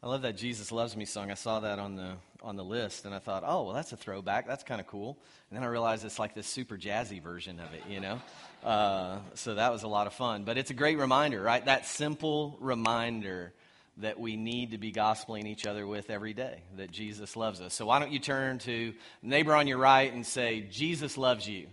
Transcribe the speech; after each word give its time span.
I 0.00 0.06
love 0.06 0.22
that 0.22 0.36
Jesus 0.36 0.70
Loves 0.70 0.96
Me 0.96 1.04
song. 1.04 1.30
I 1.32 1.34
saw 1.34 1.60
that 1.60 1.80
on 1.80 1.96
the 1.96 2.12
on 2.40 2.54
the 2.54 2.64
list 2.64 3.04
and 3.04 3.12
I 3.12 3.18
thought, 3.18 3.42
oh 3.44 3.64
well 3.64 3.74
that's 3.74 3.90
a 3.90 3.96
throwback. 3.96 4.46
That's 4.46 4.62
kind 4.62 4.80
of 4.80 4.86
cool. 4.86 5.18
And 5.50 5.56
then 5.56 5.64
I 5.64 5.66
realized 5.66 6.04
it's 6.04 6.20
like 6.20 6.34
this 6.34 6.46
super 6.46 6.76
jazzy 6.76 7.20
version 7.20 7.58
of 7.58 7.74
it, 7.74 7.82
you 7.88 7.98
know? 7.98 8.20
Uh, 8.62 9.18
so 9.34 9.56
that 9.56 9.72
was 9.72 9.82
a 9.82 9.88
lot 9.88 10.06
of 10.06 10.12
fun. 10.12 10.44
But 10.44 10.56
it's 10.56 10.70
a 10.70 10.74
great 10.74 10.98
reminder, 10.98 11.42
right? 11.42 11.64
That 11.64 11.84
simple 11.84 12.56
reminder 12.60 13.52
that 13.96 14.20
we 14.20 14.36
need 14.36 14.70
to 14.70 14.78
be 14.78 14.92
gospeling 14.92 15.46
each 15.46 15.66
other 15.66 15.84
with 15.84 16.10
every 16.10 16.32
day, 16.32 16.62
that 16.76 16.92
Jesus 16.92 17.34
loves 17.34 17.60
us. 17.60 17.74
So 17.74 17.86
why 17.86 17.98
don't 17.98 18.12
you 18.12 18.20
turn 18.20 18.58
to 18.60 18.94
neighbor 19.20 19.52
on 19.52 19.66
your 19.66 19.78
right 19.78 20.12
and 20.12 20.24
say, 20.24 20.60
Jesus 20.70 21.18
loves 21.18 21.48
you. 21.48 21.66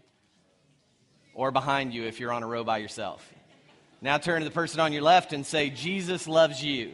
Or 1.36 1.52
behind 1.52 1.94
you 1.94 2.06
if 2.06 2.20
you're 2.20 2.32
on 2.32 2.42
a 2.42 2.48
row 2.48 2.64
by 2.64 2.80
yourself. 2.80 3.32
Now 4.02 4.18
turn 4.18 4.42
to 4.42 4.46
the 4.46 4.54
person 4.54 4.80
on 4.80 4.94
your 4.94 5.04
left 5.04 5.32
and 5.32 5.46
say, 5.46 5.70
Jesus 5.70 6.28
loves 6.28 6.64
you. 6.64 6.94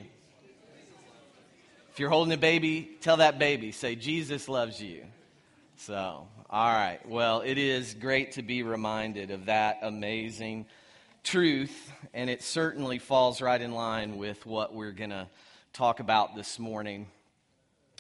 If 1.91 1.99
you're 1.99 2.09
holding 2.09 2.33
a 2.33 2.37
baby, 2.37 2.89
tell 3.01 3.17
that 3.17 3.37
baby, 3.37 3.73
say, 3.73 3.95
Jesus 3.97 4.47
loves 4.47 4.81
you. 4.81 5.03
So, 5.75 6.25
all 6.49 6.73
right. 6.73 6.99
Well, 7.05 7.41
it 7.41 7.57
is 7.57 7.95
great 7.95 8.31
to 8.33 8.41
be 8.41 8.63
reminded 8.63 9.29
of 9.29 9.47
that 9.47 9.79
amazing 9.81 10.67
truth, 11.25 11.91
and 12.13 12.29
it 12.29 12.43
certainly 12.43 12.97
falls 12.97 13.41
right 13.41 13.61
in 13.61 13.73
line 13.73 14.15
with 14.15 14.45
what 14.45 14.73
we're 14.73 14.93
going 14.93 15.09
to 15.09 15.27
talk 15.73 15.99
about 15.99 16.33
this 16.33 16.59
morning. 16.59 17.07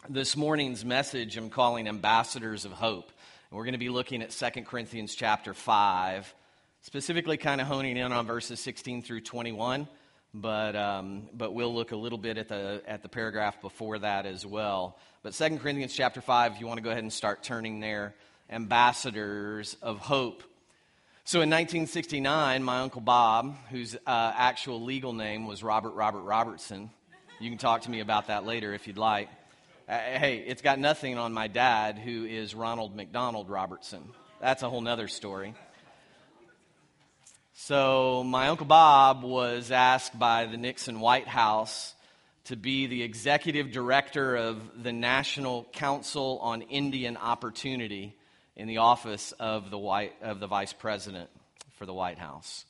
This 0.07 0.37
morning's 0.37 0.85
message 0.85 1.35
I'm 1.35 1.49
calling 1.49 1.89
Ambassadors 1.89 2.63
of 2.63 2.71
Hope. 2.71 3.11
And 3.49 3.57
we're 3.57 3.65
going 3.65 3.73
to 3.73 3.77
be 3.77 3.89
looking 3.89 4.21
at 4.21 4.29
2 4.29 4.61
Corinthians 4.61 5.15
chapter 5.15 5.53
5, 5.53 6.33
specifically 6.83 7.35
kind 7.35 7.59
of 7.59 7.67
honing 7.67 7.97
in 7.97 8.13
on 8.13 8.25
verses 8.25 8.61
16 8.61 9.01
through 9.01 9.19
21 9.19 9.85
but, 10.33 10.75
um, 10.75 11.23
but 11.33 11.53
we'll 11.53 11.73
look 11.73 11.91
a 11.91 11.95
little 11.95 12.17
bit 12.17 12.37
at 12.37 12.47
the, 12.47 12.81
at 12.87 13.03
the 13.03 13.09
paragraph 13.09 13.61
before 13.61 13.99
that 13.99 14.25
as 14.25 14.45
well. 14.45 14.97
But 15.23 15.33
2 15.33 15.57
Corinthians 15.57 15.93
chapter 15.93 16.21
5, 16.21 16.53
if 16.53 16.59
you 16.59 16.67
want 16.67 16.77
to 16.77 16.83
go 16.83 16.89
ahead 16.89 17.03
and 17.03 17.11
start 17.11 17.43
turning 17.43 17.79
there, 17.79 18.15
ambassadors 18.49 19.75
of 19.81 19.99
hope. 19.99 20.43
So 21.23 21.37
in 21.37 21.49
1969, 21.49 22.63
my 22.63 22.79
Uncle 22.79 23.01
Bob, 23.01 23.55
whose 23.69 23.95
uh, 23.95 24.33
actual 24.35 24.81
legal 24.81 25.13
name 25.13 25.45
was 25.45 25.63
Robert 25.63 25.91
Robert 25.91 26.21
Robertson, 26.21 26.89
you 27.39 27.49
can 27.49 27.57
talk 27.57 27.81
to 27.81 27.91
me 27.91 27.99
about 27.99 28.27
that 28.27 28.45
later 28.45 28.73
if 28.73 28.87
you'd 28.87 28.97
like. 28.97 29.29
Uh, 29.87 29.97
hey, 29.97 30.43
it's 30.47 30.61
got 30.61 30.79
nothing 30.79 31.17
on 31.17 31.33
my 31.33 31.47
dad, 31.47 31.97
who 31.97 32.25
is 32.25 32.55
Ronald 32.55 32.95
McDonald 32.95 33.49
Robertson. 33.49 34.03
That's 34.39 34.63
a 34.63 34.69
whole 34.69 34.81
nother 34.81 35.07
story. 35.07 35.53
So, 37.65 38.23
my 38.23 38.47
Uncle 38.47 38.65
Bob 38.65 39.21
was 39.21 39.69
asked 39.69 40.17
by 40.17 40.47
the 40.47 40.57
Nixon 40.57 40.99
White 40.99 41.27
House 41.27 41.93
to 42.45 42.55
be 42.55 42.87
the 42.87 43.03
executive 43.03 43.71
director 43.71 44.35
of 44.35 44.81
the 44.81 44.91
National 44.91 45.65
Council 45.71 46.39
on 46.41 46.63
Indian 46.63 47.17
Opportunity 47.17 48.17
in 48.55 48.67
the 48.67 48.79
office 48.79 49.31
of 49.33 49.69
the, 49.69 49.77
White, 49.77 50.15
of 50.23 50.39
the 50.39 50.47
vice 50.47 50.73
president 50.73 51.29
for 51.77 51.85
the 51.85 51.93
White 51.93 52.17
House. 52.17 52.65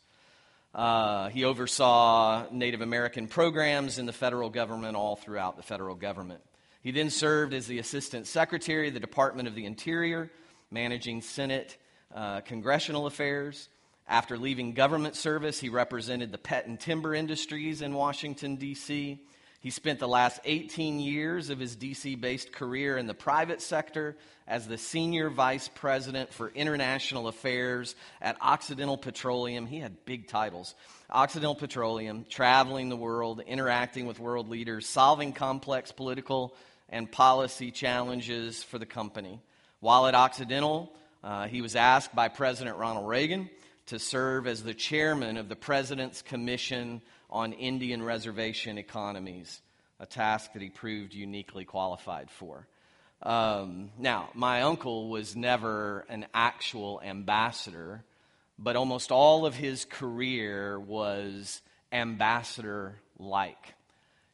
Uh, 0.76 1.30
he 1.30 1.46
oversaw 1.46 2.48
Native 2.52 2.82
American 2.82 3.30
programs 3.30 3.98
in 3.98 4.06
the 4.06 4.14
federal 4.14 4.50
government 4.50 4.98
all 4.98 5.16
throughout 5.16 5.56
the 5.56 5.64
federal 5.64 5.96
government. 5.96 6.42
He 6.82 6.92
then 6.92 7.12
served 7.12 7.54
as 7.54 7.66
the 7.66 7.80
assistant 7.80 8.28
secretary 8.28 8.90
of 8.90 8.94
the 8.94 9.00
Department 9.00 9.48
of 9.48 9.56
the 9.56 9.66
Interior, 9.66 10.30
managing 10.70 11.22
Senate 11.22 11.78
uh, 12.14 12.42
congressional 12.42 13.06
affairs. 13.06 13.70
After 14.12 14.38
leaving 14.38 14.74
government 14.74 15.16
service, 15.16 15.58
he 15.58 15.70
represented 15.70 16.34
the 16.34 16.38
pet 16.38 16.66
and 16.68 16.78
timber 16.78 17.16
industries 17.16 17.82
in 17.82 17.94
Washington, 17.94 18.58
D.C. 18.58 19.18
He 19.62 19.70
spent 19.70 20.00
the 20.00 20.08
last 20.08 20.42
18 20.44 21.00
years 21.00 21.50
of 21.50 21.60
his 21.60 21.78
DC 21.78 22.20
based 22.20 22.52
career 22.52 22.98
in 22.98 23.08
the 23.08 23.14
private 23.14 23.62
sector 23.62 24.18
as 24.46 24.68
the 24.68 24.78
senior 24.78 25.30
vice 25.30 25.70
president 25.70 26.34
for 26.34 26.50
international 26.50 27.30
affairs 27.30 27.96
at 28.22 28.36
Occidental 28.42 28.98
Petroleum. 28.98 29.66
He 29.66 29.80
had 29.80 30.04
big 30.04 30.28
titles 30.28 30.76
Occidental 31.10 31.56
Petroleum, 31.56 32.26
traveling 32.30 32.90
the 32.90 32.98
world, 32.98 33.42
interacting 33.48 34.08
with 34.08 34.20
world 34.20 34.50
leaders, 34.50 34.90
solving 34.90 35.32
complex 35.32 35.94
political 35.94 36.54
and 36.90 37.10
policy 37.10 37.72
challenges 37.72 38.62
for 38.62 38.78
the 38.78 38.86
company. 38.86 39.40
While 39.80 40.08
at 40.08 40.16
Occidental, 40.16 40.92
uh, 41.24 41.48
he 41.48 41.62
was 41.62 41.78
asked 41.78 42.14
by 42.14 42.28
President 42.28 42.76
Ronald 42.76 43.08
Reagan 43.08 43.50
to 43.88 44.00
serve 44.00 44.48
as 44.48 44.64
the 44.64 44.74
chairman 44.74 45.38
of 45.38 45.50
the 45.50 45.56
President's 45.56 46.22
Commission 46.22 47.02
on 47.30 47.54
Indian 47.54 48.04
Reservation 48.04 48.78
Economies, 48.78 49.62
a 50.00 50.06
task 50.06 50.54
that 50.54 50.62
he 50.62 50.70
proved 50.70 51.14
uniquely 51.14 51.66
qualified 51.66 52.30
for. 52.30 52.68
Um, 53.24 53.92
now, 54.00 54.30
my 54.34 54.64
uncle 54.64 55.10
was 55.10 55.36
never 55.36 56.06
an 56.10 56.26
actual 56.34 57.02
ambassador, 57.04 58.04
but 58.58 58.76
almost 58.76 59.12
all 59.12 59.46
of 59.46 59.56
his 59.56 59.86
career 59.86 60.80
was 60.80 61.62
ambassador 61.92 62.96
like. 63.20 63.76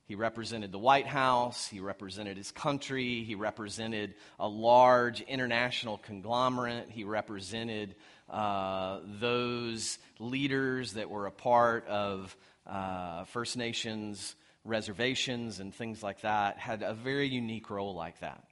He 0.07 0.16
represented 0.16 0.72
the 0.72 0.80
White 0.80 1.07
House, 1.07 1.68
he 1.68 1.81
represented 1.81 2.38
his 2.38 2.52
country, 2.52 3.25
he 3.25 3.36
represented 3.36 4.13
a 4.40 4.47
large 4.47 5.19
international 5.19 5.97
conglomerate, 5.97 6.90
he 6.90 7.03
represented 7.03 7.94
uh, 8.29 8.99
those 9.19 9.97
leaders 10.19 10.93
that 10.93 11.09
were 11.09 11.25
a 11.25 11.31
part 11.31 11.88
of 11.88 12.35
uh, 12.65 13.23
First 13.25 13.57
Nations 13.57 14.35
reservations 14.67 15.59
and 15.59 15.73
things 15.73 16.03
like 16.03 16.21
that 16.21 16.57
had 16.57 16.83
a 16.83 16.93
very 16.93 17.27
unique 17.27 17.69
role 17.69 17.95
like 17.95 18.19
that. 18.19 18.43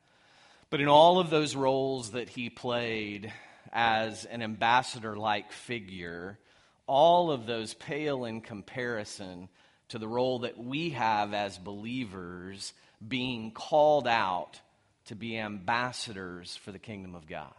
But 0.70 0.82
in 0.82 0.88
all 0.88 1.20
of 1.20 1.30
those 1.30 1.56
roles 1.56 2.12
that 2.12 2.30
he 2.30 2.50
played 2.50 3.32
as 3.72 4.26
an 4.26 4.42
ambassador 4.42 5.16
like 5.16 5.52
figure, 5.52 6.40
all 6.88 7.32
of 7.32 7.46
those 7.46 7.74
pale 7.74 8.26
in 8.26 8.42
comparison 8.42 9.50
to 9.90 10.00
the 10.00 10.08
role 10.08 10.40
that 10.40 10.58
we 10.58 10.92
have 10.92 11.34
as 11.34 11.58
believers 11.58 12.74
being 13.06 13.52
called 13.52 14.08
out 14.08 14.60
to 15.06 15.16
be 15.16 15.38
ambassadors 15.38 16.56
for 16.56 16.72
the 16.72 16.80
kingdom 16.80 17.14
of 17.14 17.28
God. 17.28 17.54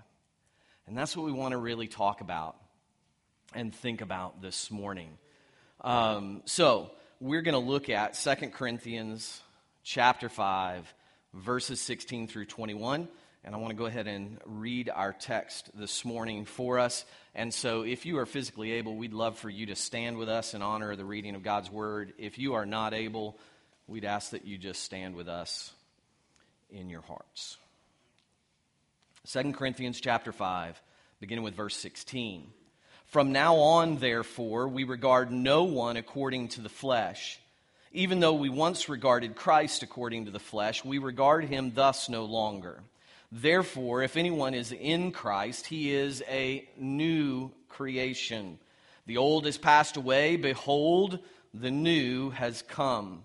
And 0.87 0.97
that's 0.97 1.17
what 1.17 1.27
we 1.27 1.33
want 1.33 1.51
to 1.51 1.59
really 1.59 1.89
talk 1.89 2.21
about 2.21 2.57
and 3.55 3.75
think 3.75 4.03
about 4.03 4.41
this 4.41 4.71
morning. 4.71 5.19
Um, 5.81 6.43
so, 6.45 6.93
we're 7.21 7.43
going 7.43 7.55
to 7.55 7.71
look 7.71 7.89
at 7.89 8.15
2 8.15 8.51
Corinthians 8.51 9.41
chapter 9.83 10.29
5, 10.29 10.95
verses 11.35 11.81
16 11.81 12.29
through 12.29 12.45
21. 12.45 13.09
And 13.43 13.55
I 13.55 13.59
want 13.59 13.71
to 13.71 13.77
go 13.77 13.87
ahead 13.87 14.07
and 14.07 14.39
read 14.45 14.89
our 14.89 15.13
text 15.13 15.71
this 15.75 16.05
morning 16.05 16.45
for 16.45 16.79
us. 16.79 17.05
And 17.35 17.53
so, 17.53 17.83
if 17.83 18.07
you 18.07 18.19
are 18.19 18.27
physically 18.27 18.73
able, 18.73 18.95
we'd 18.95 19.13
love 19.13 19.39
for 19.39 19.51
you 19.51 19.67
to 19.67 19.75
stand 19.75 20.19
with 20.19 20.29
us 20.29 20.55
in 20.55 20.63
honor 20.63 20.93
of 20.93 20.99
the 20.99 21.05
reading 21.05 21.35
of 21.35 21.43
God's 21.43 21.71
word. 21.71 22.13
If 22.17 22.39
you 22.39 22.55
are 22.55 22.67
not 22.67 22.95
able, 22.95 23.39
we'd 23.89 24.05
ask 24.05 24.31
that 24.31 24.47
you 24.47 24.57
just 24.57 24.85
stand 24.85 25.17
with 25.17 25.29
us 25.29 25.73
in 26.71 26.89
your 26.89 27.03
hearts. 27.03 27.57
2 29.27 29.53
Corinthians 29.55 30.01
chapter 30.01 30.31
5, 30.31 30.81
beginning 31.19 31.43
with 31.43 31.57
verse 31.57 31.77
16. 31.77 32.47
From 33.07 33.33
now 33.33 33.57
on, 33.57 33.97
therefore, 33.97 34.69
we 34.69 34.85
regard 34.85 35.33
no 35.33 35.65
one 35.65 35.97
according 35.97 36.47
to 36.51 36.61
the 36.61 36.69
flesh. 36.69 37.41
Even 37.91 38.21
though 38.21 38.35
we 38.35 38.49
once 38.49 38.89
regarded 38.89 39.35
Christ 39.35 39.83
according 39.83 40.27
to 40.27 40.31
the 40.31 40.39
flesh, 40.39 40.85
we 40.85 40.99
regard 40.99 41.45
him 41.47 41.73
thus 41.75 42.09
no 42.09 42.25
longer. 42.25 42.85
Therefore, 43.33 44.05
if 44.05 44.17
anyone 44.17 44.55
is 44.55 44.71
in 44.71 45.11
Christ, 45.11 45.67
he 45.67 45.93
is 45.93 46.23
a 46.29 46.69
new 46.79 47.51
creation. 47.69 48.61
The 49.07 49.17
old 49.17 49.45
has 49.47 49.59
passed 49.59 49.97
away. 49.97 50.37
Behold, 50.37 51.19
the 51.53 51.73
new 51.73 52.31
has 52.31 52.63
come. 52.63 53.25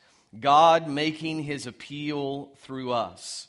God 0.39 0.87
making 0.87 1.43
his 1.43 1.67
appeal 1.67 2.51
through 2.61 2.91
us. 2.91 3.47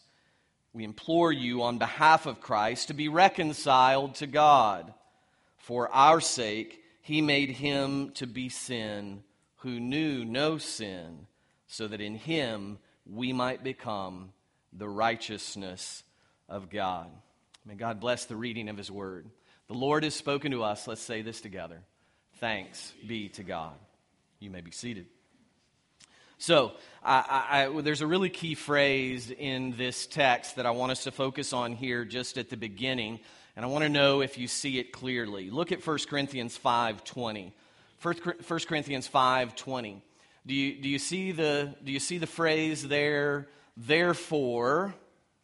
We 0.72 0.84
implore 0.84 1.30
you 1.30 1.62
on 1.62 1.78
behalf 1.78 2.26
of 2.26 2.40
Christ 2.40 2.88
to 2.88 2.94
be 2.94 3.08
reconciled 3.08 4.16
to 4.16 4.26
God. 4.26 4.92
For 5.58 5.88
our 5.90 6.20
sake, 6.20 6.82
he 7.02 7.20
made 7.20 7.50
him 7.50 8.10
to 8.12 8.26
be 8.26 8.48
sin 8.48 9.22
who 9.56 9.78
knew 9.78 10.24
no 10.24 10.58
sin, 10.58 11.26
so 11.68 11.86
that 11.86 12.00
in 12.00 12.16
him 12.16 12.78
we 13.06 13.32
might 13.32 13.62
become 13.62 14.32
the 14.72 14.88
righteousness 14.88 16.02
of 16.48 16.68
God. 16.68 17.08
May 17.64 17.74
God 17.74 18.00
bless 18.00 18.24
the 18.24 18.34
reading 18.34 18.68
of 18.68 18.76
his 18.76 18.90
word. 18.90 19.26
The 19.68 19.74
Lord 19.74 20.02
has 20.02 20.14
spoken 20.14 20.50
to 20.50 20.64
us. 20.64 20.88
Let's 20.88 21.00
say 21.00 21.22
this 21.22 21.40
together. 21.40 21.80
Thanks 22.40 22.92
be 23.06 23.28
to 23.30 23.44
God. 23.44 23.74
You 24.40 24.50
may 24.50 24.62
be 24.62 24.72
seated. 24.72 25.06
So, 26.42 26.72
I, 27.04 27.68
I, 27.70 27.82
there's 27.82 28.00
a 28.00 28.06
really 28.08 28.28
key 28.28 28.56
phrase 28.56 29.30
in 29.30 29.76
this 29.76 30.08
text 30.08 30.56
that 30.56 30.66
I 30.66 30.72
want 30.72 30.90
us 30.90 31.04
to 31.04 31.12
focus 31.12 31.52
on 31.52 31.74
here 31.74 32.04
just 32.04 32.36
at 32.36 32.50
the 32.50 32.56
beginning, 32.56 33.20
and 33.54 33.64
I 33.64 33.68
want 33.68 33.84
to 33.84 33.88
know 33.88 34.22
if 34.22 34.36
you 34.38 34.48
see 34.48 34.80
it 34.80 34.90
clearly. 34.90 35.50
Look 35.50 35.70
at 35.70 35.86
1 35.86 35.98
Corinthians 36.10 36.58
5.20. 36.58 37.52
1 38.02 38.60
Corinthians 38.66 39.08
5.20. 39.08 40.00
Do 40.44 40.52
you, 40.52 40.82
do, 40.82 40.88
you 40.88 40.98
see 40.98 41.30
the, 41.30 41.76
do 41.84 41.92
you 41.92 42.00
see 42.00 42.18
the 42.18 42.26
phrase 42.26 42.88
there, 42.88 43.46
therefore, 43.76 44.96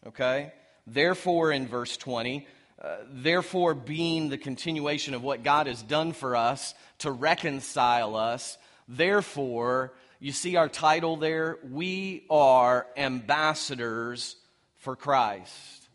okay? 0.04 0.52
Therefore, 0.84 1.52
in 1.52 1.68
verse 1.68 1.96
20, 1.96 2.44
uh, 2.82 2.96
therefore 3.08 3.74
being 3.74 4.30
the 4.30 4.38
continuation 4.38 5.14
of 5.14 5.22
what 5.22 5.44
God 5.44 5.68
has 5.68 5.80
done 5.80 6.12
for 6.12 6.34
us 6.34 6.74
to 6.98 7.12
reconcile 7.12 8.16
us, 8.16 8.58
therefore, 8.88 9.92
you 10.20 10.32
see 10.32 10.56
our 10.56 10.68
title 10.68 11.16
there? 11.16 11.58
We 11.70 12.24
are 12.28 12.86
ambassadors 12.96 14.36
for 14.76 14.96
Christ. 14.96 15.88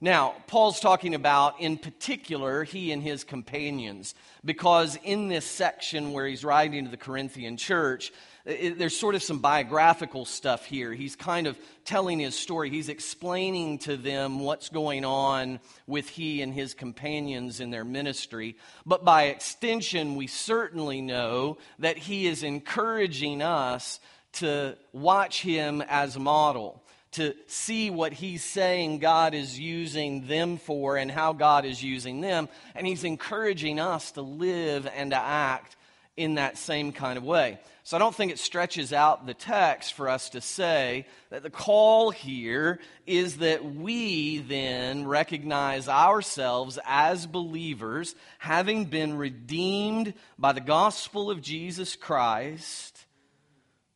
Now, 0.00 0.36
Paul's 0.46 0.78
talking 0.78 1.16
about, 1.16 1.60
in 1.60 1.76
particular, 1.76 2.62
he 2.62 2.92
and 2.92 3.02
his 3.02 3.24
companions, 3.24 4.14
because 4.44 4.96
in 5.02 5.26
this 5.26 5.44
section 5.44 6.12
where 6.12 6.24
he's 6.24 6.44
writing 6.44 6.84
to 6.84 6.90
the 6.90 6.96
Corinthian 6.96 7.56
church, 7.56 8.12
it, 8.48 8.78
there's 8.78 8.96
sort 8.96 9.14
of 9.14 9.22
some 9.22 9.40
biographical 9.40 10.24
stuff 10.24 10.64
here. 10.64 10.94
He's 10.94 11.14
kind 11.14 11.46
of 11.46 11.58
telling 11.84 12.18
his 12.18 12.34
story. 12.34 12.70
He's 12.70 12.88
explaining 12.88 13.78
to 13.80 13.96
them 13.96 14.40
what's 14.40 14.70
going 14.70 15.04
on 15.04 15.60
with 15.86 16.08
he 16.08 16.40
and 16.40 16.52
his 16.52 16.72
companions 16.72 17.60
in 17.60 17.70
their 17.70 17.84
ministry. 17.84 18.56
But 18.86 19.04
by 19.04 19.24
extension, 19.24 20.16
we 20.16 20.26
certainly 20.26 21.02
know 21.02 21.58
that 21.78 21.98
he 21.98 22.26
is 22.26 22.42
encouraging 22.42 23.42
us 23.42 24.00
to 24.34 24.76
watch 24.92 25.42
him 25.42 25.82
as 25.82 26.16
a 26.16 26.20
model 26.20 26.82
to 27.12 27.34
see 27.46 27.90
what 27.90 28.12
he's 28.12 28.44
saying 28.44 28.98
God 28.98 29.34
is 29.34 29.58
using 29.58 30.26
them 30.26 30.58
for 30.58 30.96
and 30.96 31.10
how 31.10 31.32
God 31.32 31.64
is 31.64 31.82
using 31.82 32.20
them. 32.20 32.48
And 32.74 32.86
he's 32.86 33.04
encouraging 33.04 33.80
us 33.80 34.12
to 34.12 34.22
live 34.22 34.86
and 34.94 35.10
to 35.10 35.16
act 35.16 35.76
in 36.18 36.34
that 36.34 36.58
same 36.58 36.92
kind 36.92 37.16
of 37.16 37.24
way. 37.24 37.58
So 37.88 37.96
I 37.96 38.00
don't 38.00 38.14
think 38.14 38.30
it 38.30 38.38
stretches 38.38 38.92
out 38.92 39.24
the 39.24 39.32
text 39.32 39.94
for 39.94 40.10
us 40.10 40.28
to 40.30 40.42
say 40.42 41.06
that 41.30 41.42
the 41.42 41.48
call 41.48 42.10
here 42.10 42.80
is 43.06 43.38
that 43.38 43.64
we 43.64 44.40
then 44.40 45.06
recognize 45.06 45.88
ourselves 45.88 46.78
as 46.84 47.24
believers, 47.24 48.14
having 48.40 48.84
been 48.84 49.16
redeemed 49.16 50.12
by 50.38 50.52
the 50.52 50.60
gospel 50.60 51.30
of 51.30 51.40
Jesus 51.40 51.96
Christ 51.96 53.06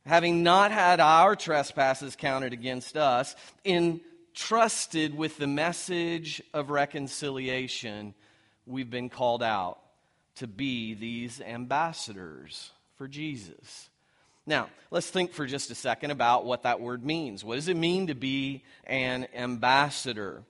having 0.07 0.43
not 0.43 0.71
had 0.71 0.99
our 0.99 1.37
trespasses 1.37 2.17
counted 2.17 2.55
against 2.55 2.97
us, 2.97 3.37
entrusted 3.63 5.15
with 5.15 5.37
the 5.37 5.47
message 5.47 6.41
of 6.55 6.71
reconciliation, 6.71 8.15
we've 8.65 8.89
been 8.89 9.11
called 9.11 9.43
out 9.43 9.81
to 10.37 10.47
be 10.47 10.95
these 10.95 11.43
ambassadors 11.43 12.71
for 13.03 13.09
Jesus. 13.09 13.91
Now, 14.47 14.69
let's 14.93 15.11
think 15.11 15.33
for 15.33 15.45
just 15.45 15.73
a 15.73 15.75
second 15.75 16.13
about 16.13 16.45
what 16.45 16.63
that 16.63 16.81
word 16.81 17.05
means. 17.05 17.43
What 17.43 17.57
does 17.57 17.67
it 17.67 17.77
mean 17.77 18.07
to 18.07 18.15
be 18.15 18.63
an 18.85 19.27
ambassador? 19.35 20.45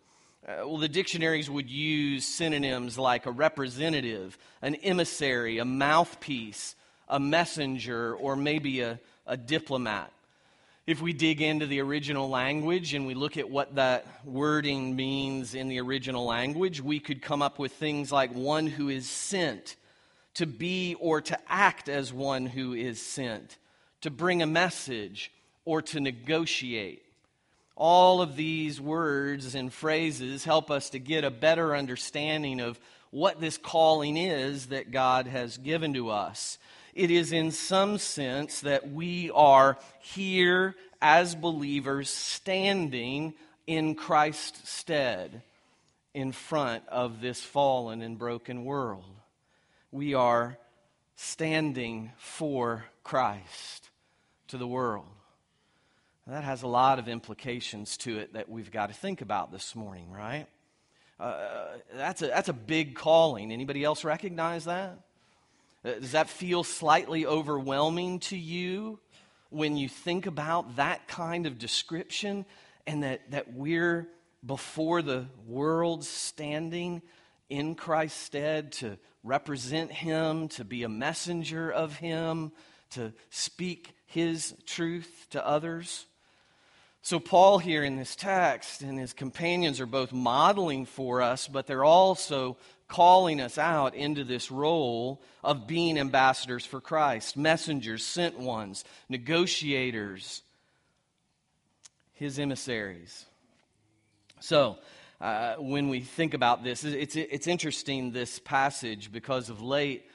Uh, 0.47 0.57
well, 0.67 0.77
the 0.77 0.87
dictionaries 0.87 1.49
would 1.49 1.71
use 1.71 2.27
synonyms 2.27 2.99
like 2.99 3.25
a 3.25 3.31
representative, 3.31 4.37
an 4.61 4.75
emissary, 4.75 5.57
a 5.61 5.65
mouthpiece, 5.65 6.77
a 7.09 7.19
messenger, 7.19 8.15
or 8.17 8.37
maybe 8.37 8.81
a, 8.81 9.01
a 9.27 9.39
diplomat. 9.39 10.13
If 10.87 11.01
we 11.01 11.15
dig 11.15 11.41
into 11.41 11.67
the 11.67 11.81
original 11.81 12.29
language 12.29 12.93
and 12.93 13.07
we 13.07 13.15
look 13.15 13.39
at 13.39 13.49
what 13.49 13.77
that 13.77 14.07
wording 14.27 14.95
means 14.95 15.55
in 15.55 15.69
the 15.69 15.81
original 15.81 16.27
language, 16.27 16.83
we 16.83 17.01
could 17.01 17.23
come 17.23 17.41
up 17.41 17.59
with 17.59 17.73
things 17.73 18.13
like 18.13 18.31
one 18.35 18.67
who 18.67 18.91
is 18.91 19.09
sent, 19.09 19.77
to 20.35 20.47
be 20.47 20.97
or 20.99 21.21
to 21.21 21.39
act 21.49 21.89
as 21.89 22.13
one 22.13 22.47
who 22.47 22.73
is 22.73 23.01
sent, 23.01 23.59
to 24.01 24.11
bring 24.11 24.43
a 24.43 24.47
message, 24.47 25.31
or 25.65 25.83
to 25.83 26.01
negotiate. 26.01 27.03
All 27.77 28.21
of 28.21 28.37
these 28.37 28.81
words 28.81 29.55
and 29.55 29.73
phrases 29.73 30.45
help 30.45 30.71
us 30.71 30.91
to 30.91 30.99
get 30.99 31.25
a 31.25 31.31
better 31.31 31.75
understanding 31.75 32.61
of 32.61 32.79
what 33.11 33.41
this 33.41 33.59
calling 33.59 34.17
is 34.17 34.67
that 34.67 34.91
God 34.91 35.27
has 35.27 35.59
given 35.59 35.95
to 35.95 36.11
us. 36.11 36.59
It 36.95 37.11
is 37.11 37.33
in 37.33 37.51
some 37.53 37.99
sense 37.99 38.61
that 38.61 38.91
we 38.91 39.31
are 39.31 39.79
here 40.01 40.75
as 41.01 41.35
believers 41.35 42.11
standing 42.11 43.35
in 43.67 43.95
Christ's 43.95 44.69
stead 44.69 45.43
in 46.15 46.33
front 46.33 46.87
of 46.89 47.21
this 47.21 47.43
fallen 47.43 48.03
and 48.03 48.19
broken 48.19 48.65
world. 48.65 49.05
We 49.93 50.15
are 50.15 50.57
standing 51.17 52.13
for 52.17 52.87
Christ 53.05 53.91
to 54.49 54.57
the 54.57 54.67
world. 54.67 55.05
That 56.27 56.45
has 56.45 56.63
a 56.63 56.67
lot 56.67 56.99
of 56.99 57.09
implications 57.09 57.99
to 57.99 58.19
it 58.19 58.33
that 58.33 58.49
we've 58.49 58.71
got 58.71 58.87
to 58.87 58.95
think 58.95 59.21
about 59.21 59.53
this 59.53 59.77
morning, 59.77 60.11
right? 60.11 60.47
Uh, 61.21 61.67
that's, 61.95 62.23
a, 62.23 62.29
that's 62.29 62.49
a 62.49 62.55
big 62.55 62.95
calling. 62.95 63.53
Anybody 63.53 63.85
else 63.85 64.03
recognize 64.03 64.65
that? 64.65 64.99
Uh, 65.85 65.91
does 66.01 66.13
that 66.13 66.31
feel 66.31 66.65
slightly 66.65 67.27
overwhelming 67.27 68.19
to 68.21 68.39
you 68.39 68.99
when 69.51 69.77
you 69.77 69.91
think 69.91 70.25
about 70.25 70.77
that 70.77 71.07
kind 71.07 71.45
of 71.45 71.59
description 71.59 72.47
and 72.87 73.03
that, 73.03 73.31
that 73.31 73.53
we're 73.53 74.09
before 74.47 75.03
the 75.03 75.27
world 75.47 76.03
standing 76.03 77.03
in 77.51 77.75
Christ's 77.75 78.19
stead 78.19 78.73
to 78.73 78.97
represent 79.23 79.93
Him, 79.93 80.49
to 80.49 80.65
be 80.65 80.83
a 80.83 80.89
messenger 80.89 81.71
of 81.71 81.97
Him, 81.97 82.53
to 82.91 83.13
speak 83.31 83.95
His 84.07 84.55
truth 84.67 85.27
to 85.31 85.47
others? 85.47 86.07
So, 87.05 87.19
Paul 87.19 87.59
here 87.59 87.83
in 87.83 87.97
this 87.97 88.15
text 88.15 88.83
and 88.83 88.97
his 88.97 89.13
companions 89.13 89.81
are 89.81 89.87
both 89.87 90.13
modeling 90.13 90.87
for 90.87 91.21
us, 91.21 91.49
but 91.49 91.67
they're 91.67 91.85
also 91.85 92.57
calling 92.87 93.41
us 93.41 93.59
out 93.59 93.97
into 93.97 94.23
this 94.23 94.53
role 94.53 95.21
of 95.43 95.67
being 95.67 95.99
ambassadors 95.99 96.65
for 96.65 96.81
Christ, 96.81 97.37
messengers, 97.37 98.05
sent 98.05 98.39
ones, 98.39 98.85
negotiators, 99.09 100.43
his 102.13 102.39
emissaries. 102.39 103.27
So, 104.39 104.79
uh, 105.23 105.55
when 105.59 105.89
we 105.89 106.01
think 106.01 106.35
about 106.35 106.65
this, 106.65 106.83
it's, 106.83 107.15
it's 107.15 107.47
interesting, 107.47 108.11
this 108.11 108.41
passage, 108.41 109.13
because 109.13 109.51
of 109.51 109.63
late, 109.63 110.11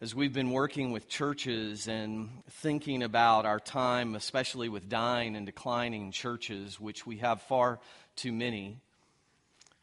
as 0.00 0.14
we've 0.14 0.32
been 0.32 0.50
working 0.50 0.92
with 0.92 1.08
churches 1.08 1.88
and 1.88 2.30
thinking 2.48 3.02
about 3.02 3.44
our 3.44 3.60
time, 3.60 4.14
especially 4.14 4.70
with 4.70 4.88
dying 4.88 5.36
and 5.36 5.44
declining 5.44 6.10
churches, 6.10 6.80
which 6.80 7.06
we 7.06 7.18
have 7.18 7.42
far 7.42 7.80
too 8.16 8.32
many, 8.32 8.80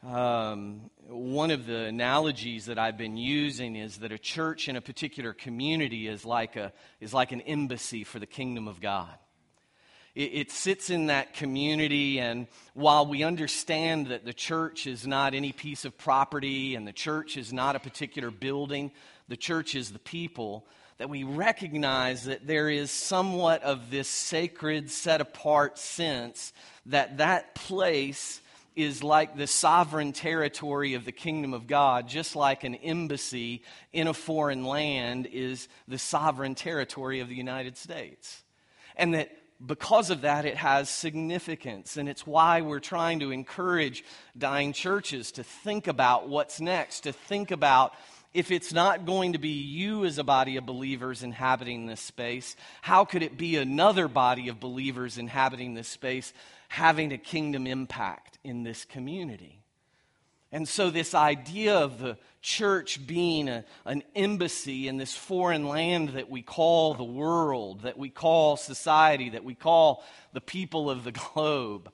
um, 0.02 0.90
one 1.08 1.52
of 1.52 1.68
the 1.68 1.84
analogies 1.84 2.66
that 2.66 2.80
I've 2.80 2.98
been 2.98 3.16
using 3.16 3.76
is 3.76 3.98
that 3.98 4.12
a 4.12 4.18
church 4.18 4.68
in 4.70 4.76
a 4.76 4.82
particular 4.82 5.34
community 5.34 6.08
is 6.08 6.26
like, 6.26 6.56
a, 6.56 6.74
is 7.00 7.14
like 7.14 7.32
an 7.32 7.42
embassy 7.42 8.04
for 8.04 8.18
the 8.18 8.26
kingdom 8.26 8.68
of 8.68 8.82
God. 8.82 9.14
It, 10.16 10.34
it 10.34 10.52
sits 10.52 10.90
in 10.90 11.08
that 11.08 11.34
community, 11.34 12.20
and 12.20 12.48
while 12.74 13.06
we 13.06 13.24
understand 13.24 14.08
that 14.08 14.26
the 14.26 14.34
church 14.34 14.88
is 14.88 15.08
not 15.08 15.34
any 15.34 15.52
piece 15.52 15.86
of 15.86 15.98
property 15.98 16.76
and 16.76 16.88
the 16.88 16.94
church 16.94 17.38
is 17.38 17.52
not 17.52 17.76
a 17.76 17.80
particular 17.80 18.32
building, 18.32 18.92
the 19.28 19.38
church 19.38 19.76
is 19.76 19.92
the 19.92 20.00
people, 20.00 20.66
that 20.98 21.10
we 21.10 21.24
recognize 21.24 22.26
that 22.26 22.46
there 22.46 22.70
is 22.70 22.92
somewhat 22.92 23.64
of 23.64 23.90
this 23.90 24.08
sacred, 24.08 24.92
set 24.92 25.22
apart 25.22 25.78
sense 25.78 26.54
that 26.86 27.18
that 27.18 27.56
place 27.56 28.40
is 28.76 29.04
like 29.04 29.36
the 29.36 29.48
sovereign 29.48 30.14
territory 30.14 30.94
of 30.94 31.06
the 31.06 31.12
kingdom 31.12 31.54
of 31.54 31.68
God, 31.68 32.08
just 32.08 32.36
like 32.36 32.64
an 32.64 32.76
embassy 32.76 33.64
in 33.92 34.08
a 34.08 34.14
foreign 34.14 34.66
land 34.66 35.28
is 35.32 35.68
the 35.88 36.00
sovereign 36.00 36.56
territory 36.56 37.20
of 37.20 37.30
the 37.30 37.36
United 37.36 37.78
States. 37.78 38.44
And 38.96 39.14
that 39.14 39.32
because 39.66 40.10
of 40.10 40.22
that, 40.22 40.46
it 40.46 40.58
has 40.58 40.90
significance. 40.90 41.98
And 41.98 42.10
it's 42.10 42.28
why 42.28 42.62
we're 42.62 42.80
trying 42.80 43.20
to 43.22 43.32
encourage 43.32 44.04
dying 44.38 44.74
churches 44.74 45.32
to 45.34 45.44
think 45.44 45.88
about 45.88 46.28
what's 46.28 46.60
next, 46.60 47.02
to 47.02 47.14
think 47.14 47.52
about 47.52 47.94
if 48.34 48.52
it's 48.52 48.74
not 48.74 49.06
going 49.06 49.34
to 49.34 49.40
be 49.40 49.50
you 49.50 50.06
as 50.06 50.18
a 50.18 50.24
body 50.24 50.58
of 50.58 50.66
believers 50.66 51.24
inhabiting 51.24 51.86
this 51.86 52.02
space, 52.02 52.56
how 52.82 53.06
could 53.06 53.22
it 53.22 53.38
be 53.38 53.58
another 53.58 54.08
body 54.08 54.50
of 54.50 54.60
believers 54.60 55.18
inhabiting 55.18 55.76
this 55.76 55.88
space 55.88 56.34
having 56.68 57.14
a 57.14 57.18
kingdom 57.18 57.68
impact 57.68 58.40
in 58.44 58.64
this 58.64 58.86
community? 58.86 59.63
And 60.54 60.70
so, 60.70 60.90
this 60.90 61.14
idea 61.14 61.76
of 61.76 62.00
the 62.00 62.16
church 62.42 63.06
being 63.06 63.50
a, 63.50 63.66
an 63.86 64.04
embassy 64.16 64.88
in 64.88 64.98
this 64.98 65.16
foreign 65.16 65.68
land 65.68 66.10
that 66.10 66.30
we 66.30 66.42
call 66.42 66.94
the 66.94 67.04
world, 67.04 67.82
that 67.82 67.98
we 67.98 68.10
call 68.10 68.56
society, 68.56 69.32
that 69.32 69.44
we 69.44 69.56
call 69.56 70.06
the 70.32 70.42
people 70.42 70.90
of 70.90 71.04
the 71.04 71.12
globe, 71.12 71.92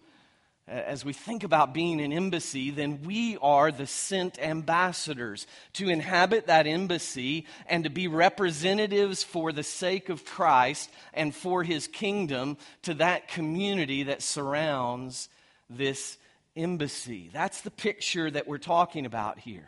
as 0.69 1.03
we 1.03 1.13
think 1.13 1.43
about 1.43 1.73
being 1.73 1.99
an 1.99 2.13
embassy, 2.13 2.69
then 2.69 3.01
we 3.03 3.37
are 3.41 3.71
the 3.71 3.87
sent 3.87 4.37
ambassadors 4.39 5.47
to 5.73 5.89
inhabit 5.89 6.45
that 6.45 6.67
embassy 6.67 7.47
and 7.65 7.85
to 7.85 7.89
be 7.89 8.07
representatives 8.07 9.23
for 9.23 9.51
the 9.51 9.63
sake 9.63 10.09
of 10.09 10.25
Christ 10.25 10.91
and 11.13 11.33
for 11.33 11.63
his 11.63 11.87
kingdom 11.87 12.57
to 12.83 12.93
that 12.95 13.29
community 13.29 14.03
that 14.03 14.21
surrounds 14.21 15.27
this 15.71 16.18
embassy. 16.59 17.29
That's 17.33 17.61
the 17.61 17.71
picture 17.71 18.29
that 18.29 18.47
we're 18.47 18.57
talking 18.57 19.05
about 19.05 19.39
here. 19.39 19.67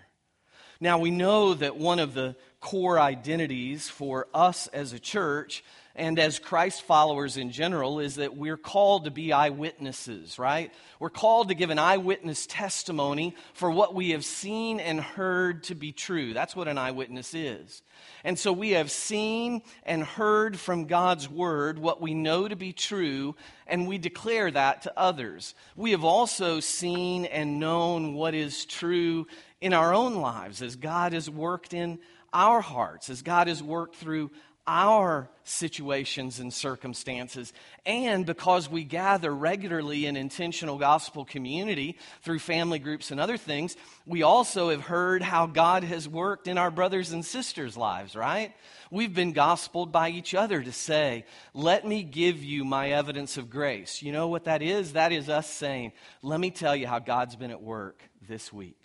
Now, 0.82 0.98
we 0.98 1.12
know 1.12 1.54
that 1.54 1.78
one 1.78 2.00
of 2.00 2.16
the 2.16 2.36
core 2.60 3.00
identities 3.00 3.88
for 3.88 4.28
us 4.34 4.66
as 4.68 4.94
a 4.94 5.00
church 5.00 5.64
and 5.96 6.18
as 6.18 6.40
Christ 6.40 6.84
followers 6.84 7.38
in 7.38 7.52
general 7.52 8.00
is 8.00 8.16
that 8.16 8.36
we're 8.36 8.58
called 8.58 9.04
to 9.04 9.12
be 9.12 9.34
eyewitnesses, 9.34 10.40
right? 10.40 10.74
We're 11.00 11.10
called 11.10 11.50
to 11.50 11.54
give 11.54 11.70
an 11.70 11.80
eyewitness 11.80 12.48
testimony 12.48 13.36
for 13.54 13.70
what 13.70 13.94
we 13.94 14.12
have 14.12 14.24
seen 14.24 14.80
and 14.80 15.00
heard 15.00 15.66
to 15.66 15.76
be 15.76 15.92
true. 15.92 16.34
That's 16.34 16.56
what 16.56 16.68
an 16.68 16.78
eyewitness 16.78 17.34
is. 17.34 17.84
And 18.24 18.40
so 18.40 18.54
we 18.54 18.72
have 18.72 18.90
seen 18.90 19.62
and 19.84 20.04
heard 20.04 20.58
from 20.58 20.86
God's 20.86 21.30
word 21.30 21.78
what 21.78 22.02
we 22.02 22.14
know 22.14 22.48
to 22.48 22.56
be 22.56 22.74
true, 22.74 23.36
and 23.68 23.88
we 23.88 23.98
declare 23.98 24.50
that 24.50 24.84
to 24.84 24.94
others. 24.98 25.54
We 25.76 25.92
have 25.92 26.06
also 26.06 26.60
seen 26.60 27.26
and 27.26 27.60
known 27.60 28.14
what 28.14 28.34
is 28.34 28.66
true 28.66 29.28
in 29.62 29.74
our 29.74 29.94
own 29.94 30.16
lives 30.16 30.62
as 30.62 30.76
God 30.76 31.14
has 31.14 31.30
worked 31.30 31.74
in 31.74 32.00
our 32.34 32.62
hearts, 32.62 33.10
as 33.10 33.22
God 33.22 33.48
has 33.48 33.62
worked 33.62 33.96
through 33.96 34.32
our 34.68 35.28
situations 35.44 36.40
and 36.40 36.54
circumstances. 36.54 37.52
And 37.86 38.26
because 38.26 38.70
we 38.70 38.84
gather 38.84 39.34
regularly 39.34 40.06
in 40.06 40.16
intentional 40.16 40.78
gospel 40.78 41.26
community 41.26 41.98
through 42.22 42.40
family 42.40 42.78
groups 42.78 43.10
and 43.12 43.20
other 43.20 43.38
things, 43.38 43.76
we 44.06 44.22
also 44.22 44.70
have 44.70 44.82
heard 44.82 45.24
how 45.24 45.48
God 45.48 45.84
has 45.84 46.08
worked 46.08 46.48
in 46.48 46.58
our 46.58 46.70
brothers 46.70 47.12
and 47.12 47.26
sisters' 47.26 47.76
lives, 47.76 48.16
right? 48.16 48.54
We've 48.92 49.14
been 49.14 49.34
gospeled 49.34 49.92
by 49.92 50.10
each 50.10 50.36
other 50.36 50.62
to 50.62 50.72
say, 50.72 51.26
Let 51.54 51.86
me 51.86 52.04
give 52.04 52.44
you 52.44 52.64
my 52.64 52.92
evidence 52.92 53.38
of 53.38 53.50
grace. 53.50 54.02
You 54.02 54.12
know 54.12 54.28
what 54.28 54.46
that 54.46 54.62
is? 54.62 54.94
That 54.94 55.12
is 55.12 55.28
us 55.28 55.50
saying, 55.50 55.94
Let 56.22 56.40
me 56.40 56.52
tell 56.52 56.76
you 56.76 56.88
how 56.88 57.00
God's 57.00 57.36
been 57.36 57.52
at 57.52 57.62
work 57.62 58.02
this 58.28 58.54
week. 58.54 58.81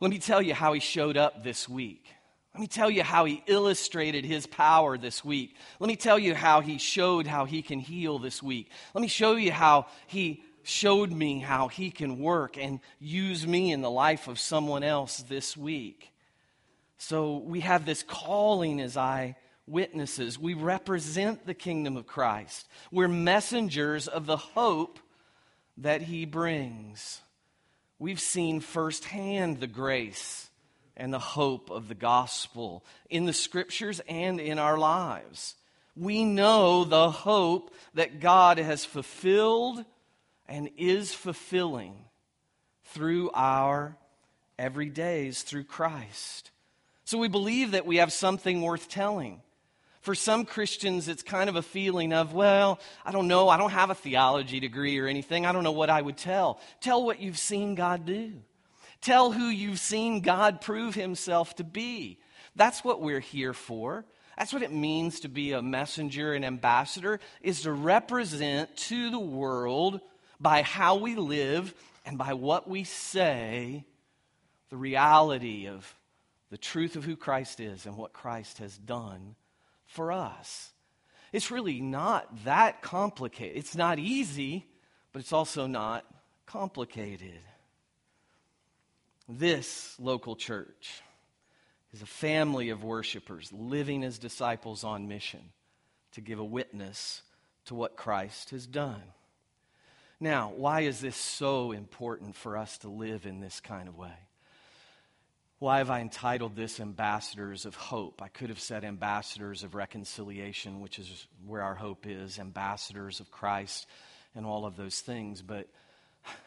Let 0.00 0.10
me 0.10 0.18
tell 0.18 0.42
you 0.42 0.54
how 0.54 0.72
He 0.72 0.80
showed 0.80 1.16
up 1.16 1.44
this 1.44 1.68
week. 1.68 2.06
Let 2.54 2.60
me 2.60 2.66
tell 2.66 2.90
you 2.90 3.04
how 3.04 3.26
he 3.26 3.42
illustrated 3.46 4.24
his 4.24 4.46
power 4.46 4.98
this 4.98 5.24
week. 5.24 5.54
Let 5.78 5.86
me 5.86 5.94
tell 5.94 6.18
you 6.18 6.34
how 6.34 6.60
he 6.60 6.78
showed 6.78 7.26
how 7.26 7.44
he 7.44 7.62
can 7.62 7.78
heal 7.78 8.18
this 8.18 8.42
week. 8.42 8.70
Let 8.92 9.02
me 9.02 9.08
show 9.08 9.36
you 9.36 9.52
how 9.52 9.86
he 10.08 10.42
showed 10.62 11.12
me 11.12 11.38
how 11.38 11.68
he 11.68 11.90
can 11.90 12.18
work 12.18 12.58
and 12.58 12.80
use 12.98 13.46
me 13.46 13.72
in 13.72 13.82
the 13.82 13.90
life 13.90 14.26
of 14.26 14.38
someone 14.38 14.82
else 14.82 15.18
this 15.18 15.56
week. 15.56 16.12
So 16.98 17.38
we 17.38 17.60
have 17.60 17.86
this 17.86 18.02
calling 18.02 18.80
as 18.80 18.96
I 18.96 19.36
witnesses. 19.66 20.38
We 20.38 20.54
represent 20.54 21.46
the 21.46 21.54
kingdom 21.54 21.96
of 21.96 22.06
Christ. 22.06 22.68
We're 22.90 23.08
messengers 23.08 24.08
of 24.08 24.26
the 24.26 24.36
hope 24.36 24.98
that 25.78 26.02
he 26.02 26.26
brings. 26.26 27.20
We've 28.00 28.18
seen 28.18 28.60
firsthand 28.60 29.60
the 29.60 29.66
grace 29.66 30.48
and 30.96 31.12
the 31.12 31.18
hope 31.18 31.70
of 31.70 31.86
the 31.86 31.94
gospel 31.94 32.82
in 33.10 33.26
the 33.26 33.34
scriptures 33.34 34.00
and 34.08 34.40
in 34.40 34.58
our 34.58 34.78
lives. 34.78 35.54
We 35.94 36.24
know 36.24 36.84
the 36.84 37.10
hope 37.10 37.74
that 37.92 38.20
God 38.20 38.56
has 38.56 38.86
fulfilled 38.86 39.84
and 40.48 40.70
is 40.78 41.12
fulfilling 41.12 41.94
through 42.84 43.30
our 43.34 43.98
everydays 44.58 45.42
through 45.42 45.64
Christ. 45.64 46.50
So 47.04 47.18
we 47.18 47.28
believe 47.28 47.72
that 47.72 47.86
we 47.86 47.98
have 47.98 48.14
something 48.14 48.62
worth 48.62 48.88
telling. 48.88 49.42
For 50.00 50.14
some 50.14 50.46
Christians, 50.46 51.08
it's 51.08 51.22
kind 51.22 51.50
of 51.50 51.56
a 51.56 51.62
feeling 51.62 52.14
of, 52.14 52.32
well, 52.32 52.80
I 53.04 53.12
don't 53.12 53.28
know, 53.28 53.50
I 53.50 53.58
don't 53.58 53.70
have 53.70 53.90
a 53.90 53.94
theology 53.94 54.58
degree 54.58 54.98
or 54.98 55.06
anything. 55.06 55.44
I 55.44 55.52
don't 55.52 55.64
know 55.64 55.72
what 55.72 55.90
I 55.90 56.00
would 56.00 56.16
tell. 56.16 56.58
Tell 56.80 57.04
what 57.04 57.20
you've 57.20 57.38
seen 57.38 57.74
God 57.74 58.06
do. 58.06 58.32
Tell 59.02 59.32
who 59.32 59.44
you've 59.44 59.78
seen 59.78 60.20
God 60.20 60.60
prove 60.60 60.94
himself 60.94 61.54
to 61.56 61.64
be. 61.64 62.18
That's 62.56 62.82
what 62.82 63.02
we're 63.02 63.20
here 63.20 63.52
for. 63.52 64.06
That's 64.38 64.54
what 64.54 64.62
it 64.62 64.72
means 64.72 65.20
to 65.20 65.28
be 65.28 65.52
a 65.52 65.60
messenger 65.60 66.32
and 66.32 66.46
ambassador 66.46 67.20
is 67.42 67.62
to 67.62 67.72
represent 67.72 68.74
to 68.88 69.10
the 69.10 69.18
world 69.18 70.00
by 70.40 70.62
how 70.62 70.96
we 70.96 71.14
live 71.14 71.74
and 72.06 72.16
by 72.16 72.32
what 72.32 72.68
we 72.68 72.84
say 72.84 73.84
the 74.70 74.78
reality 74.78 75.68
of 75.68 75.94
the 76.50 76.56
truth 76.56 76.96
of 76.96 77.04
who 77.04 77.16
Christ 77.16 77.60
is 77.60 77.84
and 77.84 77.98
what 77.98 78.14
Christ 78.14 78.58
has 78.58 78.78
done 78.78 79.36
for 79.90 80.12
us. 80.12 80.70
It's 81.32 81.50
really 81.50 81.80
not 81.80 82.44
that 82.44 82.82
complicated. 82.82 83.56
It's 83.56 83.76
not 83.76 83.98
easy, 83.98 84.66
but 85.12 85.20
it's 85.20 85.32
also 85.32 85.66
not 85.66 86.04
complicated. 86.46 87.40
This 89.28 89.94
local 90.00 90.34
church 90.34 91.02
is 91.92 92.02
a 92.02 92.06
family 92.06 92.70
of 92.70 92.82
worshipers 92.82 93.52
living 93.52 94.02
as 94.02 94.18
disciples 94.18 94.82
on 94.82 95.08
mission 95.08 95.40
to 96.12 96.20
give 96.20 96.38
a 96.38 96.44
witness 96.44 97.22
to 97.66 97.74
what 97.74 97.96
Christ 97.96 98.50
has 98.50 98.66
done. 98.66 99.02
Now, 100.18 100.52
why 100.54 100.82
is 100.82 101.00
this 101.00 101.16
so 101.16 101.72
important 101.72 102.34
for 102.34 102.56
us 102.56 102.78
to 102.78 102.88
live 102.88 103.26
in 103.26 103.40
this 103.40 103.60
kind 103.60 103.88
of 103.88 103.96
way? 103.96 104.12
Why 105.60 105.76
have 105.76 105.90
I 105.90 106.00
entitled 106.00 106.56
this 106.56 106.80
Ambassadors 106.80 107.66
of 107.66 107.74
Hope? 107.74 108.22
I 108.22 108.28
could 108.28 108.48
have 108.48 108.58
said 108.58 108.82
Ambassadors 108.82 109.62
of 109.62 109.74
Reconciliation, 109.74 110.80
which 110.80 110.98
is 110.98 111.26
where 111.46 111.60
our 111.60 111.74
hope 111.74 112.06
is, 112.06 112.38
Ambassadors 112.38 113.20
of 113.20 113.30
Christ, 113.30 113.86
and 114.34 114.46
all 114.46 114.64
of 114.64 114.78
those 114.78 115.00
things, 115.00 115.42
but 115.42 115.68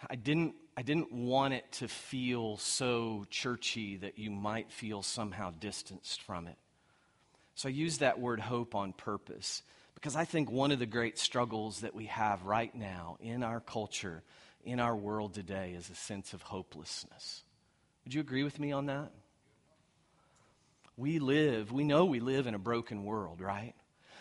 I 0.10 0.15
didn't 0.15 0.55
I 0.75 0.82
didn't 0.82 1.12
want 1.12 1.53
it 1.53 1.72
to 1.74 1.88
feel 1.88 2.58
so 2.58 3.27
churchy 3.29 3.98
that 3.98 4.17
you 4.17 4.32
might 4.32 4.72
feel 4.72 5.03
somehow 5.03 5.51
distanced 5.51 6.24
from 6.24 6.48
it. 6.48 6.58
So 7.53 7.70
I 7.70 7.72
use 7.72 8.00
that 8.00 8.20
word 8.20 8.39
hope 8.39 8.74
on 8.74 8.93
purpose 8.93 9.62
because 9.93 10.15
I 10.15 10.25
think 10.25 10.50
one 10.50 10.72
of 10.72 10.79
the 10.79 10.88
great 10.88 11.20
struggles 11.20 11.82
that 11.82 11.93
we 11.93 12.08
have 12.08 12.46
right 12.46 12.74
now 12.74 13.17
in 13.20 13.43
our 13.43 13.60
culture, 13.60 14.24
in 14.65 14.79
our 14.79 14.96
world 14.96 15.36
today, 15.36 15.75
is 15.77 15.91
a 15.91 15.96
sense 15.96 16.34
of 16.34 16.41
hopelessness. 16.41 17.43
Would 18.03 18.13
you 18.13 18.22
agree 18.22 18.43
with 18.43 18.60
me 18.60 18.72
on 18.72 18.88
that? 18.88 19.12
We 20.98 21.19
live, 21.19 21.72
we 21.72 21.83
know 21.83 22.05
we 22.05 22.19
live 22.19 22.45
in 22.45 22.53
a 22.53 22.60
broken 22.60 23.03
world, 23.03 23.41
right? 23.41 23.74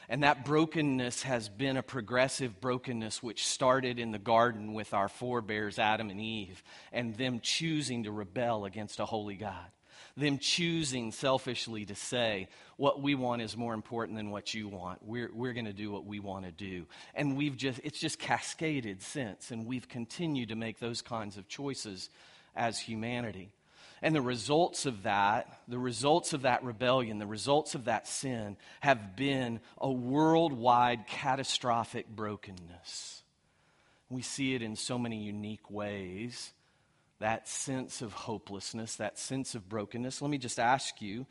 And 0.09 0.23
that 0.23 0.45
brokenness 0.45 1.23
has 1.23 1.49
been 1.49 1.77
a 1.77 1.83
progressive 1.83 2.61
brokenness 2.61 3.23
which 3.23 3.47
started 3.47 3.99
in 3.99 4.11
the 4.11 4.19
garden 4.19 4.73
with 4.73 4.95
our 4.95 5.09
forebears, 5.09 5.79
Adam 5.79 6.11
and 6.11 6.21
Eve, 6.21 6.63
and 6.93 7.15
them 7.17 7.41
choosing 7.41 8.05
to 8.05 8.13
rebel 8.13 8.65
against 8.65 9.01
a 9.01 9.07
holy 9.07 9.37
God. 9.37 9.67
Them 10.17 10.39
choosing 10.39 11.13
selfishly 11.13 11.87
to 11.87 11.95
say, 11.95 12.49
what 12.77 13.01
we 13.01 13.15
want 13.15 13.43
is 13.43 13.57
more 13.57 13.73
important 13.73 14.17
than 14.17 14.31
what 14.31 14.53
you 14.53 14.69
want. 14.69 14.99
We're, 15.03 15.31
we're 15.33 15.55
going 15.55 15.67
to 15.67 15.73
do 15.73 15.91
what 15.91 16.05
we 16.05 16.21
want 16.21 16.45
to 16.45 16.53
do. 16.53 16.87
And 17.15 17.37
we've 17.37 17.57
just, 17.57 17.81
it's 17.83 17.99
just 17.99 18.19
cascaded 18.19 19.03
since, 19.03 19.51
and 19.51 19.67
we've 19.67 19.89
continued 19.89 20.51
to 20.51 20.57
make 20.57 20.79
those 20.79 21.01
kinds 21.01 21.37
of 21.39 21.49
choices 21.49 22.11
as 22.55 22.79
humanity. 22.79 23.53
And 24.03 24.15
the 24.15 24.23
results 24.23 24.85
of 24.85 25.05
that, 25.05 25.61
the 25.69 25.79
results 25.79 26.33
of 26.33 26.43
that 26.43 26.65
rebellion, 26.65 27.19
the 27.19 27.27
results 27.27 27.77
of 27.77 27.85
that 27.85 28.09
sin 28.09 28.57
have 28.81 29.15
been 29.15 29.61
a 29.79 29.91
worldwide 29.91 31.07
catastrophic 31.07 32.09
brokenness. 32.09 33.23
We 34.11 34.23
see 34.23 34.55
it 34.55 34.63
in 34.63 34.75
so 34.75 34.99
many 34.99 35.23
unique 35.23 35.71
ways. 35.71 36.53
That 37.21 37.47
sense 37.47 38.03
of 38.03 38.13
hopelessness, 38.13 38.97
that 38.97 39.19
sense 39.19 39.55
of 39.55 39.69
brokenness. 39.69 40.21
Let 40.21 40.31
me 40.31 40.39
just 40.39 40.59
ask 40.59 41.01
you 41.01 41.25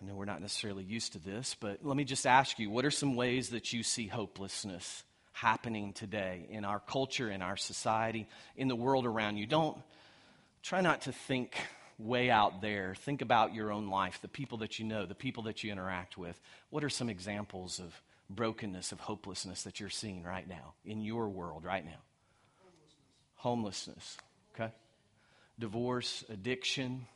I 0.00 0.06
know 0.06 0.14
we're 0.14 0.24
not 0.24 0.42
necessarily 0.42 0.84
used 0.84 1.12
to 1.12 1.18
this, 1.18 1.56
but 1.58 1.78
let 1.82 1.96
me 1.96 2.04
just 2.04 2.26
ask 2.26 2.58
you 2.58 2.68
what 2.70 2.84
are 2.84 2.90
some 2.90 3.14
ways 3.14 3.50
that 3.50 3.72
you 3.72 3.82
see 3.82 4.06
hopelessness 4.06 5.04
happening 5.32 5.92
today 5.92 6.46
in 6.50 6.64
our 6.64 6.80
culture, 6.80 7.30
in 7.30 7.42
our 7.42 7.56
society, 7.56 8.26
in 8.56 8.68
the 8.68 8.76
world 8.76 9.06
around 9.06 9.36
you? 9.36 9.46
Don't 9.46 9.78
try 10.64 10.80
not 10.80 11.02
to 11.02 11.12
think 11.12 11.56
way 11.98 12.30
out 12.30 12.60
there, 12.60 12.94
think 12.94 13.22
about 13.22 13.54
your 13.54 13.70
own 13.70 13.88
life, 13.88 14.18
the 14.20 14.28
people 14.28 14.58
that 14.58 14.78
you 14.78 14.84
know, 14.84 15.06
the 15.06 15.14
people 15.14 15.44
that 15.44 15.62
you 15.62 15.70
interact 15.70 16.18
with. 16.18 16.40
What 16.70 16.82
are 16.82 16.90
some 16.90 17.08
examples 17.08 17.78
of 17.78 18.02
brokenness, 18.30 18.90
of 18.90 19.00
hopelessness 19.00 19.62
that 19.62 19.78
you're 19.78 19.90
seeing 19.90 20.24
right 20.24 20.48
now 20.48 20.74
in 20.84 21.02
your 21.02 21.28
world 21.28 21.64
right 21.64 21.84
now? 21.84 22.00
Homelessness. 23.36 23.86
Homelessness 23.96 24.16
okay? 24.54 24.72
Divorce, 25.58 26.24
addiction, 26.28 27.06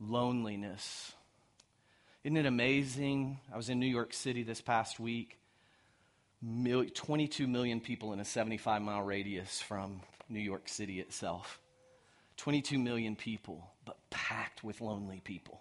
loneliness. 0.00 1.12
Isn't 2.22 2.36
it 2.36 2.46
amazing? 2.46 3.38
I 3.52 3.56
was 3.56 3.68
in 3.68 3.80
New 3.80 3.86
York 3.86 4.14
City 4.14 4.42
this 4.42 4.60
past 4.60 4.98
week. 4.98 5.38
22 6.42 7.46
million 7.46 7.80
people 7.80 8.12
in 8.12 8.20
a 8.20 8.24
75 8.24 8.82
mile 8.82 9.02
radius 9.02 9.60
from 9.60 10.00
New 10.28 10.40
York 10.40 10.68
City 10.68 11.00
itself. 11.00 11.58
22 12.36 12.78
million 12.78 13.16
people, 13.16 13.70
but 13.84 13.96
packed 14.10 14.64
with 14.64 14.80
lonely 14.80 15.20
people. 15.22 15.60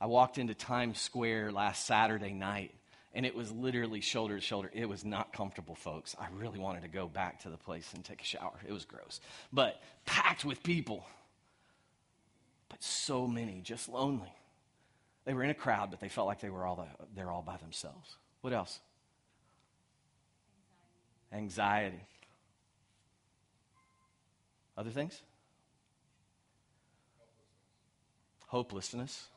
I 0.00 0.06
walked 0.06 0.38
into 0.38 0.54
Times 0.54 1.00
Square 1.00 1.52
last 1.52 1.86
Saturday 1.86 2.32
night, 2.32 2.74
and 3.14 3.26
it 3.26 3.34
was 3.34 3.50
literally 3.50 4.00
shoulder 4.00 4.36
to 4.36 4.40
shoulder. 4.40 4.70
It 4.72 4.88
was 4.88 5.04
not 5.04 5.32
comfortable, 5.32 5.74
folks. 5.74 6.14
I 6.18 6.26
really 6.36 6.58
wanted 6.58 6.82
to 6.82 6.88
go 6.88 7.08
back 7.08 7.40
to 7.40 7.50
the 7.50 7.56
place 7.56 7.92
and 7.94 8.04
take 8.04 8.20
a 8.20 8.24
shower. 8.24 8.58
It 8.66 8.72
was 8.72 8.84
gross. 8.84 9.20
But 9.52 9.80
packed 10.06 10.44
with 10.44 10.62
people, 10.62 11.04
but 12.68 12.82
so 12.82 13.26
many 13.26 13.60
just 13.60 13.88
lonely. 13.88 14.32
They 15.24 15.34
were 15.34 15.42
in 15.42 15.50
a 15.50 15.54
crowd, 15.54 15.90
but 15.90 16.00
they 16.00 16.08
felt 16.08 16.26
like 16.26 16.40
they 16.40 16.50
were 16.50 16.64
all 16.64 16.76
the, 16.76 16.86
they're 17.14 17.30
all 17.30 17.42
by 17.42 17.56
themselves. 17.56 18.16
What 18.40 18.52
else? 18.52 18.78
Anxiety. 21.32 21.96
Anxiety. 21.96 22.04
Other 24.78 24.90
things? 24.90 25.20
Hopelessness. 28.48 29.28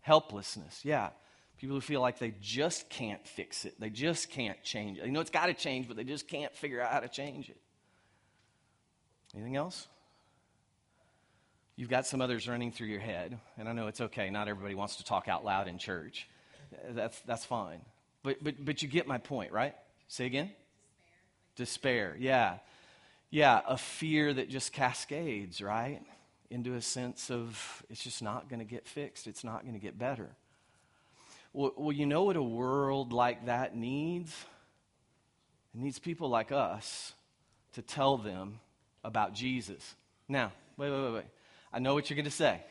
Helplessness. 0.00 0.84
Yeah. 0.84 1.10
People 1.58 1.74
who 1.76 1.80
feel 1.80 2.00
like 2.00 2.18
they 2.18 2.34
just 2.40 2.88
can't 2.88 3.26
fix 3.26 3.64
it. 3.64 3.74
They 3.80 3.90
just 3.90 4.30
can't 4.30 4.62
change 4.62 4.98
it. 4.98 5.04
They 5.04 5.10
know 5.10 5.20
it's 5.20 5.30
got 5.30 5.46
to 5.46 5.54
change, 5.54 5.88
but 5.88 5.96
they 5.96 6.04
just 6.04 6.28
can't 6.28 6.54
figure 6.54 6.80
out 6.80 6.92
how 6.92 7.00
to 7.00 7.08
change 7.08 7.50
it. 7.50 7.56
Anything 9.34 9.56
else? 9.56 9.88
You've 11.76 11.88
got 11.90 12.06
some 12.06 12.20
others 12.20 12.48
running 12.48 12.72
through 12.72 12.88
your 12.88 13.00
head, 13.00 13.38
and 13.56 13.68
I 13.68 13.72
know 13.72 13.86
it's 13.86 14.00
okay. 14.00 14.30
Not 14.30 14.48
everybody 14.48 14.74
wants 14.74 14.96
to 14.96 15.04
talk 15.04 15.28
out 15.28 15.44
loud 15.44 15.68
in 15.68 15.78
church. 15.78 16.28
That's, 16.90 17.20
that's 17.20 17.44
fine. 17.44 17.80
But, 18.22 18.42
but, 18.42 18.64
but 18.64 18.82
you 18.82 18.88
get 18.88 19.06
my 19.06 19.18
point, 19.18 19.52
right? 19.52 19.74
Say 20.08 20.26
again? 20.26 20.50
Despair. 21.56 22.12
Despair. 22.12 22.16
Yeah. 22.18 22.58
Yeah, 23.30 23.60
a 23.66 23.76
fear 23.76 24.32
that 24.32 24.48
just 24.48 24.72
cascades, 24.72 25.60
right? 25.60 26.00
Into 26.50 26.74
a 26.74 26.80
sense 26.80 27.30
of 27.30 27.82
it's 27.90 28.02
just 28.02 28.22
not 28.22 28.48
going 28.48 28.60
to 28.60 28.64
get 28.64 28.86
fixed, 28.86 29.26
it's 29.26 29.44
not 29.44 29.62
going 29.62 29.74
to 29.74 29.80
get 29.80 29.98
better. 29.98 30.30
Well, 31.52 31.72
well, 31.76 31.92
you 31.92 32.06
know 32.06 32.24
what 32.24 32.36
a 32.36 32.42
world 32.42 33.12
like 33.12 33.46
that 33.46 33.76
needs? 33.76 34.34
It 35.74 35.80
needs 35.80 35.98
people 35.98 36.28
like 36.28 36.52
us 36.52 37.12
to 37.74 37.82
tell 37.82 38.16
them 38.16 38.60
about 39.04 39.34
Jesus. 39.34 39.94
Now, 40.28 40.52
wait, 40.76 40.90
wait, 40.90 41.02
wait, 41.02 41.14
wait. 41.14 41.24
I 41.72 41.78
know 41.78 41.94
what 41.94 42.08
you're 42.08 42.16
going 42.16 42.24
to 42.24 42.30
say. 42.30 42.62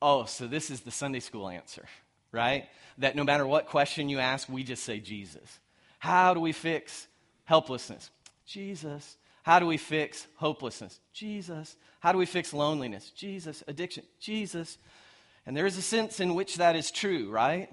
Oh, 0.00 0.24
so 0.24 0.46
this 0.46 0.70
is 0.70 0.80
the 0.80 0.90
Sunday 0.90 1.20
school 1.20 1.48
answer, 1.48 1.86
right? 2.30 2.68
That 2.98 3.16
no 3.16 3.24
matter 3.24 3.46
what 3.46 3.66
question 3.66 4.08
you 4.08 4.18
ask, 4.18 4.48
we 4.48 4.62
just 4.62 4.84
say 4.84 5.00
Jesus. 5.00 5.58
How 5.98 6.34
do 6.34 6.40
we 6.40 6.52
fix 6.52 7.06
helplessness? 7.44 8.10
Jesus. 8.46 9.16
How 9.44 9.58
do 9.58 9.66
we 9.66 9.76
fix 9.76 10.26
hopelessness? 10.36 10.98
Jesus. 11.12 11.76
How 12.00 12.12
do 12.12 12.18
we 12.18 12.24
fix 12.24 12.54
loneliness? 12.54 13.10
Jesus. 13.10 13.62
Addiction? 13.68 14.04
Jesus. 14.18 14.78
And 15.44 15.54
there 15.54 15.66
is 15.66 15.76
a 15.76 15.82
sense 15.82 16.18
in 16.18 16.34
which 16.34 16.56
that 16.56 16.76
is 16.76 16.90
true, 16.90 17.30
right? 17.30 17.68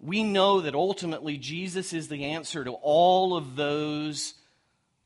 We 0.00 0.24
know 0.24 0.60
that 0.62 0.74
ultimately 0.74 1.38
Jesus 1.38 1.92
is 1.92 2.08
the 2.08 2.24
answer 2.24 2.64
to 2.64 2.72
all 2.72 3.36
of 3.36 3.54
those 3.54 4.34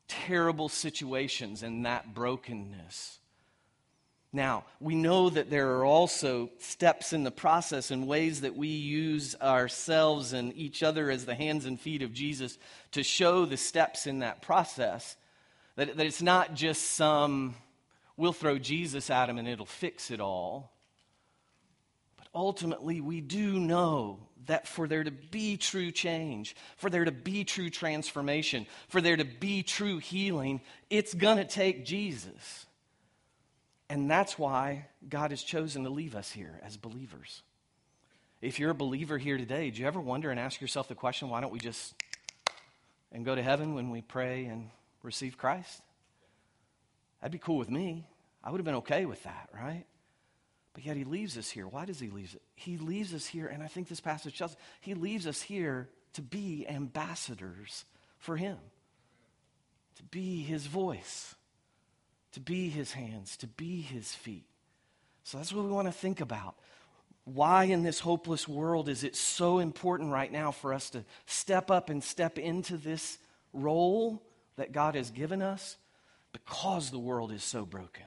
terrible 0.08 0.70
situations 0.70 1.62
and 1.62 1.84
that 1.84 2.14
brokenness. 2.14 3.18
Now, 4.32 4.64
we 4.80 4.94
know 4.94 5.28
that 5.28 5.50
there 5.50 5.76
are 5.76 5.84
also 5.84 6.48
steps 6.58 7.12
in 7.12 7.22
the 7.22 7.30
process 7.30 7.90
and 7.90 8.08
ways 8.08 8.40
that 8.40 8.56
we 8.56 8.68
use 8.68 9.36
ourselves 9.42 10.32
and 10.32 10.56
each 10.56 10.82
other 10.82 11.10
as 11.10 11.26
the 11.26 11.34
hands 11.34 11.66
and 11.66 11.78
feet 11.78 12.00
of 12.00 12.14
Jesus 12.14 12.56
to 12.92 13.02
show 13.02 13.44
the 13.44 13.58
steps 13.58 14.06
in 14.06 14.20
that 14.20 14.40
process. 14.40 15.17
That, 15.78 15.96
that 15.96 16.06
it's 16.06 16.20
not 16.20 16.54
just 16.54 16.82
some, 16.82 17.54
we'll 18.16 18.32
throw 18.32 18.58
Jesus 18.58 19.10
at 19.10 19.30
him 19.30 19.38
and 19.38 19.46
it'll 19.46 19.64
fix 19.64 20.10
it 20.10 20.20
all. 20.20 20.72
But 22.16 22.26
ultimately, 22.34 23.00
we 23.00 23.20
do 23.20 23.60
know 23.60 24.18
that 24.46 24.66
for 24.66 24.88
there 24.88 25.04
to 25.04 25.12
be 25.12 25.56
true 25.56 25.92
change, 25.92 26.56
for 26.78 26.90
there 26.90 27.04
to 27.04 27.12
be 27.12 27.44
true 27.44 27.70
transformation, 27.70 28.66
for 28.88 29.00
there 29.00 29.16
to 29.16 29.24
be 29.24 29.62
true 29.62 29.98
healing, 29.98 30.62
it's 30.90 31.14
going 31.14 31.36
to 31.36 31.44
take 31.44 31.84
Jesus. 31.84 32.66
And 33.88 34.10
that's 34.10 34.36
why 34.36 34.86
God 35.08 35.30
has 35.30 35.44
chosen 35.44 35.84
to 35.84 35.90
leave 35.90 36.16
us 36.16 36.32
here 36.32 36.58
as 36.64 36.76
believers. 36.76 37.42
If 38.42 38.58
you're 38.58 38.70
a 38.70 38.74
believer 38.74 39.16
here 39.16 39.38
today, 39.38 39.70
do 39.70 39.80
you 39.80 39.86
ever 39.86 40.00
wonder 40.00 40.32
and 40.32 40.40
ask 40.40 40.60
yourself 40.60 40.88
the 40.88 40.96
question, 40.96 41.28
why 41.28 41.40
don't 41.40 41.52
we 41.52 41.60
just 41.60 41.94
and 43.12 43.24
go 43.24 43.36
to 43.36 43.42
heaven 43.44 43.76
when 43.76 43.90
we 43.90 44.02
pray 44.02 44.46
and 44.46 44.70
receive 45.02 45.36
Christ? 45.36 45.82
That'd 47.20 47.32
be 47.32 47.38
cool 47.38 47.58
with 47.58 47.70
me. 47.70 48.06
I 48.42 48.50
would 48.50 48.58
have 48.58 48.64
been 48.64 48.76
okay 48.76 49.04
with 49.04 49.22
that, 49.24 49.48
right? 49.54 49.84
But 50.74 50.84
yet 50.84 50.96
he 50.96 51.04
leaves 51.04 51.36
us 51.36 51.50
here. 51.50 51.66
Why 51.66 51.84
does 51.84 51.98
he 51.98 52.08
leave 52.08 52.34
it? 52.34 52.42
He 52.54 52.78
leaves 52.78 53.12
us 53.12 53.26
here, 53.26 53.46
and 53.46 53.62
I 53.62 53.66
think 53.66 53.88
this 53.88 54.00
passage 54.00 54.38
tells 54.38 54.52
us, 54.52 54.56
he 54.80 54.94
leaves 54.94 55.26
us 55.26 55.42
here 55.42 55.88
to 56.12 56.22
be 56.22 56.66
ambassadors 56.68 57.84
for 58.18 58.36
him, 58.36 58.56
to 59.96 60.02
be 60.04 60.42
his 60.42 60.66
voice, 60.66 61.34
to 62.32 62.40
be 62.40 62.68
his 62.68 62.92
hands, 62.92 63.36
to 63.38 63.46
be 63.46 63.80
his 63.80 64.14
feet. 64.14 64.46
So 65.24 65.38
that's 65.38 65.52
what 65.52 65.64
we 65.64 65.70
want 65.70 65.88
to 65.88 65.92
think 65.92 66.20
about. 66.20 66.54
Why 67.24 67.64
in 67.64 67.82
this 67.82 68.00
hopeless 68.00 68.48
world 68.48 68.88
is 68.88 69.04
it 69.04 69.14
so 69.14 69.58
important 69.58 70.12
right 70.12 70.32
now 70.32 70.50
for 70.50 70.72
us 70.72 70.90
to 70.90 71.04
step 71.26 71.70
up 71.70 71.90
and 71.90 72.02
step 72.02 72.38
into 72.38 72.76
this 72.76 73.18
role 73.52 74.22
that 74.58 74.72
God 74.72 74.94
has 74.94 75.10
given 75.10 75.40
us 75.40 75.76
because 76.32 76.90
the 76.90 76.98
world 76.98 77.32
is 77.32 77.42
so 77.42 77.64
broken. 77.64 78.04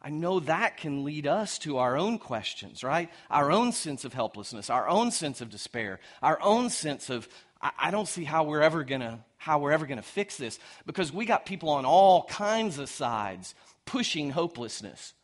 I 0.00 0.10
know 0.10 0.40
that 0.40 0.76
can 0.76 1.04
lead 1.04 1.26
us 1.26 1.58
to 1.60 1.78
our 1.78 1.96
own 1.96 2.18
questions, 2.18 2.84
right? 2.84 3.10
Our 3.30 3.50
own 3.50 3.72
sense 3.72 4.04
of 4.04 4.12
helplessness, 4.12 4.70
our 4.70 4.88
own 4.88 5.10
sense 5.10 5.40
of 5.40 5.50
despair, 5.50 6.00
our 6.22 6.40
own 6.40 6.70
sense 6.70 7.10
of 7.10 7.28
I, 7.60 7.70
I 7.78 7.90
don't 7.90 8.08
see 8.08 8.24
how 8.24 8.44
we're 8.44 8.62
ever 8.62 8.84
gonna 8.84 9.24
how 9.36 9.58
we're 9.58 9.72
ever 9.72 9.86
gonna 9.86 10.02
fix 10.02 10.36
this 10.36 10.58
because 10.86 11.12
we 11.12 11.26
got 11.26 11.46
people 11.46 11.70
on 11.70 11.84
all 11.84 12.24
kinds 12.24 12.78
of 12.78 12.88
sides 12.88 13.54
pushing 13.84 14.30
hopelessness. 14.30 15.14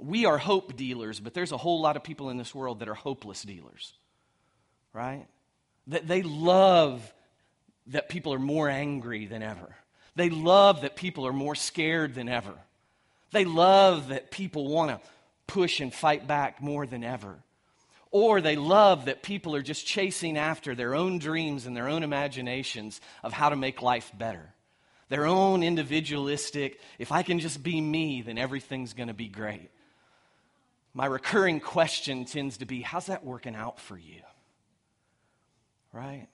We 0.00 0.26
are 0.26 0.38
hope 0.38 0.76
dealers, 0.76 1.20
but 1.20 1.34
there's 1.34 1.52
a 1.52 1.56
whole 1.56 1.80
lot 1.80 1.96
of 1.96 2.02
people 2.02 2.28
in 2.30 2.36
this 2.36 2.54
world 2.54 2.80
that 2.80 2.88
are 2.88 2.94
hopeless 2.94 3.42
dealers, 3.42 3.94
right? 4.92 5.26
That 5.86 6.06
they 6.08 6.22
love 6.22 7.14
that 7.88 8.08
people 8.08 8.32
are 8.32 8.38
more 8.38 8.68
angry 8.68 9.26
than 9.26 9.42
ever. 9.42 9.74
They 10.16 10.30
love 10.30 10.82
that 10.82 10.96
people 10.96 11.26
are 11.26 11.32
more 11.32 11.54
scared 11.54 12.14
than 12.14 12.28
ever. 12.28 12.54
They 13.32 13.44
love 13.44 14.08
that 14.08 14.30
people 14.30 14.68
want 14.68 14.90
to 14.90 15.08
push 15.46 15.80
and 15.80 15.92
fight 15.92 16.26
back 16.26 16.62
more 16.62 16.86
than 16.86 17.04
ever. 17.04 17.36
Or 18.10 18.40
they 18.40 18.54
love 18.54 19.06
that 19.06 19.22
people 19.22 19.56
are 19.56 19.62
just 19.62 19.86
chasing 19.86 20.38
after 20.38 20.74
their 20.74 20.94
own 20.94 21.18
dreams 21.18 21.66
and 21.66 21.76
their 21.76 21.88
own 21.88 22.04
imaginations 22.04 23.00
of 23.24 23.32
how 23.32 23.48
to 23.48 23.56
make 23.56 23.82
life 23.82 24.12
better. 24.16 24.54
Their 25.08 25.26
own 25.26 25.62
individualistic, 25.62 26.80
if 26.98 27.12
I 27.12 27.22
can 27.22 27.40
just 27.40 27.62
be 27.62 27.80
me, 27.80 28.22
then 28.22 28.38
everything's 28.38 28.94
going 28.94 29.08
to 29.08 29.14
be 29.14 29.28
great. 29.28 29.70
My 30.94 31.06
recurring 31.06 31.58
question 31.58 32.24
tends 32.24 32.58
to 32.58 32.66
be 32.66 32.82
how's 32.82 33.06
that 33.06 33.24
working 33.24 33.56
out 33.56 33.80
for 33.80 33.98
you? 33.98 34.20
Right? 35.92 36.28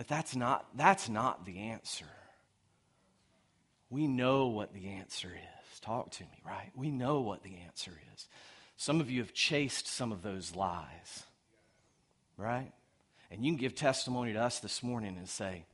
That 0.00 0.08
that's 0.08 0.34
not, 0.34 0.64
that's 0.74 1.10
not 1.10 1.44
the 1.44 1.58
answer. 1.58 2.06
We 3.90 4.06
know 4.06 4.46
what 4.46 4.72
the 4.72 4.88
answer 4.88 5.28
is. 5.28 5.80
Talk 5.80 6.10
to 6.12 6.22
me, 6.22 6.40
right? 6.42 6.70
We 6.74 6.90
know 6.90 7.20
what 7.20 7.42
the 7.42 7.54
answer 7.66 7.92
is. 8.14 8.26
Some 8.78 9.02
of 9.02 9.10
you 9.10 9.20
have 9.20 9.34
chased 9.34 9.86
some 9.86 10.10
of 10.10 10.22
those 10.22 10.56
lies, 10.56 11.24
right? 12.38 12.72
And 13.30 13.44
you 13.44 13.52
can 13.52 13.60
give 13.60 13.74
testimony 13.74 14.32
to 14.32 14.40
us 14.40 14.60
this 14.60 14.82
morning 14.82 15.18
and 15.18 15.28
say, 15.28 15.66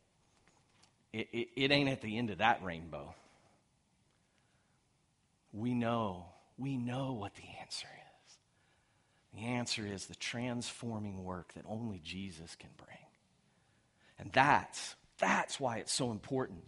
it, 1.13 1.29
it, 1.33 1.49
it 1.55 1.71
ain't 1.71 1.89
at 1.89 2.03
the 2.03 2.19
end 2.19 2.31
of 2.31 2.39
that 2.39 2.65
rainbow. 2.65 3.15
We 5.53 5.73
know, 5.73 6.27
we 6.59 6.77
know 6.77 7.13
what 7.13 7.37
the 7.37 7.45
answer 7.61 7.87
is. 7.87 8.37
The 9.39 9.47
answer 9.47 9.87
is 9.87 10.07
the 10.07 10.17
transforming 10.17 11.23
work 11.23 11.55
that 11.55 11.65
only 11.69 12.01
Jesus 12.03 12.57
can 12.57 12.71
bring. 12.77 13.06
And 14.19 14.31
that's, 14.33 14.95
that's 15.19 15.61
why 15.61 15.79
it's 15.79 15.93
so 15.93 16.11
important 16.11 16.65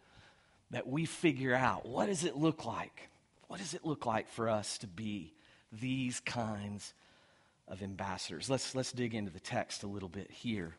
that 0.70 0.86
we 0.86 1.04
figure 1.04 1.54
out 1.54 1.86
what 1.86 2.06
does 2.06 2.24
it 2.24 2.36
look 2.36 2.64
like? 2.64 3.08
What 3.46 3.58
does 3.58 3.74
it 3.74 3.84
look 3.84 4.04
like 4.04 4.28
for 4.28 4.48
us 4.48 4.78
to 4.78 4.86
be 4.86 5.32
these 5.72 6.20
kinds 6.20 6.92
of 7.66 7.82
ambassadors? 7.82 8.50
Let's, 8.50 8.74
let's 8.74 8.92
dig 8.92 9.14
into 9.14 9.30
the 9.30 9.40
text 9.40 9.82
a 9.82 9.86
little 9.86 10.08
bit 10.08 10.30
here 10.30 10.74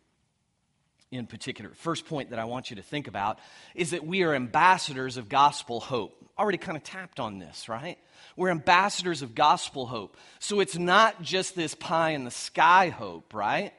in 1.11 1.25
particular. 1.25 1.71
First 1.73 2.05
point 2.05 2.29
that 2.29 2.39
I 2.39 2.45
want 2.45 2.69
you 2.69 2.75
to 2.75 2.83
think 2.83 3.07
about 3.07 3.39
is 3.73 3.91
that 3.91 4.05
we 4.05 4.23
are 4.23 4.35
ambassadors 4.35 5.17
of 5.17 5.27
gospel 5.27 5.79
hope. 5.79 6.15
Already 6.37 6.59
kind 6.59 6.77
of 6.77 6.83
tapped 6.83 7.19
on 7.19 7.39
this, 7.39 7.67
right? 7.67 7.97
We're 8.35 8.49
ambassadors 8.49 9.21
of 9.21 9.33
gospel 9.33 9.87
hope. 9.87 10.17
So 10.39 10.59
it's 10.59 10.77
not 10.77 11.21
just 11.21 11.55
this 11.55 11.73
pie 11.73 12.11
in 12.11 12.25
the 12.25 12.31
sky 12.31 12.89
hope, 12.89 13.33
right? 13.33 13.73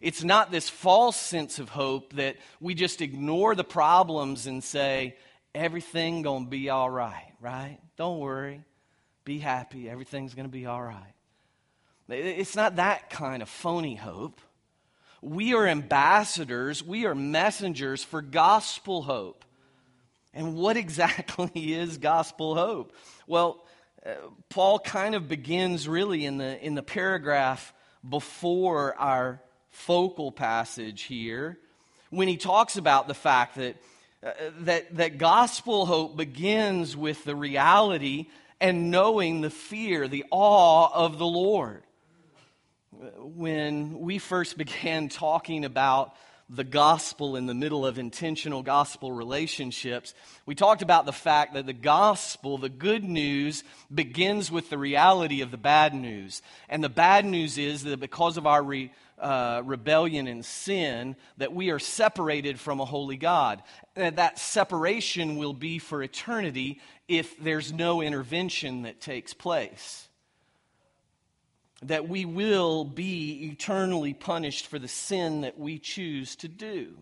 It's 0.00 0.24
not 0.24 0.50
this 0.50 0.68
false 0.68 1.16
sense 1.16 1.58
of 1.58 1.68
hope 1.68 2.14
that 2.14 2.36
we 2.60 2.74
just 2.74 3.02
ignore 3.02 3.54
the 3.54 3.64
problems 3.64 4.46
and 4.46 4.64
say, 4.64 5.16
everything 5.54 6.22
going 6.22 6.44
to 6.44 6.50
be 6.50 6.70
all 6.70 6.88
right, 6.88 7.32
right? 7.40 7.78
Don't 7.96 8.18
worry. 8.18 8.64
Be 9.24 9.38
happy. 9.38 9.90
Everything's 9.90 10.34
going 10.34 10.46
to 10.46 10.52
be 10.52 10.66
all 10.66 10.82
right. 10.82 11.14
It's 12.08 12.56
not 12.56 12.76
that 12.76 13.10
kind 13.10 13.42
of 13.42 13.48
phony 13.48 13.94
hope. 13.94 14.40
We 15.22 15.52
are 15.54 15.66
ambassadors, 15.66 16.82
we 16.82 17.04
are 17.04 17.14
messengers 17.14 18.02
for 18.02 18.22
gospel 18.22 19.02
hope. 19.02 19.44
And 20.32 20.54
what 20.54 20.76
exactly 20.78 21.74
is 21.74 21.98
gospel 21.98 22.54
hope? 22.54 22.94
Well, 23.26 23.64
uh, 24.04 24.12
Paul 24.48 24.78
kind 24.78 25.14
of 25.14 25.28
begins 25.28 25.86
really 25.86 26.24
in 26.24 26.38
the, 26.38 26.64
in 26.64 26.74
the 26.74 26.82
paragraph 26.82 27.74
before 28.08 28.98
our 28.98 29.42
focal 29.70 30.32
passage 30.32 31.02
here 31.02 31.58
when 32.10 32.28
he 32.28 32.36
talks 32.36 32.76
about 32.76 33.08
the 33.08 33.14
fact 33.14 33.56
that, 33.56 33.76
uh, 34.24 34.32
that, 34.60 34.96
that 34.96 35.18
gospel 35.18 35.86
hope 35.86 36.16
begins 36.16 36.96
with 36.96 37.24
the 37.24 37.36
reality 37.36 38.26
and 38.60 38.90
knowing 38.90 39.40
the 39.40 39.50
fear, 39.50 40.06
the 40.08 40.24
awe 40.30 40.90
of 40.92 41.18
the 41.18 41.26
Lord. 41.26 41.82
When 43.16 44.00
we 44.00 44.18
first 44.18 44.58
began 44.58 45.08
talking 45.08 45.64
about 45.64 46.14
the 46.52 46.64
gospel 46.64 47.36
in 47.36 47.46
the 47.46 47.54
middle 47.54 47.86
of 47.86 47.96
intentional 47.96 48.64
gospel 48.64 49.12
relationships, 49.12 50.14
we 50.46 50.56
talked 50.56 50.82
about 50.82 51.06
the 51.06 51.12
fact 51.12 51.54
that 51.54 51.64
the 51.64 51.72
gospel, 51.72 52.58
the 52.58 52.68
good 52.68 53.04
news, 53.04 53.62
begins 53.94 54.50
with 54.50 54.68
the 54.68 54.76
reality 54.76 55.42
of 55.42 55.52
the 55.52 55.56
bad 55.56 55.94
news. 55.94 56.42
And 56.68 56.82
the 56.82 56.88
bad 56.88 57.24
news 57.24 57.56
is 57.56 57.84
that 57.84 58.00
because 58.00 58.36
of 58.36 58.48
our 58.48 58.62
re, 58.64 58.90
uh, 59.20 59.62
rebellion 59.64 60.26
and 60.26 60.44
sin, 60.44 61.16
that 61.36 61.52
we 61.52 61.70
are 61.70 61.78
separated 61.78 62.58
from 62.58 62.80
a 62.80 62.84
holy 62.84 63.16
God. 63.16 63.62
And 63.94 64.16
that 64.16 64.38
separation 64.38 65.36
will 65.36 65.52
be 65.52 65.78
for 65.78 66.02
eternity 66.02 66.80
if 67.08 67.38
there's 67.38 67.72
no 67.72 68.00
intervention 68.02 68.82
that 68.82 69.00
takes 69.00 69.34
place 69.34 70.08
that 71.82 72.08
we 72.08 72.24
will 72.24 72.84
be 72.84 73.50
eternally 73.52 74.12
punished 74.12 74.66
for 74.66 74.78
the 74.78 74.88
sin 74.88 75.42
that 75.42 75.58
we 75.58 75.78
choose 75.78 76.36
to 76.36 76.48
do. 76.48 76.94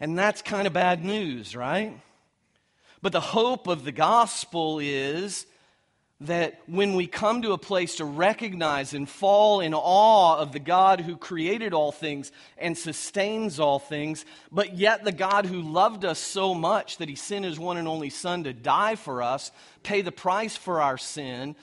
And 0.00 0.18
that's 0.18 0.42
kind 0.42 0.66
of 0.66 0.72
bad 0.72 1.04
news, 1.04 1.54
right? 1.54 1.98
But 3.02 3.12
the 3.12 3.20
hope 3.20 3.66
of 3.66 3.84
the 3.84 3.92
gospel 3.92 4.78
is 4.80 5.46
that 6.20 6.58
when 6.66 6.94
we 6.94 7.06
come 7.06 7.42
to 7.42 7.52
a 7.52 7.58
place 7.58 7.96
to 7.96 8.04
recognize 8.04 8.94
and 8.94 9.08
fall 9.08 9.60
in 9.60 9.74
awe 9.74 10.38
of 10.38 10.52
the 10.52 10.58
God 10.58 11.00
who 11.00 11.16
created 11.16 11.74
all 11.74 11.92
things 11.92 12.32
and 12.56 12.76
sustains 12.76 13.60
all 13.60 13.78
things, 13.78 14.24
but 14.50 14.76
yet 14.76 15.04
the 15.04 15.12
God 15.12 15.44
who 15.44 15.60
loved 15.60 16.06
us 16.06 16.18
so 16.18 16.54
much 16.54 16.96
that 16.98 17.10
he 17.10 17.16
sent 17.16 17.44
his 17.44 17.58
one 17.58 17.76
and 17.76 17.86
only 17.86 18.08
Son 18.08 18.44
to 18.44 18.54
die 18.54 18.94
for 18.94 19.22
us, 19.22 19.50
pay 19.82 20.00
the 20.00 20.12
price 20.12 20.56
for 20.56 20.80
our 20.80 20.96
sin, 20.96 21.54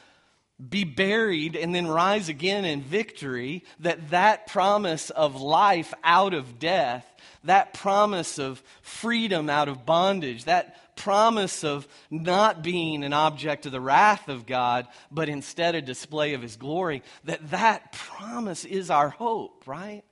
be 0.69 0.83
buried 0.83 1.55
and 1.55 1.73
then 1.73 1.87
rise 1.87 2.29
again 2.29 2.63
in 2.63 2.81
victory 2.81 3.63
that 3.79 4.11
that 4.11 4.45
promise 4.45 5.09
of 5.09 5.41
life 5.41 5.93
out 6.03 6.33
of 6.35 6.59
death 6.59 7.09
that 7.43 7.73
promise 7.73 8.39
of 8.39 8.61
freedom 8.81 9.49
out 9.49 9.67
of 9.67 9.85
bondage 9.85 10.45
that 10.45 10.77
promise 10.95 11.63
of 11.63 11.88
not 12.10 12.63
being 12.63 13.03
an 13.03 13.13
object 13.13 13.65
of 13.65 13.71
the 13.71 13.82
wrath 13.82 14.27
of 14.27 14.45
god 14.45 14.88
but 15.12 15.29
instead 15.29 15.75
a 15.75 15.82
display 15.82 16.34
of 16.34 16.41
his 16.41 16.56
glory 16.56 17.03
that 17.23 17.51
that 17.51 17.91
promise 17.91 18.65
is 18.65 18.89
our 18.89 19.10
hope 19.10 19.63
right 19.65 20.03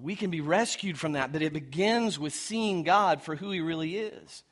we 0.00 0.16
can 0.16 0.30
be 0.30 0.40
rescued 0.40 0.98
from 0.98 1.12
that 1.12 1.32
but 1.32 1.42
it 1.42 1.52
begins 1.52 2.18
with 2.18 2.32
seeing 2.32 2.82
god 2.82 3.22
for 3.22 3.36
who 3.36 3.50
he 3.50 3.60
really 3.60 3.96
is 3.96 4.42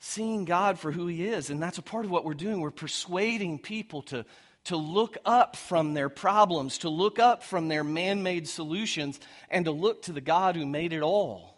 seeing 0.00 0.44
God 0.44 0.78
for 0.78 0.92
who 0.92 1.06
He 1.06 1.26
is. 1.26 1.50
And 1.50 1.62
that's 1.62 1.78
a 1.78 1.82
part 1.82 2.04
of 2.04 2.10
what 2.10 2.24
we're 2.24 2.34
doing. 2.34 2.60
We're 2.60 2.70
persuading 2.70 3.58
people 3.58 4.02
to, 4.02 4.24
to 4.64 4.76
look 4.76 5.18
up 5.24 5.56
from 5.56 5.94
their 5.94 6.08
problems, 6.08 6.78
to 6.78 6.88
look 6.88 7.18
up 7.18 7.42
from 7.42 7.68
their 7.68 7.84
man 7.84 8.22
made 8.22 8.48
solutions, 8.48 9.18
and 9.50 9.64
to 9.64 9.70
look 9.72 10.02
to 10.02 10.12
the 10.12 10.20
God 10.20 10.56
who 10.56 10.66
made 10.66 10.92
it 10.92 11.02
all 11.02 11.56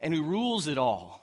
and 0.00 0.14
who 0.14 0.22
rules 0.22 0.66
it 0.66 0.78
all. 0.78 1.20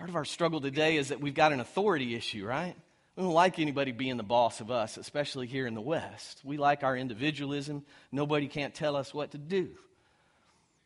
Part 0.00 0.08
of 0.08 0.16
our 0.16 0.24
struggle 0.24 0.62
today 0.62 0.96
is 0.96 1.08
that 1.08 1.20
we've 1.20 1.34
got 1.34 1.52
an 1.52 1.60
authority 1.60 2.14
issue, 2.14 2.46
right? 2.46 2.74
We 3.16 3.22
don't 3.22 3.34
like 3.34 3.58
anybody 3.58 3.92
being 3.92 4.16
the 4.16 4.22
boss 4.22 4.62
of 4.62 4.70
us, 4.70 4.96
especially 4.96 5.46
here 5.46 5.66
in 5.66 5.74
the 5.74 5.82
West. 5.82 6.40
We 6.42 6.56
like 6.56 6.82
our 6.82 6.96
individualism. 6.96 7.84
Nobody 8.10 8.48
can't 8.48 8.74
tell 8.74 8.96
us 8.96 9.12
what 9.12 9.32
to 9.32 9.36
do. 9.36 9.68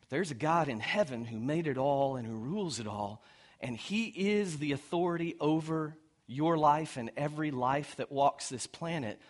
But 0.01 0.09
there's 0.09 0.33
a 0.33 0.35
God 0.35 0.69
in 0.69 0.81
heaven 0.81 1.25
who 1.25 1.39
made 1.39 1.69
it 1.69 1.79
all 1.79 2.17
and 2.17 2.27
who 2.27 2.35
rules 2.35 2.81
it 2.81 2.89
all, 2.89 3.23
and 3.61 3.77
He 3.77 4.07
is 4.07 4.59
the 4.59 4.73
authority 4.73 5.37
over 5.39 5.95
your 6.27 6.59
life 6.59 6.97
and 6.97 7.13
every 7.17 7.53
life 7.53 7.95
that 7.99 8.11
walks 8.11 8.49
this 8.49 8.67
planet, 8.67 9.21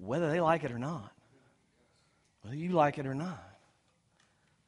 whether 0.00 0.30
they 0.30 0.40
like 0.40 0.62
it 0.62 0.70
or 0.70 0.78
not. 0.78 1.10
Whether 2.42 2.54
you 2.54 2.68
like 2.68 2.98
it 2.98 3.06
or 3.08 3.16
not. 3.16 3.58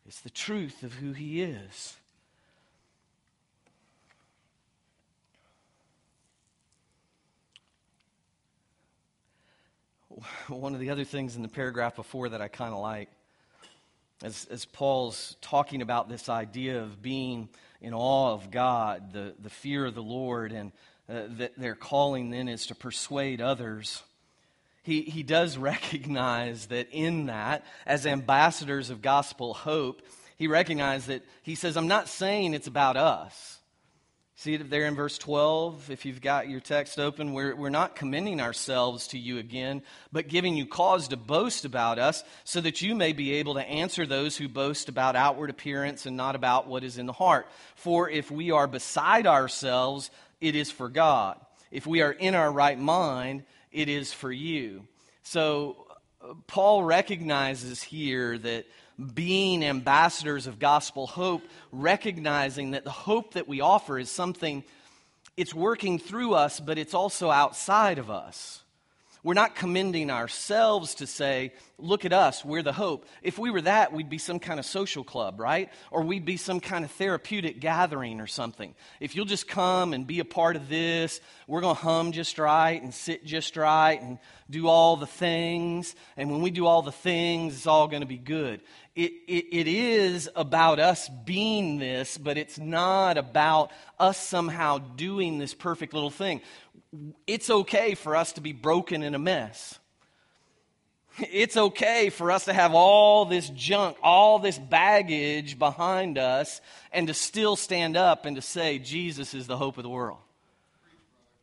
It's 0.08 0.22
the 0.22 0.28
truth 0.28 0.82
of 0.82 0.92
who 0.92 1.12
He 1.12 1.40
is. 1.40 1.94
One 10.48 10.74
of 10.74 10.80
the 10.80 10.90
other 10.90 11.04
things 11.04 11.36
in 11.36 11.42
the 11.42 11.48
paragraph 11.48 11.96
before 11.96 12.28
that 12.28 12.40
I 12.40 12.48
kind 12.48 12.72
of 12.72 12.80
like, 12.80 13.08
as, 14.22 14.46
as 14.50 14.64
Paul's 14.64 15.36
talking 15.40 15.82
about 15.82 16.08
this 16.08 16.28
idea 16.28 16.80
of 16.82 17.02
being 17.02 17.48
in 17.80 17.92
awe 17.92 18.32
of 18.32 18.50
God, 18.50 19.12
the, 19.12 19.34
the 19.42 19.50
fear 19.50 19.84
of 19.86 19.94
the 19.94 20.02
Lord, 20.02 20.52
and 20.52 20.72
uh, 21.08 21.22
that 21.38 21.58
their 21.58 21.74
calling 21.74 22.30
then 22.30 22.48
is 22.48 22.66
to 22.68 22.74
persuade 22.74 23.40
others. 23.40 24.02
He, 24.82 25.02
he 25.02 25.22
does 25.22 25.58
recognize 25.58 26.66
that 26.66 26.88
in 26.92 27.26
that, 27.26 27.64
as 27.84 28.06
ambassadors 28.06 28.90
of 28.90 29.02
gospel 29.02 29.52
hope, 29.52 30.00
he 30.36 30.46
recognizes 30.46 31.06
that 31.06 31.22
he 31.42 31.54
says, 31.54 31.76
I'm 31.76 31.88
not 31.88 32.08
saying 32.08 32.54
it's 32.54 32.66
about 32.66 32.96
us. 32.96 33.58
See 34.36 34.54
it 34.54 34.68
there 34.68 34.86
in 34.86 34.96
verse 34.96 35.16
12, 35.16 35.92
if 35.92 36.04
you've 36.04 36.20
got 36.20 36.48
your 36.48 36.58
text 36.58 36.98
open. 36.98 37.34
We're, 37.34 37.54
we're 37.54 37.68
not 37.68 37.94
commending 37.94 38.40
ourselves 38.40 39.06
to 39.08 39.18
you 39.18 39.38
again, 39.38 39.82
but 40.10 40.26
giving 40.26 40.56
you 40.56 40.66
cause 40.66 41.06
to 41.08 41.16
boast 41.16 41.64
about 41.64 42.00
us, 42.00 42.24
so 42.42 42.60
that 42.60 42.82
you 42.82 42.96
may 42.96 43.12
be 43.12 43.34
able 43.34 43.54
to 43.54 43.62
answer 43.62 44.06
those 44.06 44.36
who 44.36 44.48
boast 44.48 44.88
about 44.88 45.14
outward 45.14 45.50
appearance 45.50 46.04
and 46.04 46.16
not 46.16 46.34
about 46.34 46.66
what 46.66 46.82
is 46.82 46.98
in 46.98 47.06
the 47.06 47.12
heart. 47.12 47.46
For 47.76 48.10
if 48.10 48.28
we 48.28 48.50
are 48.50 48.66
beside 48.66 49.28
ourselves, 49.28 50.10
it 50.40 50.56
is 50.56 50.68
for 50.68 50.88
God. 50.88 51.38
If 51.70 51.86
we 51.86 52.02
are 52.02 52.12
in 52.12 52.34
our 52.34 52.50
right 52.50 52.78
mind, 52.78 53.44
it 53.70 53.88
is 53.88 54.12
for 54.12 54.32
you. 54.32 54.86
So, 55.22 55.86
uh, 56.20 56.34
Paul 56.48 56.82
recognizes 56.82 57.84
here 57.84 58.36
that 58.38 58.66
being 59.14 59.64
ambassadors 59.64 60.46
of 60.46 60.58
gospel 60.58 61.06
hope, 61.06 61.42
recognizing 61.72 62.72
that 62.72 62.84
the 62.84 62.90
hope 62.90 63.34
that 63.34 63.48
we 63.48 63.60
offer 63.60 63.98
is 63.98 64.10
something, 64.10 64.64
it's 65.36 65.54
working 65.54 65.98
through 65.98 66.34
us, 66.34 66.60
but 66.60 66.78
it's 66.78 66.94
also 66.94 67.30
outside 67.30 67.98
of 67.98 68.10
us. 68.10 68.60
We're 69.24 69.32
not 69.32 69.54
commending 69.54 70.10
ourselves 70.10 70.96
to 70.96 71.06
say, 71.06 71.54
look 71.78 72.04
at 72.04 72.12
us, 72.12 72.44
we're 72.44 72.62
the 72.62 72.74
hope. 72.74 73.06
If 73.22 73.38
we 73.38 73.50
were 73.50 73.62
that, 73.62 73.90
we'd 73.90 74.10
be 74.10 74.18
some 74.18 74.38
kind 74.38 74.60
of 74.60 74.66
social 74.66 75.02
club, 75.02 75.40
right? 75.40 75.70
Or 75.90 76.02
we'd 76.02 76.26
be 76.26 76.36
some 76.36 76.60
kind 76.60 76.84
of 76.84 76.90
therapeutic 76.90 77.58
gathering 77.58 78.20
or 78.20 78.26
something. 78.26 78.74
If 79.00 79.16
you'll 79.16 79.24
just 79.24 79.48
come 79.48 79.94
and 79.94 80.06
be 80.06 80.20
a 80.20 80.26
part 80.26 80.56
of 80.56 80.68
this, 80.68 81.22
we're 81.46 81.62
going 81.62 81.74
to 81.74 81.82
hum 81.82 82.12
just 82.12 82.38
right 82.38 82.80
and 82.80 82.92
sit 82.92 83.24
just 83.24 83.56
right 83.56 83.98
and 83.98 84.18
do 84.50 84.68
all 84.68 84.96
the 84.98 85.06
things. 85.06 85.96
And 86.18 86.30
when 86.30 86.42
we 86.42 86.50
do 86.50 86.66
all 86.66 86.82
the 86.82 86.92
things, 86.92 87.54
it's 87.56 87.66
all 87.66 87.88
going 87.88 88.02
to 88.02 88.06
be 88.06 88.18
good. 88.18 88.60
It, 88.96 89.12
it, 89.26 89.46
it 89.50 89.66
is 89.66 90.30
about 90.36 90.78
us 90.78 91.08
being 91.24 91.78
this, 91.78 92.16
but 92.16 92.38
it's 92.38 92.58
not 92.60 93.18
about 93.18 93.72
us 93.98 94.16
somehow 94.16 94.78
doing 94.78 95.38
this 95.38 95.52
perfect 95.52 95.94
little 95.94 96.10
thing 96.10 96.40
it's 97.26 97.50
okay 97.50 97.94
for 97.94 98.16
us 98.16 98.32
to 98.32 98.40
be 98.40 98.52
broken 98.52 99.02
in 99.02 99.14
a 99.14 99.18
mess. 99.18 99.78
It's 101.18 101.56
okay 101.56 102.10
for 102.10 102.32
us 102.32 102.46
to 102.46 102.52
have 102.52 102.74
all 102.74 103.24
this 103.24 103.48
junk, 103.50 103.96
all 104.02 104.40
this 104.40 104.58
baggage 104.58 105.58
behind 105.58 106.18
us, 106.18 106.60
and 106.92 107.06
to 107.06 107.14
still 107.14 107.54
stand 107.54 107.96
up 107.96 108.26
and 108.26 108.34
to 108.36 108.42
say, 108.42 108.80
Jesus 108.80 109.32
is 109.32 109.46
the 109.46 109.56
hope 109.56 109.76
of 109.76 109.84
the 109.84 109.88
world. 109.88 110.18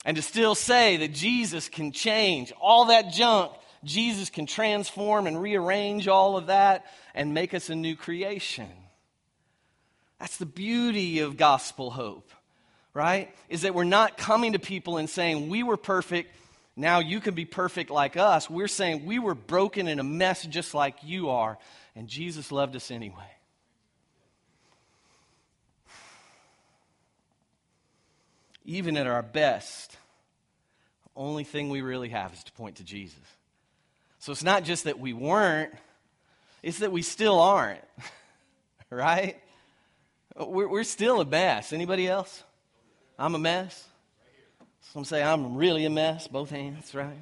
And 0.04 0.18
to 0.18 0.24
still 0.24 0.56
say 0.56 0.98
that 0.98 1.14
Jesus 1.14 1.70
can 1.70 1.92
change 1.92 2.52
all 2.60 2.86
that 2.86 3.14
junk. 3.14 3.54
Jesus 3.84 4.30
can 4.30 4.46
transform 4.46 5.28
and 5.28 5.42
rearrange 5.42 6.08
all 6.08 6.38
of 6.38 6.48
that 6.48 6.86
and 7.16 7.34
make 7.34 7.54
us 7.54 7.70
a 7.70 7.76
new 7.76 7.96
creation. 7.96 8.70
That's 10.20 10.38
the 10.38 10.46
beauty 10.46 11.20
of 11.20 11.36
gospel 11.36 11.90
hope, 11.90 12.30
right? 12.94 13.34
Is 13.50 13.64
that 13.64 13.74
we're 13.74 13.84
not 13.84 14.18
coming 14.18 14.54
to 14.54 14.60
people 14.60 14.98
and 14.98 15.10
saying, 15.10 15.50
We 15.50 15.64
were 15.64 15.78
perfect, 15.78 16.36
now 16.76 17.00
you 17.00 17.20
can 17.20 17.34
be 17.34 17.46
perfect 17.46 17.90
like 17.90 18.18
us. 18.18 18.50
We're 18.50 18.68
saying 18.68 19.06
we 19.06 19.18
were 19.18 19.36
broken 19.36 19.88
in 19.88 20.00
a 20.00 20.04
mess 20.04 20.44
just 20.44 20.74
like 20.74 20.98
you 21.04 21.30
are, 21.30 21.58
and 21.96 22.08
Jesus 22.08 22.52
loved 22.52 22.76
us 22.76 22.92
anyway. 22.92 23.18
Even 28.64 28.96
at 28.96 29.08
our 29.08 29.24
best, 29.24 29.98
the 31.04 31.10
only 31.16 31.44
thing 31.44 31.70
we 31.70 31.82
really 31.82 32.10
have 32.10 32.32
is 32.34 32.44
to 32.44 32.52
point 32.52 32.76
to 32.76 32.84
Jesus. 32.84 33.18
So 34.22 34.32
it's 34.32 34.44
not 34.44 34.64
just 34.64 34.84
that 34.84 35.00
we 35.00 35.14
weren't, 35.14 35.74
it's 36.62 36.78
that 36.80 36.92
we 36.92 37.02
still 37.02 37.40
aren't. 37.40 37.84
right? 38.92 39.36
We're, 40.38 40.70
we're 40.70 40.84
still 40.84 41.22
a 41.22 41.26
mess. 41.26 41.74
Anybody 41.74 42.08
else? 42.08 42.44
I'm 43.18 43.34
a 43.34 43.40
mess. 43.40 43.84
Some 44.94 45.06
say 45.06 45.24
I'm 45.24 45.56
really 45.56 45.86
a 45.86 45.90
mess, 45.90 46.28
both 46.28 46.52
hands, 46.52 46.94
right? 46.94 47.18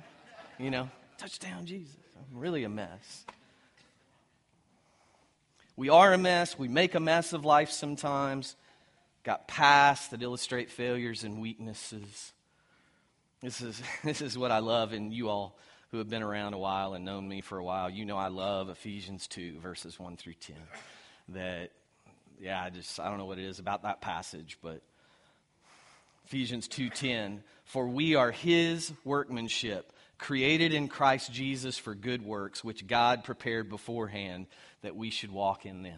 You 0.57 0.71
know, 0.71 0.89
touchdown, 1.17 1.65
Jesus. 1.65 1.95
I'm 2.17 2.37
really 2.37 2.65
a 2.65 2.69
mess. 2.69 3.23
We 5.77 5.87
are 5.87 6.11
a 6.11 6.17
mess. 6.17 6.59
We 6.59 6.67
make 6.67 6.95
a 6.95 6.99
mess 6.99 7.31
of 7.31 7.45
life 7.45 7.71
sometimes. 7.71 8.57
Got 9.23 9.47
past 9.47 10.11
that 10.11 10.21
illustrate 10.21 10.69
failures 10.69 11.23
and 11.23 11.39
weaknesses. 11.39 12.33
This 13.41 13.61
is, 13.61 13.81
this 14.03 14.21
is 14.21 14.37
what 14.37 14.51
I 14.51 14.59
love, 14.59 14.91
and 14.91 15.13
you 15.13 15.29
all 15.29 15.55
who 15.91 15.97
have 15.97 16.09
been 16.09 16.23
around 16.23 16.53
a 16.53 16.57
while 16.57 16.93
and 16.93 17.03
known 17.03 17.27
me 17.27 17.41
for 17.41 17.57
a 17.57 17.63
while, 17.63 17.89
you 17.89 18.05
know 18.05 18.17
I 18.17 18.27
love 18.27 18.69
Ephesians 18.69 19.27
2, 19.27 19.59
verses 19.59 19.99
1 19.99 20.17
through 20.17 20.33
10. 20.33 20.55
That, 21.29 21.71
yeah, 22.39 22.61
I 22.63 22.69
just, 22.69 22.99
I 22.99 23.09
don't 23.09 23.17
know 23.17 23.25
what 23.25 23.39
it 23.39 23.45
is 23.45 23.59
about 23.59 23.83
that 23.83 24.01
passage, 24.01 24.57
but 24.61 24.81
Ephesians 26.29 26.67
2:10 26.67 27.39
For 27.63 27.87
we 27.87 28.13
are 28.13 28.29
his 28.29 28.93
workmanship 29.03 29.91
created 30.19 30.75
in 30.75 30.87
Christ 30.87 31.33
Jesus 31.33 31.75
for 31.79 31.95
good 31.95 32.23
works 32.23 32.63
which 32.63 32.85
God 32.85 33.23
prepared 33.23 33.67
beforehand 33.67 34.45
that 34.83 34.95
we 34.95 35.09
should 35.09 35.31
walk 35.31 35.65
in 35.65 35.81
them. 35.81 35.97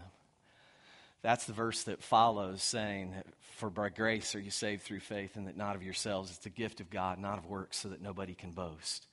That's 1.21 1.45
the 1.45 1.53
verse 1.53 1.83
that 1.83 2.01
follows 2.01 2.63
saying 2.63 3.11
that 3.11 3.25
for 3.57 3.69
by 3.69 3.89
grace 3.89 4.33
are 4.33 4.39
you 4.39 4.51
saved 4.51 4.83
through 4.83 5.01
faith 5.01 5.35
and 5.35 5.47
that 5.47 5.57
not 5.57 5.75
of 5.75 5.83
yourselves 5.83 6.31
it's 6.31 6.45
a 6.45 6.49
gift 6.49 6.79
of 6.79 6.89
God 6.89 7.19
not 7.19 7.37
of 7.37 7.45
works 7.45 7.77
so 7.77 7.89
that 7.89 8.01
nobody 8.01 8.33
can 8.33 8.51
boast. 8.51 9.07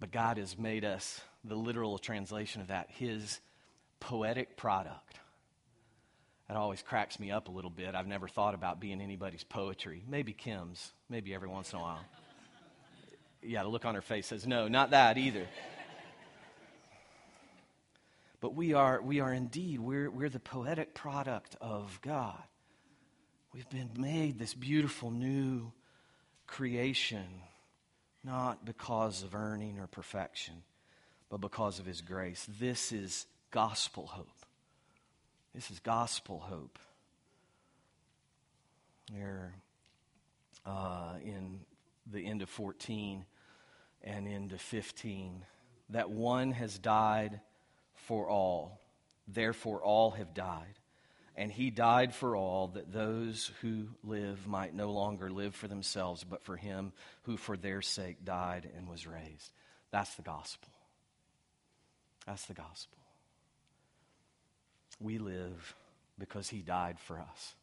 But 0.00 0.12
God 0.12 0.38
has 0.38 0.58
made 0.58 0.84
us 0.84 1.20
the 1.44 1.56
literal 1.56 1.98
translation 1.98 2.60
of 2.60 2.68
that 2.68 2.88
his 2.90 3.40
poetic 4.00 4.56
product. 4.56 5.18
That 6.48 6.56
always 6.56 6.82
cracks 6.82 7.20
me 7.20 7.30
up 7.30 7.48
a 7.48 7.50
little 7.50 7.70
bit. 7.70 7.94
I've 7.94 8.06
never 8.06 8.26
thought 8.26 8.54
about 8.54 8.80
being 8.80 9.00
anybody's 9.00 9.44
poetry. 9.44 10.02
Maybe 10.08 10.32
Kim's, 10.32 10.92
maybe 11.10 11.34
every 11.34 11.48
once 11.48 11.72
in 11.72 11.78
a 11.78 11.82
while. 11.82 12.00
Yeah, 13.42 13.62
the 13.62 13.68
look 13.68 13.84
on 13.84 13.94
her 13.94 14.02
face 14.02 14.26
says, 14.26 14.46
no, 14.46 14.66
not 14.66 14.90
that 14.90 15.18
either. 15.18 15.46
But 18.40 18.54
we 18.54 18.72
are, 18.72 19.02
we 19.02 19.20
are 19.20 19.32
indeed, 19.32 19.80
we're, 19.80 20.08
we're 20.10 20.28
the 20.28 20.40
poetic 20.40 20.94
product 20.94 21.56
of 21.60 22.00
God. 22.02 22.42
We've 23.52 23.68
been 23.68 23.90
made 23.96 24.38
this 24.38 24.54
beautiful 24.54 25.10
new 25.10 25.72
creation, 26.46 27.26
not 28.28 28.64
because 28.64 29.22
of 29.22 29.34
earning 29.34 29.78
or 29.78 29.86
perfection, 29.86 30.62
but 31.30 31.40
because 31.40 31.78
of 31.78 31.86
His 31.86 32.02
grace. 32.02 32.46
This 32.60 32.92
is 32.92 33.26
gospel 33.50 34.06
hope. 34.06 34.28
This 35.54 35.70
is 35.70 35.80
gospel 35.80 36.38
hope. 36.38 36.78
There, 39.12 39.54
uh, 40.66 41.14
in 41.24 41.60
the 42.06 42.26
end 42.26 42.42
of 42.42 42.50
14 42.50 43.24
and 44.04 44.28
into 44.28 44.58
15, 44.58 45.44
that 45.88 46.10
one 46.10 46.52
has 46.52 46.78
died 46.78 47.40
for 47.94 48.28
all. 48.28 48.78
Therefore, 49.26 49.82
all 49.82 50.10
have 50.10 50.34
died. 50.34 50.77
And 51.38 51.52
he 51.52 51.70
died 51.70 52.16
for 52.16 52.34
all, 52.34 52.66
that 52.74 52.92
those 52.92 53.52
who 53.62 53.86
live 54.02 54.48
might 54.48 54.74
no 54.74 54.90
longer 54.90 55.30
live 55.30 55.54
for 55.54 55.68
themselves, 55.68 56.24
but 56.24 56.42
for 56.42 56.56
him 56.56 56.92
who 57.22 57.36
for 57.36 57.56
their 57.56 57.80
sake 57.80 58.24
died 58.24 58.68
and 58.76 58.88
was 58.88 59.06
raised. 59.06 59.52
That's 59.92 60.12
the 60.16 60.22
gospel. 60.22 60.72
That's 62.26 62.44
the 62.46 62.54
gospel. 62.54 62.98
We 64.98 65.18
live 65.18 65.76
because 66.18 66.48
he 66.48 66.58
died 66.58 66.98
for 66.98 67.20
us. 67.20 67.54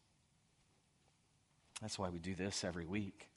That's 1.82 1.98
why 1.98 2.08
we 2.08 2.18
do 2.18 2.34
this 2.34 2.64
every 2.64 2.86
week. 2.86 3.28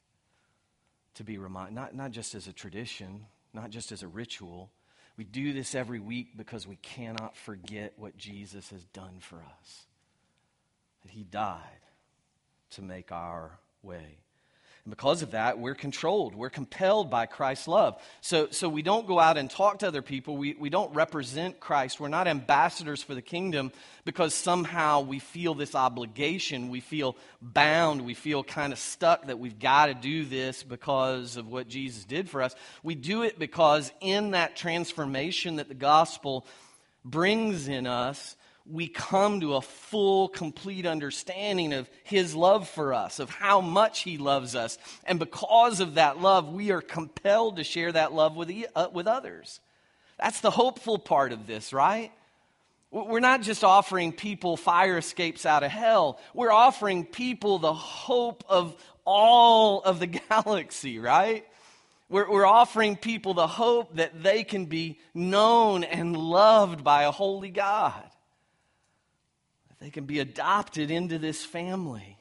To 1.16 1.22
be 1.22 1.36
reminded, 1.36 1.74
not, 1.74 1.94
not 1.94 2.12
just 2.12 2.34
as 2.34 2.46
a 2.46 2.52
tradition, 2.54 3.26
not 3.52 3.68
just 3.68 3.92
as 3.92 4.02
a 4.02 4.08
ritual. 4.08 4.70
We 5.18 5.24
do 5.24 5.52
this 5.52 5.74
every 5.74 6.00
week 6.00 6.28
because 6.34 6.66
we 6.66 6.76
cannot 6.76 7.36
forget 7.36 7.92
what 7.98 8.16
Jesus 8.16 8.70
has 8.70 8.86
done 8.86 9.18
for 9.20 9.36
us. 9.36 9.86
That 11.02 11.10
he 11.10 11.24
died 11.24 11.60
to 12.70 12.82
make 12.82 13.10
our 13.12 13.58
way. 13.82 14.20
And 14.84 14.90
because 14.90 15.20
of 15.20 15.32
that, 15.32 15.58
we're 15.58 15.74
controlled. 15.74 16.34
We're 16.34 16.48
compelled 16.48 17.10
by 17.10 17.26
Christ's 17.26 17.68
love. 17.68 18.00
So, 18.22 18.48
so 18.50 18.66
we 18.68 18.80
don't 18.80 19.06
go 19.06 19.20
out 19.20 19.36
and 19.36 19.50
talk 19.50 19.80
to 19.80 19.88
other 19.88 20.00
people. 20.00 20.38
We, 20.38 20.54
we 20.58 20.70
don't 20.70 20.94
represent 20.94 21.60
Christ. 21.60 22.00
We're 22.00 22.08
not 22.08 22.26
ambassadors 22.26 23.02
for 23.02 23.14
the 23.14 23.20
kingdom 23.20 23.72
because 24.06 24.32
somehow 24.32 25.02
we 25.02 25.18
feel 25.18 25.52
this 25.52 25.74
obligation. 25.74 26.70
We 26.70 26.80
feel 26.80 27.16
bound. 27.42 28.06
We 28.06 28.14
feel 28.14 28.42
kind 28.42 28.72
of 28.72 28.78
stuck 28.78 29.26
that 29.26 29.38
we've 29.38 29.58
got 29.58 29.86
to 29.86 29.94
do 29.94 30.24
this 30.24 30.62
because 30.62 31.36
of 31.36 31.46
what 31.46 31.68
Jesus 31.68 32.04
did 32.04 32.30
for 32.30 32.40
us. 32.40 32.54
We 32.82 32.94
do 32.94 33.22
it 33.22 33.38
because 33.38 33.92
in 34.00 34.30
that 34.30 34.56
transformation 34.56 35.56
that 35.56 35.68
the 35.68 35.74
gospel 35.74 36.46
brings 37.04 37.68
in 37.68 37.86
us, 37.86 38.34
we 38.70 38.88
come 38.88 39.40
to 39.40 39.56
a 39.56 39.60
full, 39.60 40.28
complete 40.28 40.86
understanding 40.86 41.72
of 41.72 41.88
His 42.04 42.34
love 42.34 42.68
for 42.68 42.94
us, 42.94 43.18
of 43.18 43.30
how 43.30 43.60
much 43.60 44.00
He 44.00 44.18
loves 44.18 44.54
us. 44.54 44.78
And 45.04 45.18
because 45.18 45.80
of 45.80 45.94
that 45.94 46.20
love, 46.20 46.52
we 46.52 46.70
are 46.70 46.80
compelled 46.80 47.56
to 47.56 47.64
share 47.64 47.92
that 47.92 48.12
love 48.12 48.36
with, 48.36 48.52
uh, 48.74 48.88
with 48.92 49.06
others. 49.06 49.60
That's 50.18 50.40
the 50.40 50.50
hopeful 50.50 50.98
part 50.98 51.32
of 51.32 51.46
this, 51.46 51.72
right? 51.72 52.12
We're 52.90 53.20
not 53.20 53.42
just 53.42 53.62
offering 53.62 54.12
people 54.12 54.56
fire 54.56 54.98
escapes 54.98 55.46
out 55.46 55.62
of 55.62 55.70
hell, 55.70 56.20
we're 56.34 56.52
offering 56.52 57.04
people 57.04 57.58
the 57.58 57.72
hope 57.72 58.44
of 58.48 58.76
all 59.04 59.82
of 59.82 60.00
the 60.00 60.06
galaxy, 60.30 60.98
right? 60.98 61.46
We're, 62.08 62.28
we're 62.28 62.46
offering 62.46 62.96
people 62.96 63.34
the 63.34 63.46
hope 63.46 63.94
that 63.96 64.20
they 64.24 64.42
can 64.42 64.66
be 64.66 64.98
known 65.14 65.84
and 65.84 66.16
loved 66.16 66.82
by 66.82 67.04
a 67.04 67.12
holy 67.12 67.50
God 67.50 68.09
they 69.80 69.90
can 69.90 70.04
be 70.04 70.18
adopted 70.18 70.90
into 70.90 71.18
this 71.18 71.44
family. 71.44 72.18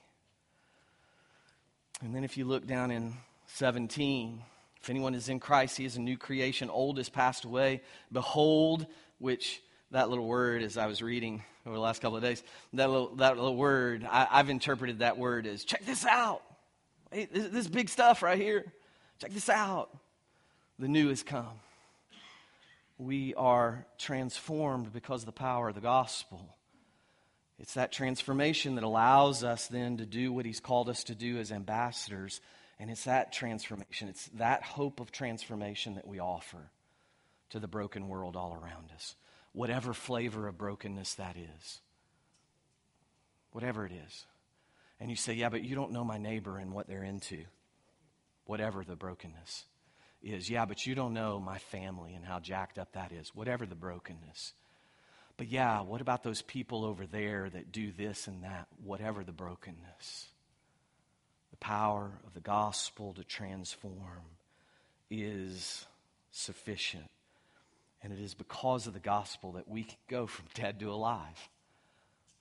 And 2.01 2.15
then 2.15 2.23
if 2.23 2.37
you 2.37 2.45
look 2.45 2.65
down 2.65 2.91
in 2.91 3.13
17, 3.47 4.41
if 4.81 4.89
anyone 4.89 5.13
is 5.13 5.27
in 5.27 5.39
Christ, 5.39 5.77
he 5.77 5.85
is 5.85 5.97
a 5.97 6.01
new 6.01 6.17
creation. 6.17 6.69
Old 6.69 6.97
has 6.97 7.09
passed 7.09 7.43
away. 7.43 7.81
Behold, 8.11 8.87
which 9.17 9.61
that 9.91 10.09
little 10.09 10.25
word, 10.25 10.63
as 10.63 10.77
I 10.77 10.87
was 10.87 11.01
reading 11.01 11.43
over 11.65 11.75
the 11.75 11.81
last 11.81 12.01
couple 12.01 12.15
of 12.15 12.23
days, 12.23 12.41
that 12.73 12.89
little, 12.89 13.15
that 13.15 13.35
little 13.35 13.57
word, 13.57 14.07
I, 14.09 14.37
have 14.37 14.49
interpreted 14.49 14.99
that 14.99 15.17
word 15.17 15.45
as 15.45 15.65
check 15.65 15.85
this 15.85 16.05
out. 16.05 16.41
Hey, 17.11 17.27
this, 17.29 17.49
this 17.49 17.67
big 17.67 17.89
stuff 17.89 18.23
right 18.23 18.37
here. 18.37 18.63
Check 19.19 19.31
this 19.31 19.49
out. 19.49 19.89
The 20.77 20.87
new 20.87 21.09
has 21.09 21.23
come. 21.23 21.59
We 22.97 23.33
are 23.35 23.85
transformed 23.97 24.93
because 24.93 25.23
of 25.23 25.25
the 25.25 25.31
power 25.33 25.69
of 25.69 25.75
the 25.75 25.81
gospel. 25.81 26.55
It's 27.59 27.73
that 27.73 27.91
transformation 27.91 28.75
that 28.75 28.83
allows 28.83 29.43
us 29.43 29.67
then 29.67 29.97
to 29.97 30.05
do 30.05 30.31
what 30.31 30.45
He's 30.45 30.61
called 30.61 30.89
us 30.89 31.03
to 31.05 31.15
do 31.15 31.37
as 31.37 31.51
ambassadors. 31.51 32.39
And 32.79 32.89
it's 32.89 33.03
that 33.03 33.33
transformation, 33.33 34.07
it's 34.07 34.27
that 34.35 34.63
hope 34.63 34.99
of 34.99 35.11
transformation 35.11 35.95
that 35.95 36.07
we 36.07 36.19
offer 36.19 36.71
to 37.49 37.59
the 37.59 37.67
broken 37.67 38.07
world 38.07 38.35
all 38.35 38.53
around 38.53 38.91
us. 38.95 39.15
Whatever 39.51 39.93
flavor 39.93 40.47
of 40.47 40.57
brokenness 40.57 41.15
that 41.15 41.35
is. 41.35 41.81
Whatever 43.51 43.85
it 43.85 43.91
is. 43.91 44.25
And 44.99 45.09
you 45.09 45.15
say, 45.15 45.33
yeah, 45.33 45.49
but 45.49 45.63
you 45.63 45.75
don't 45.75 45.91
know 45.91 46.03
my 46.03 46.17
neighbor 46.17 46.57
and 46.57 46.71
what 46.71 46.87
they're 46.87 47.03
into. 47.03 47.43
Whatever 48.45 48.83
the 48.83 48.95
brokenness. 48.95 49.65
is, 50.21 50.49
yeah, 50.49 50.65
but 50.65 50.85
you 50.85 50.95
don't 50.95 51.13
know 51.13 51.39
my 51.39 51.57
family 51.57 52.13
and 52.13 52.25
how 52.25 52.39
jacked 52.39 52.77
up 52.77 52.93
that 52.93 53.11
is, 53.11 53.33
whatever 53.33 53.65
the 53.65 53.75
brokenness. 53.75 54.53
But 55.39 55.47
yeah, 55.47 55.79
what 55.79 56.01
about 56.01 56.21
those 56.21 56.41
people 56.41 56.83
over 56.83 57.05
there 57.05 57.49
that 57.49 57.71
do 57.71 57.93
this 57.93 58.27
and 58.27 58.43
that, 58.43 58.67
whatever 58.83 59.23
the 59.23 59.31
brokenness? 59.31 60.27
The 61.51 61.57
power 61.57 62.11
of 62.27 62.33
the 62.33 62.41
gospel 62.41 63.13
to 63.13 63.23
transform 63.23 64.25
is 65.09 65.85
sufficient. 66.33 67.09
And 68.03 68.11
it 68.11 68.19
is 68.19 68.33
because 68.33 68.85
of 68.85 68.93
the 68.93 68.99
gospel 68.99 69.53
that 69.53 69.69
we 69.69 69.83
can 69.83 69.95
go 70.09 70.27
from 70.27 70.43
dead 70.55 70.77
to 70.81 70.91
alive. 70.91 71.47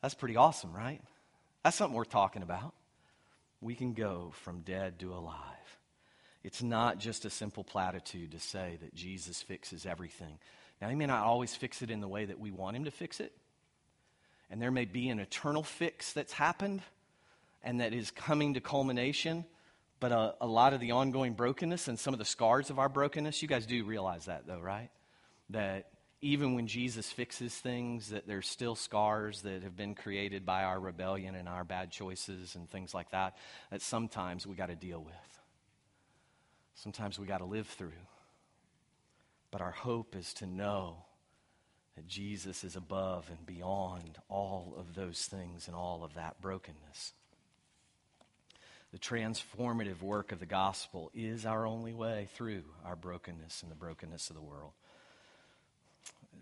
That's 0.02 0.14
pretty 0.14 0.34
awesome, 0.34 0.72
right? 0.72 1.00
That's 1.62 1.76
something 1.76 1.96
worth 1.96 2.11
talking 2.11 2.42
about. 2.42 2.74
We 3.61 3.76
can 3.76 3.92
go 3.92 4.32
from 4.42 4.62
dead 4.62 4.98
to 4.98 5.12
alive. 5.12 5.37
It's 6.42 6.64
not 6.64 6.98
just 6.98 7.24
a 7.24 7.30
simple 7.30 7.62
platitude 7.62 8.32
to 8.32 8.40
say 8.40 8.76
that 8.80 8.92
Jesus 8.92 9.40
fixes 9.40 9.87
everything. 9.87 10.40
Now, 10.80 10.88
he 10.88 10.94
may 10.94 11.06
not 11.06 11.24
always 11.24 11.54
fix 11.54 11.82
it 11.82 11.90
in 11.90 12.00
the 12.00 12.08
way 12.08 12.24
that 12.24 12.38
we 12.38 12.50
want 12.50 12.76
him 12.76 12.84
to 12.84 12.90
fix 12.90 13.20
it. 13.20 13.32
And 14.50 14.62
there 14.62 14.70
may 14.70 14.84
be 14.84 15.08
an 15.08 15.18
eternal 15.18 15.62
fix 15.62 16.12
that's 16.12 16.32
happened 16.32 16.82
and 17.62 17.80
that 17.80 17.92
is 17.92 18.10
coming 18.10 18.54
to 18.54 18.60
culmination. 18.60 19.44
But 20.00 20.12
a, 20.12 20.34
a 20.40 20.46
lot 20.46 20.72
of 20.72 20.80
the 20.80 20.92
ongoing 20.92 21.34
brokenness 21.34 21.88
and 21.88 21.98
some 21.98 22.14
of 22.14 22.18
the 22.18 22.24
scars 22.24 22.70
of 22.70 22.78
our 22.78 22.88
brokenness, 22.88 23.42
you 23.42 23.48
guys 23.48 23.66
do 23.66 23.84
realize 23.84 24.26
that, 24.26 24.46
though, 24.46 24.60
right? 24.60 24.90
That 25.50 25.86
even 26.20 26.54
when 26.54 26.66
Jesus 26.66 27.10
fixes 27.10 27.54
things, 27.54 28.10
that 28.10 28.26
there's 28.26 28.48
still 28.48 28.74
scars 28.74 29.42
that 29.42 29.62
have 29.62 29.76
been 29.76 29.94
created 29.94 30.46
by 30.46 30.64
our 30.64 30.78
rebellion 30.78 31.34
and 31.34 31.48
our 31.48 31.64
bad 31.64 31.90
choices 31.90 32.54
and 32.54 32.70
things 32.70 32.94
like 32.94 33.10
that, 33.10 33.36
that 33.70 33.82
sometimes 33.82 34.46
we 34.46 34.54
got 34.54 34.66
to 34.66 34.76
deal 34.76 35.00
with. 35.00 35.14
Sometimes 36.74 37.18
we 37.18 37.26
got 37.26 37.38
to 37.38 37.44
live 37.44 37.66
through. 37.66 37.92
But 39.50 39.61
our 39.61 39.70
hope 39.70 40.14
is 40.14 40.34
to 40.34 40.46
know 40.46 41.04
that 41.96 42.06
Jesus 42.06 42.64
is 42.64 42.76
above 42.76 43.28
and 43.28 43.44
beyond 43.46 44.18
all 44.28 44.74
of 44.78 44.94
those 44.94 45.26
things 45.26 45.66
and 45.66 45.76
all 45.76 46.04
of 46.04 46.14
that 46.14 46.40
brokenness. 46.40 47.12
The 48.92 48.98
transformative 48.98 50.00
work 50.00 50.32
of 50.32 50.40
the 50.40 50.46
gospel 50.46 51.11
is 51.14 51.44
our 51.44 51.66
only 51.66 51.92
way 51.92 52.28
through 52.34 52.62
our 52.84 52.96
brokenness 52.96 53.62
and 53.62 53.70
the 53.70 53.76
brokenness 53.76 54.30
of 54.30 54.37
the 54.37 54.42
world 54.42 54.72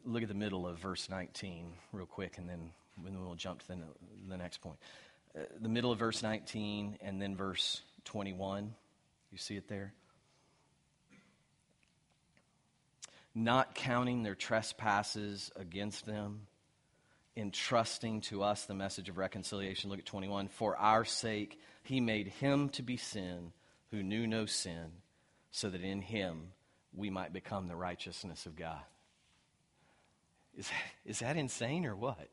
look 0.07 0.23
at 0.23 0.29
the 0.29 0.35
middle 0.35 0.67
of 0.67 0.79
verse 0.79 1.09
19 1.11 1.73
real 1.93 2.07
quick, 2.07 2.39
and 2.39 2.49
then, 2.49 2.71
we'll 3.03 3.35
jump 3.35 3.61
to 3.61 3.69
the, 3.69 3.77
the 4.29 4.37
next 4.37 4.59
point. 4.59 4.79
Uh, 5.37 5.43
the 5.61 5.69
middle 5.69 5.93
of 5.93 5.99
verse 5.99 6.23
19 6.23 6.99
and 7.03 7.21
then 7.21 7.37
verse 7.37 7.83
21. 8.05 8.75
You 9.33 9.39
see 9.39 9.57
it 9.57 9.69
there? 9.69 9.93
Not 13.39 13.75
counting 13.75 14.23
their 14.23 14.35
trespasses 14.35 15.53
against 15.57 16.07
them, 16.07 16.47
entrusting 17.37 18.23
to 18.23 18.43
us 18.43 18.65
the 18.65 18.73
message 18.73 19.11
of 19.11 19.19
reconciliation. 19.19 19.91
Look 19.91 19.99
at 19.99 20.07
21. 20.07 20.49
For 20.49 20.75
our 20.75 21.05
sake, 21.05 21.61
he 21.83 22.01
made 22.01 22.29
him 22.29 22.71
to 22.71 22.83
be 22.83 22.97
sin 22.97 23.53
who 23.91 24.03
knew 24.03 24.27
no 24.27 24.47
sin, 24.47 24.87
so 25.51 25.69
that 25.69 25.83
in 25.83 26.01
him 26.01 26.53
we 26.95 27.11
might 27.11 27.35
become 27.35 27.69
the 27.69 27.77
righteousness 27.77 28.47
of 28.47 28.57
God. 28.57 28.81
Is, 30.57 30.71
is 31.05 31.19
that 31.19 31.37
insane 31.37 31.85
or 31.85 31.95
what? 31.95 32.29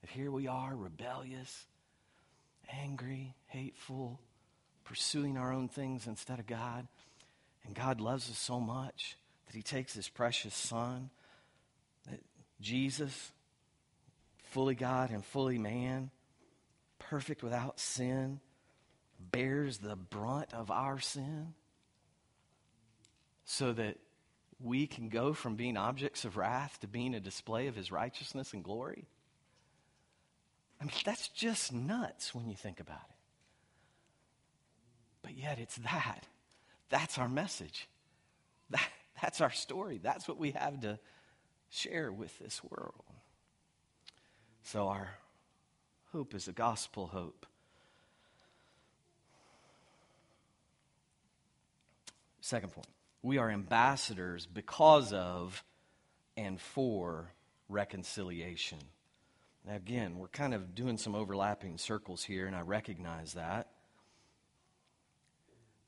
That 0.00 0.10
here 0.10 0.32
we 0.32 0.48
are, 0.48 0.74
rebellious, 0.74 1.66
angry, 2.68 3.36
hateful, 3.46 4.20
pursuing 4.82 5.38
our 5.38 5.52
own 5.52 5.68
things 5.68 6.08
instead 6.08 6.40
of 6.40 6.46
God. 6.48 6.88
And 7.64 7.74
God 7.74 8.00
loves 8.00 8.28
us 8.30 8.38
so 8.38 8.60
much 8.60 9.16
that 9.46 9.54
He 9.54 9.62
takes 9.62 9.94
His 9.94 10.08
precious 10.08 10.54
Son, 10.54 11.10
Jesus, 12.60 13.32
fully 14.44 14.74
God 14.74 15.10
and 15.10 15.24
fully 15.24 15.58
man, 15.58 16.10
perfect 16.98 17.42
without 17.42 17.80
sin, 17.80 18.40
bears 19.18 19.78
the 19.78 19.96
brunt 19.96 20.54
of 20.54 20.70
our 20.70 20.98
sin 21.00 21.54
so 23.44 23.72
that 23.72 23.98
we 24.60 24.86
can 24.86 25.08
go 25.08 25.32
from 25.32 25.56
being 25.56 25.76
objects 25.76 26.24
of 26.24 26.36
wrath 26.36 26.78
to 26.80 26.86
being 26.86 27.14
a 27.14 27.20
display 27.20 27.66
of 27.66 27.74
his 27.74 27.90
righteousness 27.90 28.52
and 28.52 28.62
glory? 28.62 29.06
I 30.80 30.84
mean, 30.84 30.94
that's 31.04 31.28
just 31.28 31.72
nuts 31.72 32.34
when 32.34 32.48
you 32.48 32.56
think 32.56 32.80
about 32.80 33.02
it. 33.10 33.16
But 35.22 35.36
yet, 35.36 35.58
it's 35.58 35.76
that. 35.76 36.26
That's 36.92 37.16
our 37.16 37.28
message. 37.28 37.88
That, 38.70 38.86
that's 39.20 39.40
our 39.40 39.50
story. 39.50 39.98
That's 40.00 40.28
what 40.28 40.38
we 40.38 40.52
have 40.52 40.80
to 40.82 40.98
share 41.70 42.12
with 42.12 42.38
this 42.38 42.62
world. 42.62 43.02
So, 44.62 44.88
our 44.88 45.08
hope 46.12 46.34
is 46.34 46.46
a 46.46 46.52
gospel 46.52 47.06
hope. 47.06 47.46
Second 52.40 52.72
point 52.72 52.88
we 53.22 53.38
are 53.38 53.50
ambassadors 53.50 54.46
because 54.46 55.12
of 55.12 55.64
and 56.36 56.60
for 56.60 57.32
reconciliation. 57.68 58.78
Now, 59.66 59.76
again, 59.76 60.18
we're 60.18 60.28
kind 60.28 60.52
of 60.52 60.74
doing 60.74 60.98
some 60.98 61.14
overlapping 61.14 61.78
circles 61.78 62.22
here, 62.22 62.46
and 62.46 62.54
I 62.54 62.60
recognize 62.60 63.34
that. 63.34 63.71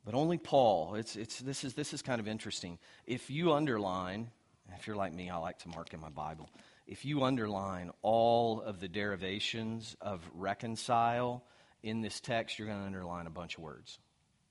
But 0.05 0.15
only 0.15 0.39
Paul, 0.39 0.97
it's, 0.97 1.17
it's, 1.17 1.39
this, 1.39 1.65
is, 1.65 1.75
this 1.75 1.95
is 1.95 2.03
kind 2.03 2.21
of 2.21 2.29
interesting. 2.29 2.79
If 3.07 3.31
you 3.31 3.53
underline, 3.53 4.31
if 4.77 4.87
you're 4.87 4.97
like 4.97 5.15
me, 5.15 5.31
I 5.31 5.37
like 5.39 5.61
to 5.61 5.69
mark 5.69 5.95
in 5.95 6.01
my 6.01 6.11
Bible. 6.11 6.51
If 6.87 7.05
you 7.07 7.23
underline 7.23 7.91
all 8.03 8.61
of 8.61 8.81
the 8.81 8.89
derivations 8.89 9.97
of 10.03 10.21
reconcile 10.35 11.43
in 11.83 12.03
this 12.03 12.21
text, 12.21 12.59
you're 12.59 12.69
going 12.69 12.81
to 12.81 12.87
underline 12.87 13.27
a 13.27 13.31
bunch 13.31 13.57
of 13.57 13.63
words. 13.63 13.99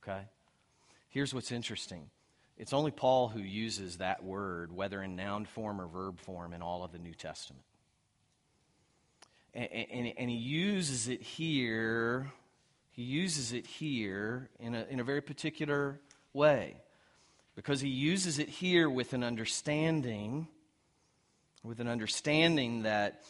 Okay? 0.04 0.24
Here's 1.10 1.34
what's 1.34 1.52
interesting 1.52 2.10
it's 2.58 2.74
only 2.74 2.92
Paul 2.92 3.30
who 3.30 3.40
uses 3.40 3.98
that 3.98 4.24
word, 4.24 4.72
whether 4.72 5.02
in 5.02 5.16
noun 5.16 5.46
form 5.46 5.82
or 5.82 5.88
verb 5.88 6.20
form, 6.20 6.54
in 6.54 6.62
all 6.62 6.84
of 6.84 6.92
the 6.92 7.00
New 7.00 7.14
Testament. 7.14 7.66
And, 9.56 9.70
and, 9.72 10.14
and, 10.18 10.30
he 10.30 10.36
uses 10.36 11.08
it 11.08 11.22
here, 11.22 12.32
he 12.94 13.02
uses 13.02 13.54
it 13.54 13.66
here 13.66 14.50
in 14.60 14.76
a, 14.76 14.86
in 14.88 15.00
a 15.00 15.04
very 15.04 15.22
particular 15.22 16.00
way. 16.32 16.78
Because 17.56 17.82
he 17.82 17.90
uses 17.90 18.38
it 18.38 18.48
here 18.48 18.88
with 18.88 19.14
an 19.14 19.24
understanding, 19.24 20.48
with 21.64 21.80
an 21.80 21.88
understanding 21.88 22.84
that 22.84 23.24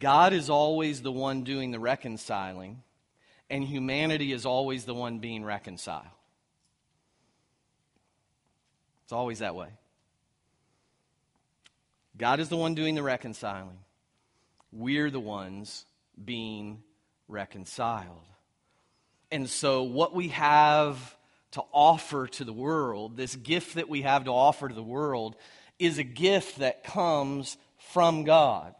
God 0.00 0.32
is 0.32 0.50
always 0.50 1.02
the 1.02 1.12
one 1.12 1.44
doing 1.44 1.70
the 1.70 1.78
reconciling, 1.78 2.82
and 3.48 3.62
humanity 3.62 4.32
is 4.32 4.44
always 4.44 4.84
the 4.84 4.94
one 4.94 5.20
being 5.20 5.44
reconciled. 5.44 6.06
It's 9.04 9.12
always 9.12 9.38
that 9.38 9.54
way. 9.54 9.68
God 12.16 12.40
is 12.40 12.48
the 12.48 12.56
one 12.56 12.74
doing 12.74 12.96
the 12.96 13.04
reconciling. 13.04 13.78
We're 14.72 15.10
the 15.10 15.20
ones 15.20 15.84
being 16.22 16.82
reconciled. 17.28 18.26
And 19.30 19.48
so, 19.48 19.82
what 19.84 20.14
we 20.14 20.28
have 20.28 21.16
to 21.52 21.62
offer 21.72 22.26
to 22.26 22.44
the 22.44 22.52
world, 22.52 23.16
this 23.16 23.36
gift 23.36 23.74
that 23.74 23.88
we 23.88 24.02
have 24.02 24.24
to 24.24 24.30
offer 24.30 24.68
to 24.68 24.74
the 24.74 24.82
world, 24.82 25.36
is 25.78 25.98
a 25.98 26.04
gift 26.04 26.58
that 26.58 26.84
comes 26.84 27.56
from 27.78 28.24
God. 28.24 28.74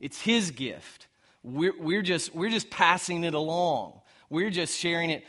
It's 0.00 0.20
His 0.20 0.50
gift. 0.50 1.08
We're, 1.42 1.74
we're, 1.78 2.02
just, 2.02 2.34
we're 2.34 2.50
just 2.50 2.70
passing 2.70 3.24
it 3.24 3.34
along, 3.34 4.00
we're 4.28 4.50
just 4.50 4.78
sharing 4.78 5.10
it. 5.10 5.24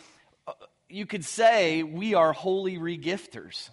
Uh, 0.47 0.53
you 0.89 1.05
could 1.05 1.23
say 1.23 1.83
we 1.83 2.15
are 2.15 2.33
holy 2.33 2.77
regifters. 2.77 3.69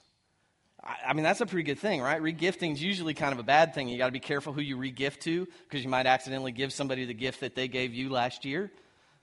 I 1.04 1.14
mean, 1.14 1.24
that's 1.24 1.40
a 1.40 1.46
pretty 1.46 1.64
good 1.64 1.80
thing, 1.80 2.00
right? 2.00 2.22
Regifting 2.22 2.72
is 2.72 2.82
usually 2.82 3.12
kind 3.12 3.32
of 3.32 3.40
a 3.40 3.42
bad 3.42 3.74
thing. 3.74 3.88
You 3.88 3.98
got 3.98 4.06
to 4.06 4.12
be 4.12 4.20
careful 4.20 4.52
who 4.52 4.60
you 4.60 4.76
regift 4.76 5.20
to 5.20 5.48
because 5.64 5.82
you 5.82 5.90
might 5.90 6.06
accidentally 6.06 6.52
give 6.52 6.72
somebody 6.72 7.04
the 7.04 7.14
gift 7.14 7.40
that 7.40 7.56
they 7.56 7.66
gave 7.66 7.92
you 7.92 8.08
last 8.08 8.44
year. 8.44 8.70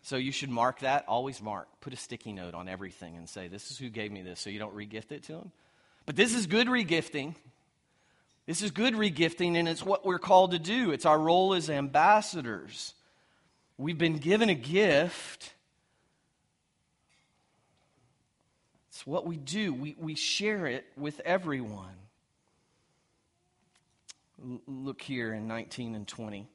So 0.03 0.17
you 0.17 0.31
should 0.31 0.49
mark 0.49 0.79
that. 0.79 1.05
Always 1.07 1.41
mark. 1.41 1.67
Put 1.81 1.93
a 1.93 1.97
sticky 1.97 2.33
note 2.33 2.53
on 2.53 2.69
everything 2.69 3.17
and 3.17 3.27
say, 3.27 3.47
This 3.47 3.71
is 3.71 3.77
who 3.77 3.89
gave 3.89 4.11
me 4.11 4.21
this, 4.21 4.39
so 4.39 4.49
you 4.49 4.59
don't 4.59 4.75
regift 4.75 5.11
it 5.11 5.23
to 5.23 5.33
them. 5.33 5.51
But 6.05 6.15
this 6.15 6.35
is 6.35 6.45
good 6.45 6.67
regifting. 6.67 7.35
This 8.45 8.61
is 8.61 8.71
good 8.71 8.93
regifting, 8.93 9.55
and 9.55 9.69
it's 9.69 9.85
what 9.85 10.05
we're 10.05 10.19
called 10.19 10.51
to 10.51 10.59
do. 10.59 10.91
It's 10.91 11.05
our 11.05 11.17
role 11.17 11.53
as 11.53 11.69
ambassadors. 11.69 12.93
We've 13.77 13.97
been 13.97 14.17
given 14.17 14.49
a 14.49 14.53
gift 14.53 15.53
It's 18.93 19.07
what 19.07 19.25
we 19.25 19.37
do, 19.37 19.73
we, 19.73 19.95
we 19.99 20.13
share 20.13 20.67
it 20.67 20.85
with 20.95 21.19
everyone. 21.25 21.95
L- 24.41 24.61
look 24.67 25.01
here 25.01 25.33
in 25.33 25.47
19 25.47 25.95
and 25.95 26.07
20. 26.07 26.47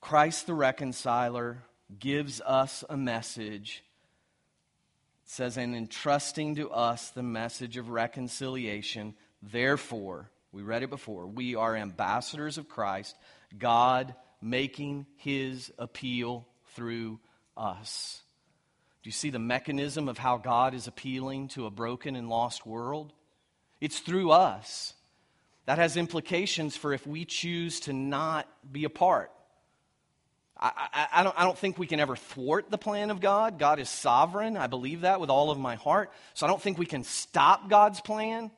Christ 0.00 0.46
the 0.46 0.54
reconciler 0.54 1.58
gives 1.98 2.40
us 2.40 2.84
a 2.88 2.96
message 2.96 3.82
It 5.26 5.30
says, 5.30 5.56
and 5.56 5.74
entrusting 5.74 6.54
to 6.54 6.70
us 6.70 7.10
the 7.10 7.22
message 7.22 7.76
of 7.76 7.90
reconciliation, 7.90 9.14
therefore, 9.42 10.30
we 10.52 10.62
read 10.62 10.84
it 10.84 10.90
before, 10.90 11.26
we 11.26 11.56
are 11.56 11.74
ambassadors 11.74 12.58
of 12.58 12.68
Christ, 12.68 13.16
God 13.58 14.14
making 14.40 15.06
his 15.16 15.72
appeal 15.78 16.46
through 16.74 17.18
us. 17.56 18.22
Do 19.02 19.08
you 19.08 19.12
see 19.12 19.30
the 19.30 19.40
mechanism 19.40 20.08
of 20.08 20.16
how 20.16 20.36
God 20.36 20.74
is 20.74 20.86
appealing 20.86 21.48
to 21.48 21.66
a 21.66 21.70
broken 21.70 22.14
and 22.14 22.28
lost 22.28 22.64
world? 22.64 23.12
It's 23.80 23.98
through 23.98 24.30
us. 24.30 24.94
That 25.64 25.78
has 25.78 25.96
implications 25.96 26.76
for 26.76 26.92
if 26.92 27.04
we 27.04 27.24
choose 27.24 27.80
to 27.80 27.92
not 27.92 28.48
be 28.70 28.84
a 28.84 28.90
part. 28.90 29.32
I, 30.74 30.88
I, 30.92 31.20
I, 31.20 31.22
don't, 31.22 31.38
I 31.38 31.44
don't 31.44 31.58
think 31.58 31.78
we 31.78 31.86
can 31.86 32.00
ever 32.00 32.16
thwart 32.16 32.70
the 32.70 32.78
plan 32.78 33.10
of 33.10 33.20
God. 33.20 33.58
God 33.58 33.78
is 33.78 33.88
sovereign. 33.88 34.56
I 34.56 34.66
believe 34.66 35.02
that 35.02 35.20
with 35.20 35.30
all 35.30 35.50
of 35.50 35.58
my 35.58 35.76
heart. 35.76 36.10
So 36.34 36.46
I 36.46 36.48
don't 36.48 36.60
think 36.60 36.78
we 36.78 36.86
can 36.86 37.04
stop 37.04 37.68
God's 37.68 38.00
plan. 38.00 38.50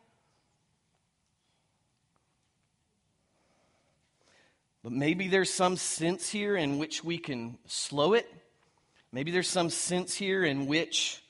But 4.82 4.92
maybe 4.92 5.28
there's 5.28 5.52
some 5.52 5.76
sense 5.76 6.28
here 6.28 6.56
in 6.56 6.78
which 6.78 7.04
we 7.04 7.18
can 7.18 7.58
slow 7.66 8.14
it. 8.14 8.32
Maybe 9.12 9.30
there's 9.30 9.48
some 9.48 9.70
sense 9.70 10.14
here 10.14 10.44
in 10.44 10.66
which 10.66 11.22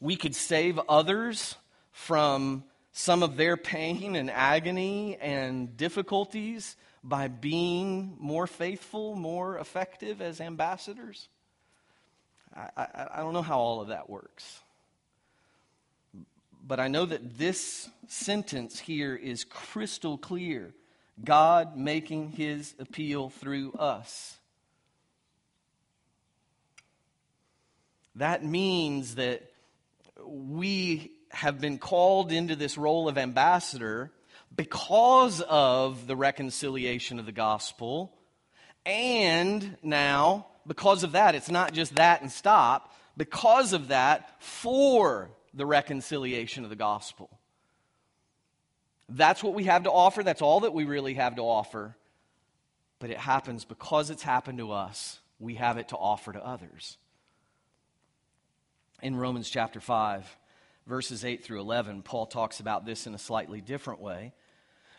we 0.00 0.16
could 0.16 0.34
save 0.34 0.78
others 0.88 1.54
from 1.92 2.64
some 2.92 3.22
of 3.22 3.36
their 3.36 3.56
pain 3.56 4.16
and 4.16 4.30
agony 4.30 5.16
and 5.16 5.76
difficulties 5.76 6.76
by 7.08 7.28
being 7.28 8.16
more 8.18 8.48
faithful, 8.48 9.14
more 9.14 9.58
effective 9.58 10.20
as 10.20 10.40
ambassadors. 10.40 11.28
I, 12.54 12.68
I, 12.76 13.06
I, 13.14 13.20
don't 13.20 13.32
know 13.32 13.42
how 13.42 13.58
all 13.58 13.80
of 13.80 13.88
that 13.88 14.10
works. 14.10 14.60
But 16.66 16.80
I 16.80 16.88
know 16.88 17.06
that 17.06 17.38
this 17.38 17.88
sentence 18.08 18.80
here 18.80 19.14
is 19.14 19.44
crystal 19.44 20.18
clear 20.18 20.74
God 21.22 21.76
making 21.76 22.32
his 22.32 22.74
appeal 22.80 23.30
through 23.30 23.72
us. 23.74 24.36
That 28.16 28.44
means 28.44 29.14
that 29.14 29.48
we 30.24 31.12
have 31.30 31.60
been 31.60 31.78
called 31.78 32.32
into 32.32 32.56
this 32.56 32.76
role 32.76 33.08
of 33.08 33.16
ambassador 33.16 34.10
because 34.56 35.40
of 35.42 36.06
the 36.06 36.16
reconciliation 36.16 37.18
of 37.18 37.26
the 37.26 37.32
gospel. 37.32 38.12
And 38.84 39.76
now, 39.82 40.46
because 40.66 41.04
of 41.04 41.12
that, 41.12 41.34
it's 41.34 41.50
not 41.50 41.72
just 41.72 41.96
that 41.96 42.22
and 42.22 42.32
stop. 42.32 42.94
Because 43.16 43.72
of 43.72 43.88
that, 43.88 44.42
for 44.42 45.30
the 45.54 45.66
reconciliation 45.66 46.64
of 46.64 46.70
the 46.70 46.76
gospel. 46.76 47.30
That's 49.08 49.42
what 49.42 49.54
we 49.54 49.64
have 49.64 49.84
to 49.84 49.90
offer. 49.90 50.22
That's 50.22 50.42
all 50.42 50.60
that 50.60 50.74
we 50.74 50.84
really 50.84 51.14
have 51.14 51.36
to 51.36 51.42
offer. 51.42 51.96
But 52.98 53.10
it 53.10 53.18
happens 53.18 53.64
because 53.64 54.10
it's 54.10 54.22
happened 54.22 54.58
to 54.58 54.72
us, 54.72 55.20
we 55.38 55.54
have 55.54 55.76
it 55.76 55.88
to 55.88 55.96
offer 55.96 56.32
to 56.32 56.44
others. 56.44 56.96
In 59.02 59.16
Romans 59.16 59.50
chapter 59.50 59.80
5, 59.80 60.24
verses 60.86 61.24
8 61.24 61.44
through 61.44 61.60
11, 61.60 62.02
Paul 62.02 62.26
talks 62.26 62.60
about 62.60 62.86
this 62.86 63.06
in 63.06 63.14
a 63.14 63.18
slightly 63.18 63.60
different 63.60 64.00
way. 64.00 64.32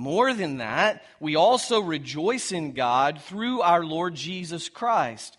More 0.00 0.32
than 0.32 0.56
that, 0.56 1.04
we 1.20 1.36
also 1.36 1.78
rejoice 1.78 2.52
in 2.52 2.72
God 2.72 3.20
through 3.20 3.60
our 3.60 3.84
Lord 3.84 4.14
Jesus 4.14 4.70
Christ, 4.70 5.36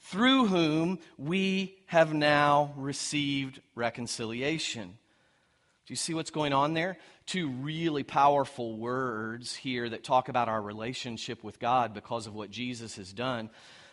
through 0.00 0.46
whom 0.46 0.98
we 1.16 1.76
have 1.86 2.12
now 2.12 2.74
received 2.76 3.60
reconciliation. 3.76 4.98
Do 5.86 5.92
you 5.92 5.96
see 5.96 6.14
what's 6.14 6.32
going 6.32 6.52
on 6.52 6.74
there? 6.74 6.98
Two 7.26 7.48
really 7.48 8.02
powerful 8.02 8.76
words 8.76 9.54
here 9.54 9.88
that 9.88 10.02
talk 10.02 10.28
about 10.28 10.48
our 10.48 10.60
relationship 10.60 11.44
with 11.44 11.60
God 11.60 11.94
because 11.94 12.26
of 12.26 12.34
what 12.34 12.50
Jesus 12.50 12.96
has 12.96 13.12
done. 13.12 13.50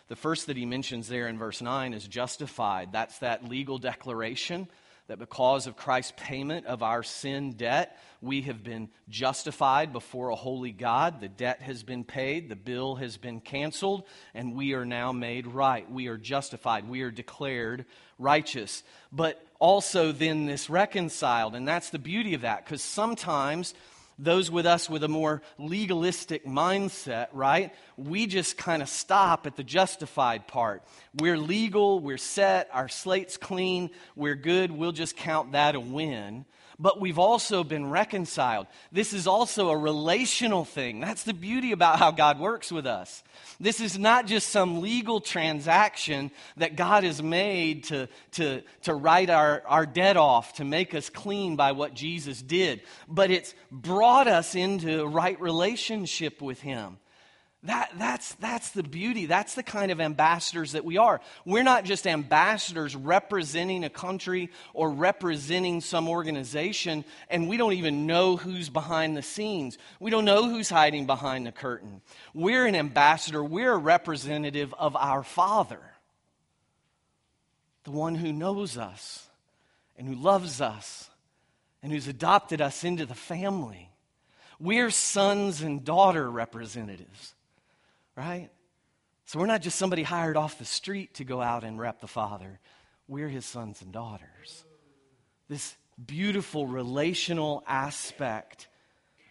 The 0.08 0.16
first 0.16 0.48
that 0.48 0.56
he 0.56 0.66
mentions 0.66 1.06
there 1.06 1.28
in 1.28 1.38
verse 1.38 1.62
9 1.62 1.94
is 1.94 2.08
justified. 2.08 2.90
That's 2.90 3.18
that 3.18 3.48
legal 3.48 3.78
declaration 3.78 4.66
that 5.10 5.18
because 5.18 5.66
of 5.66 5.76
Christ's 5.76 6.12
payment 6.16 6.66
of 6.66 6.84
our 6.84 7.02
sin 7.02 7.54
debt, 7.54 7.98
we 8.22 8.42
have 8.42 8.62
been 8.62 8.88
justified 9.08 9.92
before 9.92 10.28
a 10.28 10.36
holy 10.36 10.70
God. 10.70 11.20
The 11.20 11.28
debt 11.28 11.60
has 11.62 11.82
been 11.82 12.04
paid, 12.04 12.48
the 12.48 12.54
bill 12.54 12.94
has 12.94 13.16
been 13.16 13.40
canceled, 13.40 14.04
and 14.34 14.54
we 14.54 14.72
are 14.74 14.84
now 14.84 15.10
made 15.10 15.48
right. 15.48 15.90
We 15.90 16.06
are 16.06 16.16
justified, 16.16 16.88
we 16.88 17.02
are 17.02 17.10
declared 17.10 17.86
righteous. 18.20 18.84
But 19.10 19.44
also, 19.58 20.12
then, 20.12 20.46
this 20.46 20.70
reconciled, 20.70 21.56
and 21.56 21.66
that's 21.66 21.90
the 21.90 21.98
beauty 21.98 22.34
of 22.34 22.42
that, 22.42 22.64
because 22.64 22.80
sometimes 22.80 23.74
those 24.22 24.50
with 24.50 24.66
us 24.66 24.88
with 24.88 25.02
a 25.02 25.08
more 25.08 25.42
legalistic 25.58 26.44
mindset, 26.44 27.28
right? 27.32 27.72
We 27.96 28.26
just 28.26 28.58
kind 28.58 28.82
of 28.82 28.88
stop 28.88 29.46
at 29.46 29.56
the 29.56 29.64
justified 29.64 30.46
part. 30.46 30.82
We're 31.14 31.38
legal, 31.38 32.00
we're 32.00 32.18
set, 32.18 32.68
our 32.72 32.88
slate's 32.88 33.36
clean, 33.36 33.90
we're 34.14 34.34
good, 34.34 34.70
we'll 34.70 34.92
just 34.92 35.16
count 35.16 35.52
that 35.52 35.74
a 35.74 35.80
win 35.80 36.44
but 36.80 36.98
we've 36.98 37.18
also 37.18 37.62
been 37.62 37.90
reconciled. 37.90 38.66
This 38.90 39.12
is 39.12 39.26
also 39.26 39.68
a 39.68 39.76
relational 39.76 40.64
thing. 40.64 40.98
That's 40.98 41.24
the 41.24 41.34
beauty 41.34 41.72
about 41.72 41.98
how 41.98 42.10
God 42.10 42.40
works 42.40 42.72
with 42.72 42.86
us. 42.86 43.22
This 43.60 43.80
is 43.80 43.98
not 43.98 44.26
just 44.26 44.48
some 44.48 44.80
legal 44.80 45.20
transaction 45.20 46.30
that 46.56 46.76
God 46.76 47.04
has 47.04 47.22
made 47.22 47.84
to, 47.84 48.08
to, 48.32 48.62
to 48.82 48.94
write 48.94 49.28
our, 49.28 49.62
our 49.66 49.84
debt 49.84 50.16
off, 50.16 50.54
to 50.54 50.64
make 50.64 50.94
us 50.94 51.10
clean 51.10 51.54
by 51.54 51.72
what 51.72 51.92
Jesus 51.92 52.40
did, 52.40 52.80
but 53.06 53.30
it's 53.30 53.54
brought 53.70 54.26
us 54.26 54.54
into 54.54 55.06
right 55.06 55.38
relationship 55.38 56.40
with 56.40 56.62
Him. 56.62 56.96
That, 57.64 57.90
that's, 57.98 58.34
that's 58.36 58.70
the 58.70 58.82
beauty. 58.82 59.26
That's 59.26 59.54
the 59.54 59.62
kind 59.62 59.92
of 59.92 60.00
ambassadors 60.00 60.72
that 60.72 60.84
we 60.84 60.96
are. 60.96 61.20
We're 61.44 61.62
not 61.62 61.84
just 61.84 62.06
ambassadors 62.06 62.96
representing 62.96 63.84
a 63.84 63.90
country 63.90 64.50
or 64.72 64.90
representing 64.90 65.82
some 65.82 66.08
organization, 66.08 67.04
and 67.28 67.50
we 67.50 67.58
don't 67.58 67.74
even 67.74 68.06
know 68.06 68.38
who's 68.38 68.70
behind 68.70 69.14
the 69.14 69.22
scenes. 69.22 69.76
We 69.98 70.10
don't 70.10 70.24
know 70.24 70.48
who's 70.48 70.70
hiding 70.70 71.04
behind 71.04 71.46
the 71.46 71.52
curtain. 71.52 72.00
We're 72.32 72.64
an 72.64 72.74
ambassador, 72.74 73.44
we're 73.44 73.72
a 73.74 73.78
representative 73.78 74.72
of 74.78 74.96
our 74.96 75.22
Father, 75.22 75.80
the 77.84 77.90
one 77.90 78.14
who 78.14 78.32
knows 78.32 78.78
us 78.78 79.26
and 79.98 80.08
who 80.08 80.14
loves 80.14 80.62
us 80.62 81.10
and 81.82 81.92
who's 81.92 82.08
adopted 82.08 82.62
us 82.62 82.84
into 82.84 83.04
the 83.04 83.14
family. 83.14 83.90
We're 84.58 84.90
sons 84.90 85.60
and 85.60 85.84
daughter 85.84 86.30
representatives 86.30 87.34
right? 88.20 88.50
So 89.24 89.38
we're 89.38 89.46
not 89.46 89.62
just 89.62 89.78
somebody 89.78 90.02
hired 90.02 90.36
off 90.36 90.58
the 90.58 90.66
street 90.66 91.14
to 91.14 91.24
go 91.24 91.40
out 91.40 91.64
and 91.64 91.80
rep 91.80 92.02
the 92.02 92.06
Father, 92.06 92.60
we're 93.08 93.28
his 93.28 93.46
sons 93.46 93.80
and 93.80 93.92
daughters. 93.92 94.64
This 95.48 95.74
beautiful 96.04 96.66
relational 96.66 97.64
aspect 97.66 98.68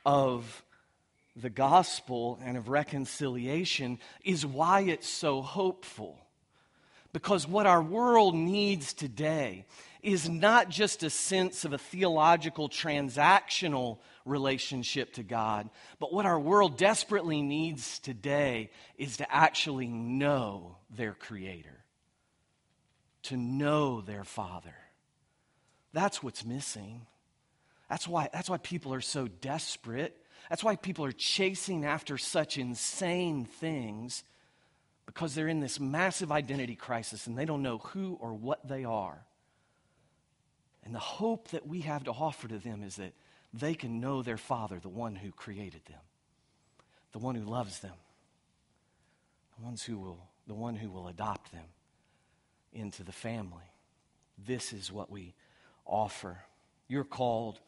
of 0.07 0.63
the 1.35 1.51
gospel 1.51 2.39
and 2.43 2.57
of 2.57 2.67
reconciliation 2.67 3.99
is 4.23 4.43
why 4.43 4.81
it's 4.81 5.07
so 5.07 5.43
hopeful. 5.43 6.17
Because 7.13 7.47
what 7.47 7.67
our 7.67 7.81
world 7.81 8.33
needs 8.33 8.93
today 8.93 9.65
is 10.01 10.27
not 10.27 10.69
just 10.69 11.03
a 11.03 11.11
sense 11.11 11.63
of 11.63 11.73
a 11.73 11.77
theological 11.77 12.69
transactional 12.69 13.99
relationship 14.29 15.13
to 15.13 15.23
God. 15.23 15.69
But 15.99 16.13
what 16.13 16.25
our 16.25 16.39
world 16.39 16.77
desperately 16.77 17.41
needs 17.41 17.99
today 17.99 18.71
is 18.97 19.17
to 19.17 19.33
actually 19.33 19.87
know 19.87 20.77
their 20.89 21.13
Creator, 21.13 21.83
to 23.23 23.37
know 23.37 24.01
their 24.01 24.23
Father. 24.23 24.75
That's 25.93 26.21
what's 26.23 26.45
missing. 26.45 27.05
That's 27.89 28.07
why, 28.07 28.29
that's 28.31 28.49
why 28.49 28.57
people 28.57 28.93
are 28.93 29.01
so 29.01 29.27
desperate. 29.27 30.15
That's 30.49 30.63
why 30.63 30.75
people 30.75 31.05
are 31.05 31.11
chasing 31.11 31.85
after 31.85 32.17
such 32.17 32.57
insane 32.57 33.45
things 33.45 34.23
because 35.05 35.33
they're 35.33 35.47
in 35.47 35.59
this 35.59 35.79
massive 35.79 36.31
identity 36.31 36.75
crisis 36.75 37.25
and 37.25 37.35
they 37.35 37.45
don't 37.45 37.63
know 37.63 37.79
who 37.79 38.17
or 38.21 38.33
what 38.33 38.67
they 38.67 38.85
are. 38.85 39.25
And 40.83 40.93
the 40.93 40.99
hope 40.99 41.49
that 41.49 41.67
we 41.67 41.81
have 41.81 42.03
to 42.03 42.11
offer 42.11 42.47
to 42.47 42.59
them 42.59 42.83
is 42.83 42.97
that 42.97 43.13
they 43.53 43.73
can 43.73 43.99
know 43.99 44.21
their 44.21 44.37
Father, 44.37 44.79
the 44.79 44.89
one 44.89 45.15
who 45.15 45.31
created 45.31 45.81
them, 45.85 46.01
the 47.11 47.19
one 47.19 47.35
who 47.35 47.43
loves 47.43 47.79
them, 47.79 47.95
the, 49.57 49.65
ones 49.65 49.83
who 49.83 49.97
will, 49.97 50.27
the 50.47 50.53
one 50.53 50.75
who 50.75 50.89
will 50.89 51.07
adopt 51.07 51.51
them 51.51 51.65
into 52.71 53.03
the 53.03 53.11
family. 53.11 53.73
This 54.37 54.73
is 54.73 54.91
what 54.91 55.09
we 55.09 55.33
offer. 55.85 56.37
You're 56.87 57.03
called 57.03 57.59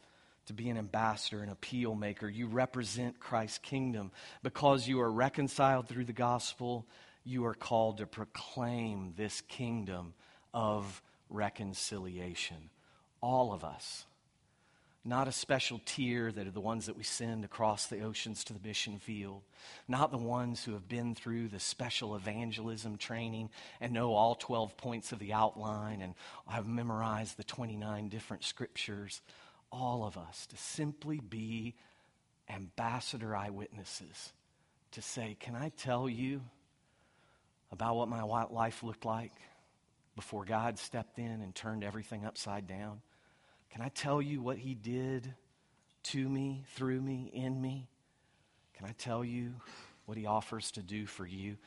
to 0.47 0.53
be 0.53 0.69
an 0.69 0.77
ambassador, 0.77 1.43
an 1.43 1.49
appeal 1.49 1.95
maker. 1.95 2.27
You 2.27 2.47
represent 2.47 3.19
Christ's 3.19 3.59
kingdom. 3.59 4.11
Because 4.43 4.87
you 4.87 4.99
are 5.01 5.11
reconciled 5.11 5.87
through 5.87 6.05
the 6.05 6.13
gospel, 6.13 6.85
you 7.23 7.45
are 7.45 7.53
called 7.53 7.97
to 7.97 8.05
proclaim 8.05 9.13
this 9.15 9.41
kingdom 9.41 10.13
of 10.53 11.01
reconciliation. 11.29 12.69
All 13.21 13.53
of 13.53 13.63
us. 13.63 14.05
Not 15.03 15.27
a 15.27 15.31
special 15.31 15.81
tier 15.83 16.31
that 16.31 16.45
are 16.45 16.51
the 16.51 16.59
ones 16.59 16.85
that 16.85 16.95
we 16.95 17.03
send 17.03 17.43
across 17.43 17.87
the 17.87 18.01
oceans 18.01 18.43
to 18.43 18.53
the 18.53 18.67
mission 18.67 18.99
field. 18.99 19.41
Not 19.87 20.11
the 20.11 20.17
ones 20.17 20.63
who 20.63 20.73
have 20.73 20.87
been 20.87 21.15
through 21.15 21.47
the 21.47 21.59
special 21.59 22.15
evangelism 22.15 22.97
training 22.97 23.49
and 23.79 23.93
know 23.93 24.13
all 24.13 24.35
12 24.35 24.77
points 24.77 25.11
of 25.11 25.17
the 25.17 25.33
outline 25.33 26.01
and 26.01 26.13
have 26.47 26.67
memorized 26.67 27.37
the 27.37 27.43
29 27.43 28.09
different 28.09 28.43
scriptures 28.43 29.21
all 29.71 30.03
of 30.03 30.17
us 30.17 30.45
to 30.47 30.57
simply 30.57 31.19
be 31.19 31.75
ambassador 32.49 33.35
eyewitnesses 33.35 34.33
to 34.91 35.01
say, 35.01 35.37
Can 35.39 35.55
I 35.55 35.69
tell 35.69 36.09
you 36.09 36.41
about 37.71 37.95
what 37.95 38.09
my 38.09 38.21
life 38.23 38.83
looked 38.83 39.05
like 39.05 39.33
before 40.15 40.45
God 40.45 40.77
stepped 40.77 41.17
in 41.17 41.25
and 41.41 41.55
turned 41.55 41.83
everything 41.83 42.25
upside 42.25 42.67
down? 42.67 43.01
Can 43.71 43.81
I 43.81 43.89
tell 43.89 44.21
you 44.21 44.41
what 44.41 44.57
He 44.57 44.73
did 44.73 45.33
to 46.03 46.29
me, 46.29 46.63
through 46.75 47.01
me, 47.01 47.31
in 47.33 47.61
me? 47.61 47.87
Can 48.75 48.87
I 48.87 48.93
tell 48.97 49.23
you 49.23 49.53
what 50.05 50.17
He 50.17 50.25
offers 50.25 50.71
to 50.71 50.81
do 50.81 51.05
for 51.05 51.25
you? 51.25 51.57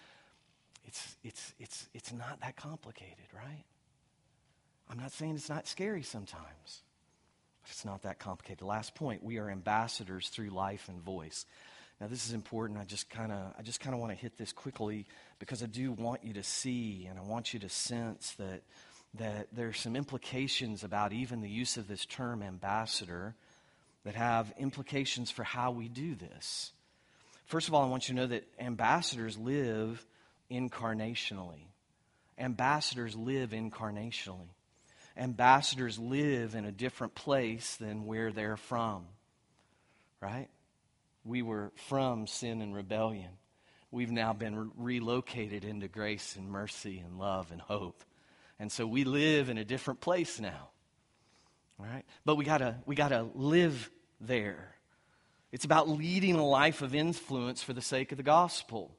It's, 0.87 1.17
it's, 1.25 1.55
it's, 1.59 1.89
it's 1.95 2.13
not 2.13 2.41
that 2.43 2.57
complicated, 2.57 3.27
right? 3.35 3.65
I'm 4.91 4.99
not 4.99 5.13
saying 5.13 5.35
it's 5.35 5.49
not 5.49 5.67
scary 5.67 6.03
sometimes. 6.03 6.83
But 7.63 7.71
it's 7.71 7.85
not 7.85 8.03
that 8.03 8.19
complicated. 8.19 8.63
Last 8.63 8.95
point, 8.95 9.23
we 9.23 9.39
are 9.39 9.49
ambassadors 9.49 10.29
through 10.29 10.51
life 10.51 10.89
and 10.89 11.01
voice. 11.01 11.47
Now 12.01 12.09
this 12.09 12.27
is 12.27 12.33
important. 12.35 12.79
I 12.79 12.85
just 12.85 13.09
kind 13.09 13.33
of 13.33 13.55
I 13.59 13.63
just 13.63 13.81
kind 13.81 13.95
of 13.95 14.01
want 14.01 14.13
to 14.13 14.19
hit 14.19 14.37
this 14.37 14.53
quickly 14.53 15.07
because 15.39 15.63
I 15.63 15.67
do 15.67 15.93
want 15.93 16.25
you 16.25 16.35
to 16.35 16.43
see 16.43 17.07
and 17.09 17.19
I 17.19 17.23
want 17.23 17.55
you 17.55 17.61
to 17.61 17.69
sense 17.69 18.33
that 18.33 18.63
that 19.19 19.49
there's 19.53 19.79
some 19.79 19.97
implications 19.97 20.85
about 20.85 21.13
even 21.13 21.41
the 21.41 21.49
use 21.49 21.77
of 21.77 21.89
this 21.89 22.05
term 22.05 22.43
ambassador 22.43 23.35
that 24.05 24.15
have 24.15 24.53
implications 24.59 25.31
for 25.31 25.45
how 25.45 25.71
we 25.71 25.89
do 25.89 26.15
this. 26.15 26.73
First 27.47 27.69
of 27.69 27.75
all, 27.75 27.85
I 27.85 27.89
want 27.89 28.09
you 28.09 28.15
to 28.15 28.21
know 28.21 28.27
that 28.29 28.47
ambassadors 28.59 29.39
live 29.39 30.05
incarnationally. 30.51 31.67
Ambassadors 32.39 33.15
live 33.15 33.51
incarnationally 33.51 34.49
ambassadors 35.17 35.99
live 35.99 36.55
in 36.55 36.65
a 36.65 36.73
different 36.73 37.15
place 37.15 37.77
than 37.77 38.07
where 38.07 38.33
they're 38.33 38.57
from. 38.57 39.07
Right? 40.21 40.49
We 41.25 41.43
were 41.43 41.73
from 41.89 42.27
sin 42.27 42.61
and 42.61 42.75
rebellion. 42.75 43.31
We've 43.91 44.11
now 44.11 44.33
been 44.33 44.73
relocated 44.77 45.65
into 45.65 45.89
grace 45.89 46.37
and 46.37 46.49
mercy 46.49 46.99
and 47.05 47.19
love 47.19 47.53
and 47.53 47.61
hope. 47.61 48.03
And 48.59 48.71
so 48.71 48.87
we 48.87 49.05
live 49.05 49.49
in 49.49 49.59
a 49.59 49.65
different 49.65 50.01
place 50.01 50.41
now. 50.41 50.69
All 51.79 51.87
right? 51.87 52.05
But 52.25 52.37
we 52.37 52.45
gotta 52.45 52.77
we 52.87 52.95
gotta 52.95 53.27
live 53.35 53.91
there. 54.21 54.75
It's 55.53 55.65
about 55.65 55.89
leading 55.89 56.35
a 56.35 56.47
life 56.47 56.83
of 56.83 56.95
influence 56.95 57.63
for 57.63 57.73
the 57.73 57.83
sake 57.83 58.13
of 58.13 58.17
the 58.17 58.25
gospel. 58.25 58.97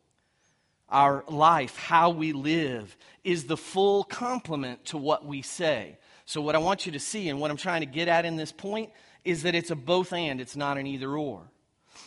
Our 0.88 1.26
life, 1.28 1.76
how 1.76 2.12
we 2.12 2.32
live, 2.32 2.96
is 3.24 3.46
the 3.46 3.58
full 3.58 4.04
complement 4.04 4.86
to 4.86 4.98
what 4.98 5.26
we 5.26 5.42
say. 5.42 5.98
So, 6.26 6.42
what 6.42 6.56
I 6.56 6.60
want 6.60 6.86
you 6.86 6.92
to 6.94 7.00
see 7.00 7.28
and 7.28 7.40
what 7.40 7.52
I'm 7.52 7.58
trying 7.58 7.82
to 7.82 7.88
get 7.88 8.08
at 8.08 8.24
in 8.24 8.36
this 8.36 8.52
point 8.52 8.92
is 9.24 9.44
that 9.44 9.56
it's 9.56 9.72
a 9.72 9.76
both 9.76 10.14
and, 10.14 10.40
it's 10.40 10.56
not 10.56 10.78
an 10.78 10.88
either 10.88 11.18
or. 11.18 11.42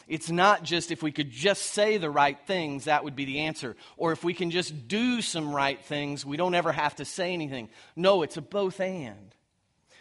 It's 0.09 0.31
not 0.31 0.65
just 0.65 0.91
if 0.91 1.03
we 1.03 1.13
could 1.13 1.31
just 1.31 1.63
say 1.63 1.99
the 1.99 2.11
right 2.11 2.39
things, 2.47 2.85
that 2.85 3.05
would 3.05 3.15
be 3.15 3.27
the 3.27 3.41
answer. 3.41 3.77
Or 3.99 4.13
if 4.13 4.25
we 4.25 4.33
can 4.33 4.51
just 4.51 4.89
do 4.89 5.21
some 5.21 5.55
right 5.55 5.83
things, 5.85 6.25
we 6.25 6.39
don't 6.39 6.55
ever 6.55 6.73
have 6.73 6.97
to 6.97 7.05
say 7.05 7.35
anything. 7.35 7.69
No, 7.95 8.23
it's 8.23 8.39
a 8.39 8.43
both 8.43 8.81
and. 8.81 9.35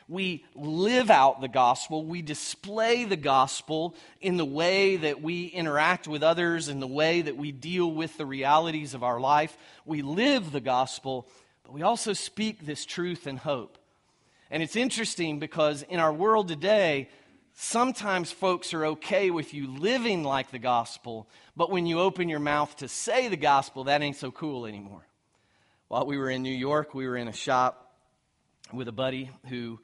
We 0.08 0.46
live 0.56 1.12
out 1.12 1.42
the 1.42 1.50
gospel. 1.50 2.06
We 2.06 2.22
display 2.22 3.04
the 3.04 3.18
gospel 3.18 3.94
in 4.22 4.38
the 4.38 4.46
way 4.46 4.96
that 4.96 5.22
we 5.22 5.48
interact 5.48 6.08
with 6.08 6.24
others, 6.24 6.70
in 6.70 6.80
the 6.80 6.88
way 6.88 7.22
that 7.22 7.36
we 7.36 7.52
deal 7.52 7.92
with 7.92 8.16
the 8.16 8.26
realities 8.26 8.94
of 8.94 9.04
our 9.04 9.20
life. 9.20 9.58
We 9.86 10.02
live 10.02 10.54
the 10.54 10.62
gospel, 10.62 11.28
but 11.64 11.74
we 11.74 11.82
also 11.82 12.14
speak 12.14 12.66
this 12.66 12.86
truth 12.86 13.28
and 13.28 13.38
hope. 13.38 13.78
And 14.50 14.64
it's 14.64 14.78
interesting 14.78 15.40
because 15.40 15.84
in 15.84 16.00
our 16.00 16.14
world 16.14 16.48
today, 16.48 17.10
sometimes 17.60 18.32
folks 18.32 18.72
are 18.76 18.86
okay 18.86 19.32
with 19.32 19.52
you 19.52 19.68
living 19.68 20.24
like 20.24 20.52
the 20.52 20.60
gospel, 20.60 21.28
but 21.56 21.72
when 21.72 21.88
you 21.88 22.00
open 22.00 22.30
your 22.30 22.40
mouth 22.40 22.76
to 22.78 22.88
say 22.88 23.28
the 23.30 23.38
gospel, 23.38 23.86
that 23.86 24.04
ain't 24.04 24.16
so 24.16 24.30
cool 24.30 24.68
anymore. 24.68 25.08
While 25.88 26.06
we 26.06 26.20
were 26.20 26.30
in 26.30 26.44
New 26.44 26.56
York, 26.56 26.94
we 26.94 27.08
were 27.08 27.18
in 27.18 27.28
a 27.28 27.34
shop 27.34 27.96
with 28.72 28.88
a 28.88 28.92
buddy 28.92 29.32
who 29.48 29.80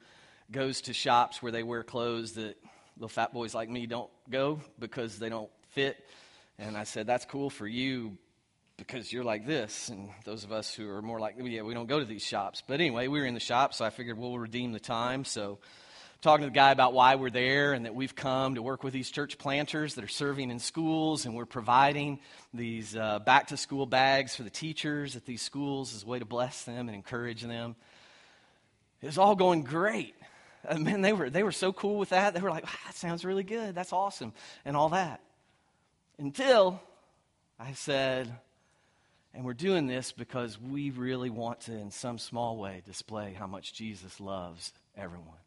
goes 0.52 0.82
to 0.82 0.92
shops 0.92 1.42
where 1.42 1.50
they 1.50 1.64
wear 1.64 1.82
clothes 1.82 2.34
that 2.34 2.56
little 2.96 3.08
fat 3.08 3.32
boys 3.32 3.56
like 3.56 3.68
me 3.68 3.86
don't 3.86 4.10
go 4.30 4.60
because 4.78 5.18
they 5.18 5.28
don't 5.28 5.50
fit. 5.70 5.96
And 6.60 6.76
I 6.76 6.84
said, 6.84 7.08
That's 7.08 7.24
cool 7.24 7.50
for 7.50 7.66
you, 7.66 8.16
because 8.76 9.12
you're 9.12 9.24
like 9.24 9.46
this, 9.46 9.88
and 9.88 10.10
those 10.24 10.44
of 10.44 10.52
us 10.52 10.72
who 10.72 10.88
are 10.88 11.02
more 11.02 11.18
like, 11.18 11.34
yeah, 11.38 11.62
we 11.62 11.74
don't 11.74 11.88
go 11.88 11.98
to 11.98 12.04
these 12.04 12.24
shops. 12.24 12.62
But 12.64 12.74
anyway, 12.74 13.08
we 13.08 13.18
were 13.18 13.26
in 13.26 13.34
the 13.34 13.40
shop, 13.40 13.74
so 13.74 13.84
I 13.84 13.90
figured 13.90 14.16
we'll 14.16 14.38
redeem 14.38 14.72
the 14.72 14.80
time. 14.80 15.24
So, 15.24 15.58
talking 16.24 16.44
to 16.44 16.50
the 16.50 16.54
guy 16.54 16.70
about 16.70 16.94
why 16.94 17.16
we're 17.16 17.28
there 17.28 17.74
and 17.74 17.84
that 17.84 17.94
we've 17.94 18.14
come 18.14 18.54
to 18.54 18.62
work 18.62 18.82
with 18.82 18.94
these 18.94 19.10
church 19.10 19.36
planters 19.36 19.94
that 19.94 20.02
are 20.02 20.08
serving 20.08 20.50
in 20.50 20.58
schools, 20.58 21.26
and 21.26 21.34
we're 21.34 21.44
providing 21.44 22.18
these 22.54 22.96
uh, 22.96 23.18
back 23.18 23.48
to 23.48 23.58
school 23.58 23.84
bags 23.84 24.34
for 24.34 24.42
the 24.42 24.48
teachers 24.48 25.16
at 25.16 25.26
these 25.26 25.42
schools 25.42 25.94
as 25.94 26.02
a 26.02 26.06
way 26.06 26.18
to 26.18 26.24
bless 26.24 26.64
them 26.64 26.88
and 26.88 26.96
encourage 26.96 27.42
them. 27.42 27.76
It 29.02 29.06
was 29.06 29.18
all 29.18 29.36
going 29.36 29.64
great. 29.64 30.14
And 30.66 30.82
man, 30.84 31.02
they 31.02 31.12
were, 31.12 31.28
they 31.28 31.42
were 31.42 31.52
so 31.52 31.74
cool 31.74 31.98
with 31.98 32.08
that. 32.08 32.32
They 32.32 32.40
were 32.40 32.48
like, 32.48 32.64
that 32.86 32.94
sounds 32.94 33.22
really 33.26 33.44
good. 33.44 33.74
That's 33.74 33.92
awesome. 33.92 34.32
And 34.64 34.78
all 34.78 34.88
that. 34.88 35.20
Until 36.18 36.80
I 37.60 37.74
said, 37.74 38.32
and 39.34 39.44
we're 39.44 39.52
doing 39.52 39.86
this 39.86 40.10
because 40.10 40.58
we 40.58 40.88
really 40.88 41.28
want 41.28 41.60
to, 41.62 41.72
in 41.72 41.90
some 41.90 42.16
small 42.16 42.56
way, 42.56 42.80
display 42.86 43.34
how 43.38 43.46
much 43.46 43.74
Jesus 43.74 44.20
loves 44.20 44.72
everyone 44.96 45.43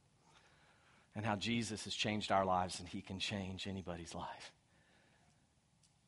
and 1.17 1.25
how 1.25 1.35
Jesus 1.35 1.83
has 1.85 1.95
changed 1.95 2.31
our 2.31 2.45
lives 2.45 2.79
and 2.79 2.87
he 2.87 3.01
can 3.01 3.17
change 3.17 3.65
anybody's 3.65 4.13
life. 4.13 4.51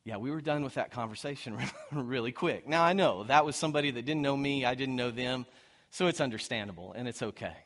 Yeah, 0.04 0.18
we 0.18 0.30
were 0.30 0.40
done 0.40 0.62
with 0.62 0.74
that 0.74 0.92
conversation 0.92 1.58
really 1.92 2.30
quick. 2.30 2.68
Now, 2.68 2.84
I 2.84 2.92
know 2.92 3.24
that 3.24 3.44
was 3.44 3.56
somebody 3.56 3.90
that 3.90 4.04
didn't 4.04 4.22
know 4.22 4.36
me, 4.36 4.64
I 4.64 4.76
didn't 4.76 4.94
know 4.94 5.10
them, 5.10 5.46
so 5.90 6.06
it's 6.06 6.20
understandable 6.20 6.94
and 6.96 7.08
it's 7.08 7.22
okay. 7.22 7.56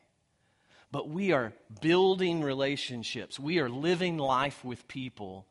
But 0.90 1.11
we 1.11 1.32
are 1.32 1.53
building 1.82 2.42
relationships, 2.42 3.38
we 3.38 3.59
are 3.59 3.68
living 3.68 4.16
life 4.16 4.64
with 4.64 4.88
people, 4.88 5.45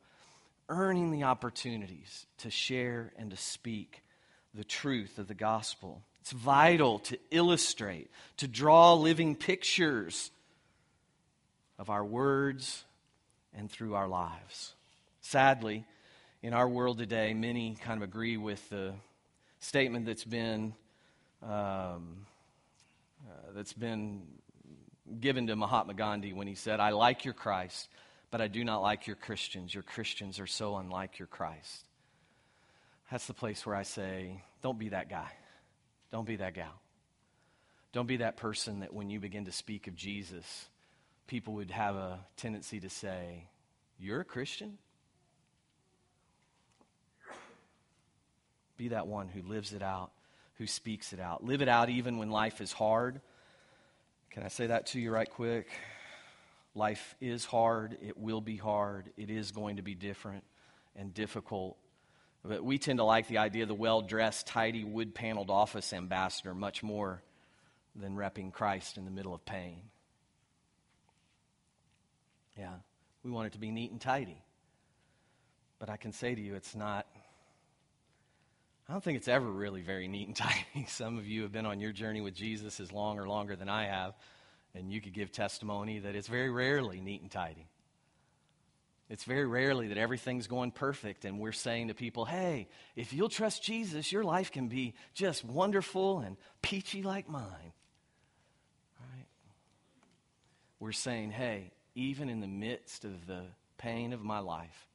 earning 0.68 1.12
the 1.12 1.22
opportunities 1.22 2.26
to 2.38 2.50
share 2.50 3.12
and 3.16 3.30
to 3.30 3.36
speak 3.36 4.02
the 4.52 4.64
truth 4.64 5.18
of 5.18 5.28
the 5.28 5.34
gospel. 5.34 6.02
It's 6.22 6.32
vital 6.32 6.98
to 7.00 7.18
illustrate, 7.30 8.10
to 8.38 8.48
draw 8.48 8.94
living 8.94 9.36
pictures 9.36 10.32
of 11.78 11.90
our 11.90 12.04
words 12.04 12.84
and 13.56 13.70
through 13.70 13.94
our 13.94 14.08
lives. 14.08 14.74
Sadly, 15.20 15.84
in 16.42 16.52
our 16.52 16.68
world 16.68 16.98
today, 16.98 17.34
many 17.34 17.76
kind 17.82 18.02
of 18.02 18.08
agree 18.08 18.36
with 18.36 18.68
the 18.70 18.92
statement 19.60 20.06
that's 20.06 20.24
been 20.24 20.74
um, 21.42 22.26
uh, 23.26 23.52
that's 23.54 23.72
been 23.72 24.22
given 25.20 25.46
to 25.46 25.56
Mahatma 25.56 25.94
Gandhi 25.94 26.32
when 26.32 26.46
he 26.46 26.54
said, 26.54 26.80
"I 26.80 26.90
like 26.90 27.24
your 27.24 27.34
Christ, 27.34 27.88
but 28.30 28.40
I 28.40 28.48
do 28.48 28.64
not 28.64 28.82
like 28.82 29.06
your 29.06 29.16
Christians. 29.16 29.72
Your 29.72 29.82
Christians 29.82 30.38
are 30.40 30.46
so 30.46 30.76
unlike 30.76 31.18
your 31.18 31.28
Christ." 31.28 31.86
That's 33.10 33.26
the 33.26 33.34
place 33.34 33.64
where 33.66 33.76
I 33.76 33.82
say, 33.82 34.42
don't 34.62 34.78
be 34.78 34.88
that 34.90 35.08
guy. 35.08 35.30
Don't 36.10 36.26
be 36.26 36.36
that 36.36 36.54
gal. 36.54 36.80
Don't 37.92 38.06
be 38.06 38.18
that 38.18 38.36
person 38.36 38.80
that 38.80 38.92
when 38.92 39.10
you 39.10 39.20
begin 39.20 39.44
to 39.44 39.52
speak 39.52 39.86
of 39.86 39.94
Jesus, 39.94 40.66
people 41.26 41.54
would 41.54 41.70
have 41.70 41.96
a 41.96 42.20
tendency 42.36 42.80
to 42.80 42.90
say, 42.90 43.48
You're 43.98 44.20
a 44.20 44.24
Christian? 44.24 44.78
Be 48.76 48.88
that 48.88 49.06
one 49.06 49.28
who 49.28 49.42
lives 49.42 49.72
it 49.72 49.82
out, 49.82 50.10
who 50.58 50.66
speaks 50.66 51.12
it 51.12 51.20
out. 51.20 51.44
Live 51.44 51.62
it 51.62 51.68
out 51.68 51.90
even 51.90 52.18
when 52.18 52.30
life 52.30 52.60
is 52.60 52.72
hard. 52.72 53.20
Can 54.30 54.42
I 54.42 54.48
say 54.48 54.66
that 54.66 54.86
to 54.88 55.00
you 55.00 55.12
right 55.12 55.30
quick? 55.30 55.68
Life 56.74 57.14
is 57.20 57.44
hard. 57.44 57.96
It 58.02 58.18
will 58.18 58.40
be 58.40 58.56
hard. 58.56 59.10
It 59.16 59.30
is 59.30 59.52
going 59.52 59.76
to 59.76 59.82
be 59.82 59.94
different 59.94 60.42
and 60.96 61.14
difficult. 61.14 61.76
But 62.44 62.64
we 62.64 62.78
tend 62.78 62.98
to 62.98 63.04
like 63.04 63.28
the 63.28 63.38
idea 63.38 63.62
of 63.62 63.68
the 63.68 63.74
well 63.74 64.02
dressed, 64.02 64.48
tidy, 64.48 64.82
wood 64.82 65.14
paneled 65.14 65.50
office 65.50 65.92
ambassador 65.92 66.52
much 66.52 66.82
more 66.82 67.22
than 67.94 68.16
repping 68.16 68.52
Christ 68.52 68.98
in 68.98 69.04
the 69.04 69.10
middle 69.10 69.34
of 69.34 69.44
pain. 69.46 69.82
Yeah, 72.58 72.74
we 73.22 73.30
want 73.30 73.46
it 73.48 73.52
to 73.54 73.58
be 73.58 73.70
neat 73.70 73.90
and 73.90 74.00
tidy. 74.00 74.42
But 75.78 75.90
I 75.90 75.96
can 75.96 76.12
say 76.12 76.34
to 76.34 76.40
you, 76.40 76.54
it's 76.54 76.74
not. 76.74 77.06
I 78.88 78.92
don't 78.92 79.02
think 79.02 79.16
it's 79.16 79.28
ever 79.28 79.50
really 79.50 79.80
very 79.80 80.08
neat 80.08 80.28
and 80.28 80.36
tidy. 80.74 80.86
Some 80.88 81.18
of 81.18 81.26
you 81.26 81.42
have 81.42 81.52
been 81.52 81.66
on 81.66 81.80
your 81.80 81.92
journey 81.92 82.20
with 82.20 82.34
Jesus 82.34 82.80
as 82.80 82.92
long 82.92 83.18
or 83.18 83.28
longer 83.28 83.56
than 83.56 83.68
I 83.68 83.86
have, 83.86 84.14
and 84.74 84.90
you 84.90 85.00
could 85.00 85.14
give 85.14 85.32
testimony 85.32 86.00
that 86.00 86.14
it's 86.14 86.28
very 86.28 86.50
rarely 86.50 87.00
neat 87.00 87.22
and 87.22 87.30
tidy. 87.30 87.66
It's 89.10 89.24
very 89.24 89.46
rarely 89.46 89.88
that 89.88 89.98
everything's 89.98 90.46
going 90.46 90.70
perfect, 90.70 91.26
and 91.26 91.38
we're 91.38 91.52
saying 91.52 91.88
to 91.88 91.94
people, 91.94 92.24
hey, 92.24 92.68
if 92.96 93.12
you'll 93.12 93.28
trust 93.28 93.62
Jesus, 93.62 94.10
your 94.10 94.24
life 94.24 94.50
can 94.50 94.68
be 94.68 94.94
just 95.12 95.44
wonderful 95.44 96.20
and 96.20 96.36
peachy 96.62 97.02
like 97.02 97.28
mine. 97.28 97.72
Right? 98.98 99.26
We're 100.80 100.92
saying, 100.92 101.32
hey, 101.32 101.73
even 101.94 102.28
in 102.28 102.40
the 102.40 102.46
midst 102.46 103.04
of 103.04 103.26
the 103.26 103.42
pain 103.78 104.12
of 104.12 104.22
my 104.22 104.40
life, 104.40 104.88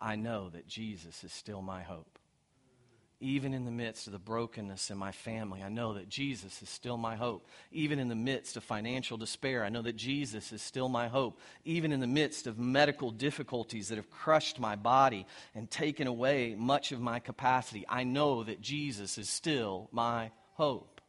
I 0.00 0.16
know 0.16 0.50
that 0.50 0.66
Jesus 0.66 1.24
is 1.24 1.32
still 1.32 1.62
my 1.62 1.82
hope. 1.82 2.18
Even 3.20 3.54
in 3.54 3.64
the 3.64 3.70
midst 3.70 4.08
of 4.08 4.12
the 4.12 4.18
brokenness 4.18 4.90
in 4.90 4.98
my 4.98 5.12
family, 5.12 5.62
I 5.62 5.68
know 5.68 5.94
that 5.94 6.08
Jesus 6.08 6.60
is 6.60 6.68
still 6.68 6.96
my 6.96 7.14
hope. 7.14 7.46
Even 7.70 8.00
in 8.00 8.08
the 8.08 8.16
midst 8.16 8.56
of 8.56 8.64
financial 8.64 9.16
despair, 9.16 9.64
I 9.64 9.68
know 9.68 9.82
that 9.82 9.94
Jesus 9.94 10.50
is 10.50 10.60
still 10.60 10.88
my 10.88 11.06
hope. 11.06 11.38
Even 11.64 11.92
in 11.92 12.00
the 12.00 12.08
midst 12.08 12.48
of 12.48 12.58
medical 12.58 13.12
difficulties 13.12 13.88
that 13.88 13.96
have 13.96 14.10
crushed 14.10 14.58
my 14.58 14.74
body 14.74 15.24
and 15.54 15.70
taken 15.70 16.08
away 16.08 16.56
much 16.58 16.90
of 16.90 17.00
my 17.00 17.20
capacity, 17.20 17.84
I 17.88 18.02
know 18.02 18.42
that 18.42 18.60
Jesus 18.60 19.16
is 19.18 19.30
still 19.30 19.88
my 19.92 20.32
hope. 20.54 21.00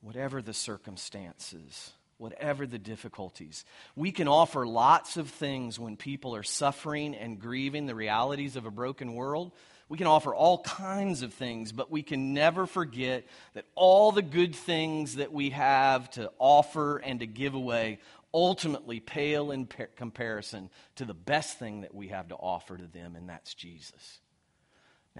Whatever 0.00 0.40
the 0.40 0.54
circumstances, 0.54 1.92
whatever 2.20 2.66
the 2.66 2.78
difficulties. 2.78 3.64
We 3.96 4.12
can 4.12 4.28
offer 4.28 4.66
lots 4.66 5.16
of 5.16 5.28
things 5.28 5.78
when 5.78 5.96
people 5.96 6.34
are 6.36 6.42
suffering 6.42 7.14
and 7.14 7.40
grieving 7.40 7.86
the 7.86 7.94
realities 7.94 8.56
of 8.56 8.66
a 8.66 8.70
broken 8.70 9.14
world. 9.14 9.52
We 9.88 9.98
can 9.98 10.06
offer 10.06 10.32
all 10.32 10.62
kinds 10.62 11.22
of 11.22 11.34
things, 11.34 11.72
but 11.72 11.90
we 11.90 12.02
can 12.02 12.32
never 12.32 12.66
forget 12.66 13.26
that 13.54 13.64
all 13.74 14.12
the 14.12 14.22
good 14.22 14.54
things 14.54 15.16
that 15.16 15.32
we 15.32 15.50
have 15.50 16.08
to 16.12 16.30
offer 16.38 16.98
and 16.98 17.20
to 17.20 17.26
give 17.26 17.54
away 17.54 17.98
ultimately 18.32 19.00
pale 19.00 19.50
in 19.50 19.66
par- 19.66 19.90
comparison 19.96 20.70
to 20.96 21.04
the 21.04 21.14
best 21.14 21.58
thing 21.58 21.80
that 21.80 21.94
we 21.94 22.08
have 22.08 22.28
to 22.28 22.36
offer 22.36 22.76
to 22.76 22.86
them, 22.86 23.16
and 23.16 23.28
that's 23.28 23.54
Jesus. 23.54 24.20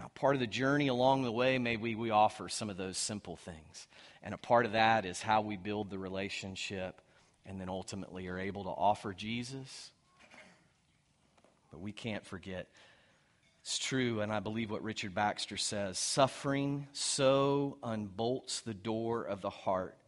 Now, 0.01 0.11
part 0.15 0.35
of 0.35 0.41
the 0.41 0.47
journey 0.47 0.89
along 0.89 1.25
the 1.25 1.33
way, 1.33 1.59
maybe 1.59 1.95
we 1.95 2.09
offer 2.09 2.49
some 2.49 2.71
of 2.71 2.79
those 2.79 2.97
simple 2.97 3.37
things. 3.37 3.87
And 4.23 4.33
a 4.33 4.39
part 4.39 4.65
of 4.65 4.73
that 4.73 5.05
is 5.05 5.21
how 5.21 5.43
we 5.43 5.59
build 5.59 5.91
the 5.91 5.99
relationship 5.99 7.03
and 7.45 7.61
then 7.61 7.69
ultimately 7.69 8.27
are 8.29 8.39
able 8.39 8.65
to 8.65 8.71
offer 8.71 9.13
Jesus. 9.13 9.91
But 11.71 11.81
we 11.81 11.93
can't 11.93 12.25
forget 12.25 12.67
it's 13.61 13.79
true, 13.79 14.23
and 14.23 14.33
I 14.33 14.41
believe 14.41 14.71
what 14.71 14.83
Richard 14.83 15.15
Baxter 15.15 15.59
says 15.59 15.99
suffering 15.99 16.89
so 16.95 17.77
unbolts 17.83 18.61
the 18.61 18.73
door 18.73 19.25
of 19.25 19.43
the 19.43 19.51
heart 19.51 19.99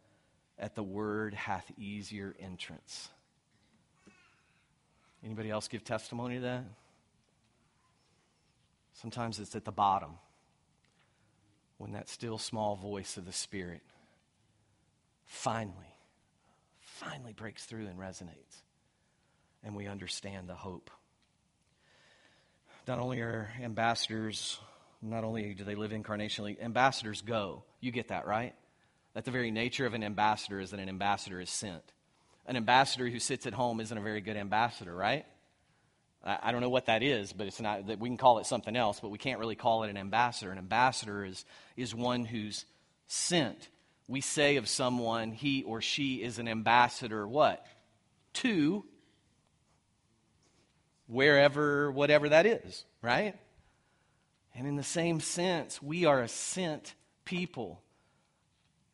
at 0.57 0.73
the 0.73 0.81
word 0.81 1.35
hath 1.35 1.71
easier 1.77 2.35
entrance. 2.39 3.09
Anybody 5.23 5.51
else 5.51 5.67
give 5.67 5.83
testimony 5.83 6.37
to 6.37 6.41
that? 6.41 6.63
Sometimes 8.93 9.39
it's 9.39 9.55
at 9.55 9.65
the 9.65 9.71
bottom 9.71 10.11
when 11.77 11.93
that 11.93 12.09
still 12.09 12.37
small 12.37 12.75
voice 12.75 13.17
of 13.17 13.25
the 13.25 13.33
Spirit 13.33 13.81
finally, 15.25 15.95
finally 16.79 17.33
breaks 17.33 17.65
through 17.65 17.87
and 17.87 17.99
resonates. 17.99 18.61
And 19.63 19.75
we 19.75 19.87
understand 19.87 20.47
the 20.47 20.55
hope 20.55 20.89
not 22.87 22.99
only 22.99 23.21
are 23.21 23.49
ambassadors, 23.61 24.59
not 25.01 25.23
only 25.23 25.53
do 25.53 25.63
they 25.63 25.75
live 25.75 25.91
incarnationally, 25.91 26.61
ambassadors 26.61 27.21
go. 27.21 27.63
You 27.79 27.91
get 27.91 28.09
that, 28.09 28.27
right? 28.27 28.53
That 29.13 29.25
the 29.25 29.31
very 29.31 29.51
nature 29.51 29.85
of 29.85 29.93
an 29.93 30.03
ambassador 30.03 30.59
is 30.59 30.71
that 30.71 30.79
an 30.79 30.89
ambassador 30.89 31.39
is 31.39 31.49
sent. 31.49 31.83
An 32.45 32.57
ambassador 32.57 33.07
who 33.07 33.19
sits 33.19 33.45
at 33.45 33.53
home 33.53 33.79
isn't 33.79 33.97
a 33.97 34.01
very 34.01 34.21
good 34.21 34.35
ambassador, 34.35 34.93
right? 34.93 35.25
I 36.23 36.51
don't 36.51 36.61
know 36.61 36.69
what 36.69 36.85
that 36.85 37.03
is, 37.03 37.33
but 37.33 37.47
it's 37.47 37.59
not 37.59 37.87
that 37.87 37.99
we 37.99 38.07
can 38.07 38.17
call 38.17 38.39
it 38.39 38.45
something 38.45 38.75
else, 38.75 38.99
but 39.01 39.09
we 39.09 39.17
can't 39.17 39.39
really 39.39 39.55
call 39.55 39.83
it 39.83 39.89
an 39.89 39.97
ambassador. 39.97 40.51
An 40.51 40.57
ambassador 40.57 41.25
is, 41.25 41.43
is 41.75 41.93
one 41.93 42.23
who's 42.23 42.65
sent. 43.07 43.69
We 44.07 44.21
say 44.21 44.55
of 44.55 44.69
someone, 44.69 45.33
he 45.33 45.63
or 45.63 45.81
she 45.81 46.23
is 46.23 46.39
an 46.39 46.47
ambassador, 46.47 47.27
what? 47.27 47.65
To 48.35 48.85
wherever, 51.07 51.91
whatever 51.91 52.29
that 52.29 52.45
is, 52.45 52.85
right? 53.01 53.35
And 54.55 54.67
in 54.67 54.75
the 54.75 54.83
same 54.83 55.19
sense, 55.19 55.81
we 55.81 56.05
are 56.05 56.21
a 56.21 56.27
sent 56.27 56.95
people. 57.25 57.81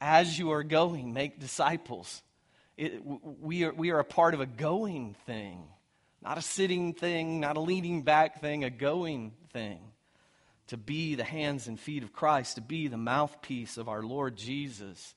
As 0.02 0.40
you 0.40 0.52
are 0.52 0.64
going, 0.64 1.14
make 1.14 1.40
disciples. 1.40 2.24
It, 2.78 3.02
we, 3.06 3.66
are, 3.66 3.74
we 3.74 3.92
are 3.92 4.00
a 4.00 4.06
part 4.06 4.34
of 4.34 4.40
a 4.40 4.46
going 4.46 5.16
thing, 5.26 5.64
not 6.22 6.38
a 6.38 6.42
sitting 6.42 6.94
thing, 6.94 7.40
not 7.40 7.58
a 7.58 7.62
leaning 7.62 8.02
back 8.02 8.42
thing, 8.42 8.64
a 8.64 8.70
going 8.70 9.34
thing. 9.54 9.80
To 10.68 10.78
be 10.78 11.16
the 11.16 11.24
hands 11.24 11.68
and 11.68 11.80
feet 11.80 12.04
of 12.04 12.14
Christ, 12.14 12.56
to 12.56 12.62
be 12.62 12.88
the 12.88 12.98
mouthpiece 12.98 13.78
of 13.78 13.90
our 13.90 14.04
Lord 14.04 14.36
Jesus, 14.36 15.16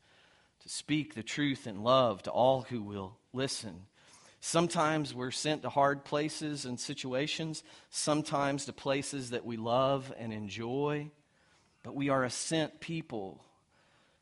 to 0.60 0.68
speak 0.68 1.14
the 1.14 1.22
truth 1.22 1.66
in 1.66 1.82
love 1.82 2.22
to 2.22 2.30
all 2.30 2.62
who 2.62 2.82
will 2.82 3.16
listen. 3.32 3.82
Sometimes 4.40 5.14
we're 5.14 5.30
sent 5.30 5.62
to 5.62 5.68
hard 5.68 6.04
places 6.04 6.64
and 6.64 6.78
situations, 6.80 7.62
sometimes 7.90 8.64
to 8.64 8.72
places 8.72 9.30
that 9.30 9.44
we 9.44 9.56
love 9.56 10.12
and 10.18 10.32
enjoy, 10.32 11.10
but 11.82 11.94
we 11.94 12.08
are 12.08 12.24
a 12.24 12.30
sent 12.30 12.80
people. 12.80 13.44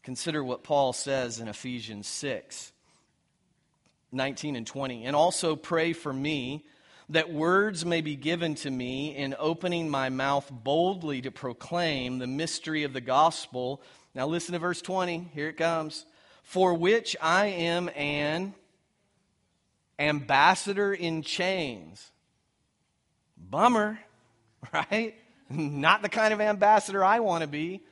Consider 0.02 0.42
what 0.42 0.64
Paul 0.64 0.92
says 0.92 1.40
in 1.40 1.48
Ephesians 1.48 2.06
6 2.06 2.72
19 4.12 4.56
and 4.56 4.66
20. 4.66 5.04
And 5.04 5.14
also 5.14 5.56
pray 5.56 5.92
for 5.92 6.12
me 6.12 6.64
that 7.10 7.32
words 7.32 7.84
may 7.84 8.00
be 8.00 8.14
given 8.16 8.54
to 8.54 8.70
me 8.70 9.16
in 9.16 9.34
opening 9.38 9.88
my 9.88 10.08
mouth 10.08 10.50
boldly 10.50 11.20
to 11.22 11.30
proclaim 11.30 12.18
the 12.18 12.26
mystery 12.26 12.84
of 12.84 12.92
the 12.92 13.00
gospel. 13.00 13.82
Now 14.14 14.26
listen 14.26 14.52
to 14.52 14.58
verse 14.58 14.80
20. 14.80 15.30
Here 15.34 15.48
it 15.48 15.56
comes. 15.56 16.06
For 16.42 16.74
which 16.74 17.16
I 17.20 17.46
am 17.46 17.90
an 17.96 18.54
ambassador 19.98 20.92
in 20.94 21.22
chains. 21.22 22.10
Bummer, 23.36 23.98
right? 24.72 25.14
Not 25.48 26.02
the 26.02 26.08
kind 26.08 26.32
of 26.32 26.40
ambassador 26.40 27.04
I 27.04 27.20
want 27.20 27.42
to 27.42 27.48
be. 27.48 27.82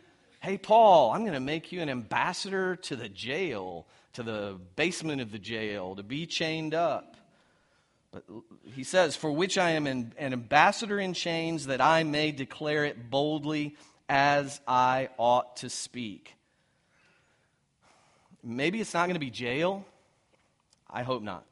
Hey, 0.40 0.56
Paul, 0.56 1.10
I'm 1.10 1.22
going 1.22 1.32
to 1.32 1.40
make 1.40 1.72
you 1.72 1.80
an 1.80 1.88
ambassador 1.88 2.76
to 2.76 2.94
the 2.94 3.08
jail, 3.08 3.86
to 4.18 4.24
the 4.24 4.58
basement 4.74 5.20
of 5.20 5.30
the 5.30 5.38
jail, 5.38 5.94
to 5.94 6.02
be 6.02 6.26
chained 6.26 6.74
up. 6.74 7.16
But 8.10 8.24
he 8.74 8.82
says, 8.82 9.14
For 9.14 9.30
which 9.30 9.56
I 9.56 9.70
am 9.70 9.86
an, 9.86 10.12
an 10.18 10.32
ambassador 10.32 10.98
in 10.98 11.14
chains, 11.14 11.66
that 11.66 11.80
I 11.80 12.02
may 12.02 12.32
declare 12.32 12.84
it 12.84 13.10
boldly 13.10 13.76
as 14.08 14.60
I 14.66 15.10
ought 15.18 15.58
to 15.58 15.70
speak. 15.70 16.34
Maybe 18.42 18.80
it's 18.80 18.92
not 18.92 19.06
going 19.06 19.14
to 19.14 19.20
be 19.20 19.30
jail. 19.30 19.84
I 20.90 21.04
hope 21.04 21.22
not. 21.22 21.44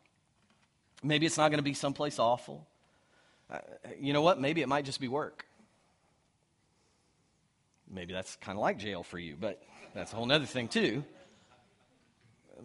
Maybe 1.05 1.25
it's 1.25 1.37
not 1.37 1.51
going 1.51 1.59
to 1.59 1.63
be 1.63 1.75
someplace 1.75 2.19
awful. 2.19 2.67
Uh, 3.49 3.59
you 4.01 4.13
know 4.13 4.23
what? 4.23 4.41
Maybe 4.41 4.61
it 4.61 4.69
might 4.69 4.85
just 4.85 5.01
be 5.01 5.07
work. 5.07 5.47
Maybe 7.89 8.13
that's 8.13 8.35
kind 8.37 8.59
of 8.59 8.63
like 8.63 8.79
jail 8.79 9.05
for 9.05 9.21
you, 9.21 9.37
but 9.41 9.63
that's 9.95 10.13
a 10.13 10.17
whole 10.17 10.33
other 10.33 10.47
thing, 10.47 10.67
too. 10.67 11.05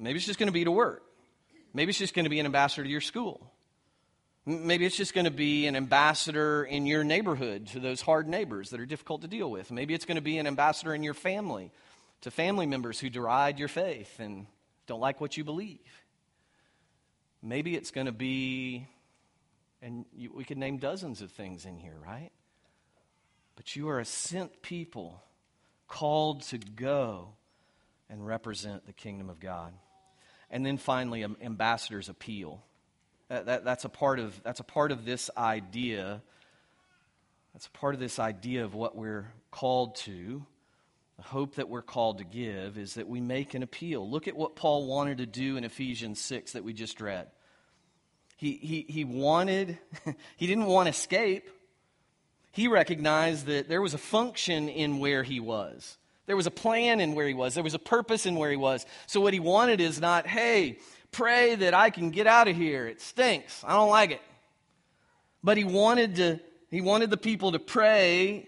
Maybe 0.01 0.17
it's 0.17 0.25
just 0.25 0.39
going 0.39 0.47
to 0.47 0.53
be 0.53 0.63
to 0.63 0.71
work. 0.71 1.03
Maybe 1.73 1.91
it's 1.91 1.99
just 1.99 2.15
going 2.15 2.25
to 2.25 2.29
be 2.29 2.39
an 2.39 2.45
ambassador 2.47 2.83
to 2.83 2.89
your 2.89 3.01
school. 3.01 3.51
Maybe 4.47 4.85
it's 4.87 4.97
just 4.97 5.13
going 5.13 5.25
to 5.25 5.31
be 5.31 5.67
an 5.67 5.75
ambassador 5.75 6.63
in 6.63 6.87
your 6.87 7.03
neighborhood 7.03 7.67
to 7.67 7.79
those 7.79 8.01
hard 8.01 8.27
neighbors 8.27 8.71
that 8.71 8.79
are 8.79 8.85
difficult 8.87 9.21
to 9.21 9.27
deal 9.27 9.51
with. 9.51 9.69
Maybe 9.69 9.93
it's 9.93 10.05
going 10.05 10.15
to 10.15 10.21
be 10.21 10.39
an 10.39 10.47
ambassador 10.47 10.95
in 10.95 11.03
your 11.03 11.13
family 11.13 11.71
to 12.21 12.31
family 12.31 12.65
members 12.65 12.99
who 12.99 13.11
deride 13.11 13.59
your 13.59 13.67
faith 13.67 14.19
and 14.19 14.47
don't 14.87 14.99
like 14.99 15.21
what 15.21 15.37
you 15.37 15.43
believe. 15.43 15.79
Maybe 17.43 17.75
it's 17.75 17.91
going 17.91 18.07
to 18.07 18.11
be, 18.11 18.87
and 19.83 20.05
you, 20.15 20.31
we 20.33 20.43
could 20.43 20.57
name 20.57 20.77
dozens 20.77 21.21
of 21.21 21.31
things 21.31 21.65
in 21.65 21.77
here, 21.77 21.97
right? 22.03 22.31
But 23.55 23.75
you 23.75 23.89
are 23.89 23.99
a 23.99 24.05
sent 24.05 24.63
people 24.63 25.21
called 25.87 26.41
to 26.43 26.57
go 26.57 27.29
and 28.09 28.25
represent 28.25 28.87
the 28.87 28.93
kingdom 28.93 29.29
of 29.29 29.39
God. 29.39 29.73
And 30.51 30.65
then 30.65 30.77
finally, 30.77 31.23
ambassador's 31.23 32.09
appeal. 32.09 32.61
That, 33.29 33.45
that, 33.45 33.63
that's, 33.63 33.85
a 33.85 33.89
part 33.89 34.19
of, 34.19 34.43
that's 34.43 34.59
a 34.59 34.65
part 34.65 34.91
of 34.91 35.05
this 35.05 35.29
idea. 35.37 36.21
That's 37.53 37.67
a 37.67 37.71
part 37.71 37.93
of 37.93 38.01
this 38.01 38.19
idea 38.19 38.65
of 38.65 38.75
what 38.75 38.95
we're 38.95 39.31
called 39.49 39.95
to. 39.95 40.45
The 41.15 41.23
hope 41.23 41.55
that 41.55 41.69
we're 41.69 41.81
called 41.81 42.17
to 42.17 42.25
give 42.25 42.77
is 42.77 42.95
that 42.95 43.07
we 43.07 43.21
make 43.21 43.53
an 43.53 43.63
appeal. 43.63 44.09
Look 44.09 44.27
at 44.27 44.35
what 44.35 44.57
Paul 44.57 44.85
wanted 44.87 45.19
to 45.19 45.25
do 45.25 45.55
in 45.55 45.63
Ephesians 45.63 46.19
6 46.19 46.53
that 46.53 46.65
we 46.65 46.73
just 46.73 46.99
read. 46.99 47.27
He, 48.35 48.53
he, 48.53 48.85
he 48.89 49.05
wanted, 49.05 49.77
he 50.35 50.47
didn't 50.47 50.65
want 50.65 50.89
escape. 50.89 51.49
He 52.51 52.67
recognized 52.67 53.45
that 53.45 53.69
there 53.69 53.81
was 53.81 53.93
a 53.93 53.99
function 53.99 54.67
in 54.67 54.99
where 54.99 55.23
he 55.23 55.39
was. 55.39 55.97
There 56.27 56.35
was 56.35 56.47
a 56.47 56.51
plan 56.51 56.99
in 56.99 57.15
where 57.15 57.27
he 57.27 57.33
was. 57.33 57.55
There 57.55 57.63
was 57.63 57.73
a 57.73 57.79
purpose 57.79 58.25
in 58.25 58.35
where 58.35 58.51
he 58.51 58.57
was. 58.57 58.85
So 59.07 59.21
what 59.21 59.33
he 59.33 59.39
wanted 59.39 59.81
is 59.81 59.99
not, 59.99 60.27
hey, 60.27 60.77
pray 61.11 61.55
that 61.55 61.73
I 61.73 61.89
can 61.89 62.11
get 62.11 62.27
out 62.27 62.47
of 62.47 62.55
here. 62.55 62.87
It 62.87 63.01
stinks. 63.01 63.63
I 63.65 63.73
don't 63.73 63.89
like 63.89 64.11
it. 64.11 64.21
But 65.43 65.57
he 65.57 65.63
wanted 65.63 66.15
to 66.15 66.39
he 66.69 66.79
wanted 66.79 67.09
the 67.09 67.17
people 67.17 67.51
to 67.51 67.59
pray 67.59 68.47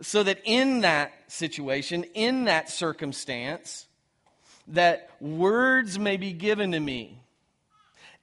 so 0.00 0.22
that 0.22 0.40
in 0.44 0.80
that 0.80 1.12
situation, 1.28 2.04
in 2.14 2.44
that 2.44 2.70
circumstance, 2.70 3.86
that 4.68 5.10
words 5.20 5.98
may 5.98 6.16
be 6.16 6.32
given 6.32 6.72
to 6.72 6.80
me 6.80 7.20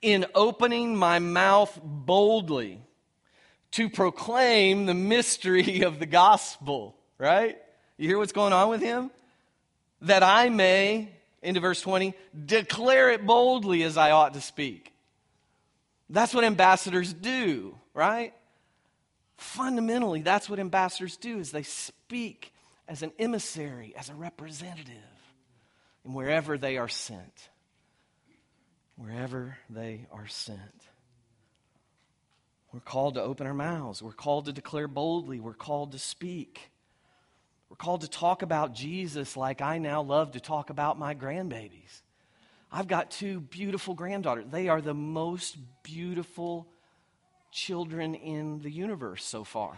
in 0.01 0.25
opening 0.35 0.95
my 0.95 1.19
mouth 1.19 1.79
boldly 1.83 2.81
to 3.71 3.89
proclaim 3.89 4.85
the 4.85 4.93
mystery 4.93 5.81
of 5.83 5.99
the 5.99 6.05
gospel, 6.05 6.95
right? 7.17 7.57
You 7.97 8.07
hear 8.07 8.17
what's 8.17 8.31
going 8.31 8.53
on 8.53 8.69
with 8.69 8.81
him? 8.81 9.11
That 10.01 10.23
I 10.23 10.49
may, 10.49 11.09
into 11.41 11.59
verse 11.59 11.81
20, 11.81 12.13
declare 12.45 13.11
it 13.11 13.25
boldly 13.25 13.83
as 13.83 13.97
I 13.97 14.11
ought 14.11 14.33
to 14.33 14.41
speak. 14.41 14.91
That's 16.09 16.33
what 16.33 16.43
ambassadors 16.43 17.13
do, 17.13 17.75
right? 17.93 18.33
Fundamentally, 19.37 20.21
that's 20.21 20.49
what 20.49 20.59
ambassadors 20.59 21.17
do 21.17 21.39
is 21.39 21.51
they 21.51 21.63
speak 21.63 22.53
as 22.87 23.01
an 23.01 23.11
emissary, 23.17 23.93
as 23.97 24.09
a 24.09 24.15
representative, 24.15 24.93
and 26.03 26.13
wherever 26.13 26.57
they 26.57 26.77
are 26.77 26.89
sent. 26.89 27.49
Wherever 28.95 29.57
they 29.69 30.05
are 30.11 30.27
sent. 30.27 30.59
We're 32.71 32.79
called 32.79 33.15
to 33.15 33.21
open 33.21 33.47
our 33.47 33.53
mouths. 33.53 34.01
We're 34.01 34.11
called 34.11 34.45
to 34.45 34.53
declare 34.53 34.87
boldly. 34.87 35.39
We're 35.39 35.53
called 35.53 35.93
to 35.93 35.99
speak. 35.99 36.71
We're 37.73 37.77
called 37.77 38.01
to 38.01 38.07
talk 38.07 38.43
about 38.43 38.75
Jesus 38.75 39.35
like 39.35 39.59
I 39.59 39.79
now 39.79 40.03
love 40.03 40.33
to 40.33 40.39
talk 40.39 40.69
about 40.69 40.99
my 40.99 41.15
grandbabies. 41.15 42.03
I've 42.71 42.87
got 42.87 43.09
two 43.09 43.39
beautiful 43.39 43.95
granddaughters. 43.95 44.45
They 44.51 44.67
are 44.67 44.79
the 44.79 44.93
most 44.93 45.57
beautiful 45.81 46.67
children 47.51 48.13
in 48.13 48.59
the 48.59 48.69
universe 48.69 49.25
so 49.25 49.43
far. 49.43 49.75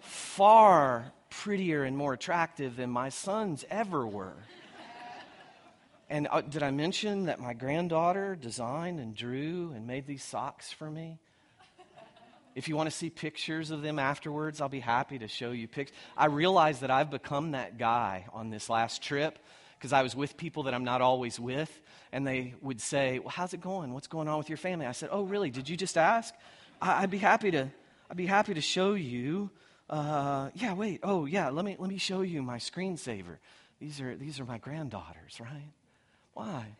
Far 0.00 1.12
prettier 1.30 1.84
and 1.84 1.96
more 1.96 2.12
attractive 2.12 2.74
than 2.74 2.90
my 2.90 3.08
sons 3.08 3.64
ever 3.70 4.04
were. 4.04 4.34
And 6.08 6.26
uh, 6.28 6.40
did 6.40 6.64
I 6.64 6.72
mention 6.72 7.26
that 7.26 7.38
my 7.38 7.54
granddaughter 7.54 8.34
designed 8.34 8.98
and 8.98 9.14
drew 9.14 9.70
and 9.76 9.86
made 9.86 10.08
these 10.08 10.24
socks 10.24 10.72
for 10.72 10.90
me? 10.90 11.20
If 12.54 12.68
you 12.68 12.76
want 12.76 12.90
to 12.90 12.96
see 12.96 13.10
pictures 13.10 13.70
of 13.70 13.82
them 13.82 13.98
afterwards, 13.98 14.60
I'll 14.60 14.68
be 14.68 14.80
happy 14.80 15.18
to 15.18 15.28
show 15.28 15.52
you 15.52 15.68
pictures. 15.68 15.96
I 16.16 16.26
realize 16.26 16.80
that 16.80 16.90
I've 16.90 17.10
become 17.10 17.52
that 17.52 17.78
guy 17.78 18.26
on 18.32 18.50
this 18.50 18.68
last 18.68 19.02
trip 19.02 19.38
because 19.78 19.92
I 19.92 20.02
was 20.02 20.14
with 20.14 20.36
people 20.36 20.64
that 20.64 20.74
I'm 20.74 20.84
not 20.84 21.00
always 21.00 21.40
with, 21.40 21.80
and 22.12 22.26
they 22.26 22.54
would 22.60 22.80
say, 22.80 23.18
Well, 23.18 23.30
how's 23.30 23.54
it 23.54 23.60
going? 23.60 23.94
What's 23.94 24.08
going 24.08 24.28
on 24.28 24.38
with 24.38 24.48
your 24.48 24.58
family? 24.58 24.86
I 24.86 24.92
said, 24.92 25.08
Oh, 25.10 25.22
really? 25.22 25.50
Did 25.50 25.68
you 25.68 25.76
just 25.76 25.96
ask? 25.96 26.34
I'd 26.82 27.10
be 27.10 27.18
happy 27.18 27.50
to, 27.50 27.70
I'd 28.10 28.16
be 28.16 28.26
happy 28.26 28.54
to 28.54 28.60
show 28.60 28.94
you. 28.94 29.50
Uh, 29.88 30.50
yeah, 30.54 30.74
wait. 30.74 31.00
Oh, 31.02 31.24
yeah. 31.24 31.48
Let 31.50 31.64
me 31.64 31.76
let 31.78 31.88
me 31.88 31.98
show 31.98 32.22
you 32.22 32.42
my 32.42 32.58
screensaver. 32.58 33.38
These 33.80 34.00
are 34.00 34.16
these 34.16 34.38
are 34.38 34.44
my 34.44 34.58
granddaughters, 34.58 35.40
right? 35.40 35.72
Why? 36.34 36.76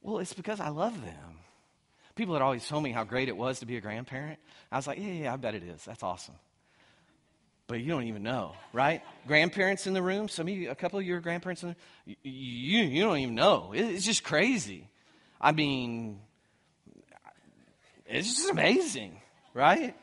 Well, 0.00 0.18
it's 0.18 0.32
because 0.32 0.60
I 0.60 0.68
love 0.68 1.00
them. 1.02 1.38
People 2.14 2.34
had 2.34 2.42
always 2.42 2.66
told 2.66 2.82
me 2.82 2.92
how 2.92 3.04
great 3.04 3.28
it 3.28 3.36
was 3.36 3.60
to 3.60 3.66
be 3.66 3.76
a 3.76 3.80
grandparent. 3.80 4.38
I 4.70 4.76
was 4.76 4.86
like, 4.86 4.98
yeah, 4.98 5.12
yeah, 5.12 5.32
I 5.32 5.36
bet 5.36 5.54
it 5.54 5.62
is. 5.62 5.84
That's 5.84 6.02
awesome. 6.02 6.34
But 7.68 7.80
you 7.80 7.88
don't 7.88 8.04
even 8.04 8.22
know, 8.22 8.52
right? 8.72 9.02
grandparents 9.26 9.86
in 9.86 9.94
the 9.94 10.02
room. 10.02 10.28
Some 10.28 10.46
of 10.46 10.52
you, 10.52 10.70
a 10.70 10.74
couple 10.74 10.98
of 10.98 11.06
your 11.06 11.20
grandparents 11.20 11.62
in 11.62 11.70
the 11.70 12.16
you, 12.22 12.82
you, 12.82 13.02
don't 13.02 13.16
even 13.16 13.34
know. 13.34 13.72
It's 13.74 14.04
just 14.04 14.24
crazy. 14.24 14.88
I 15.40 15.52
mean, 15.52 16.20
it's 18.04 18.34
just 18.34 18.50
amazing, 18.50 19.20
right? 19.54 19.94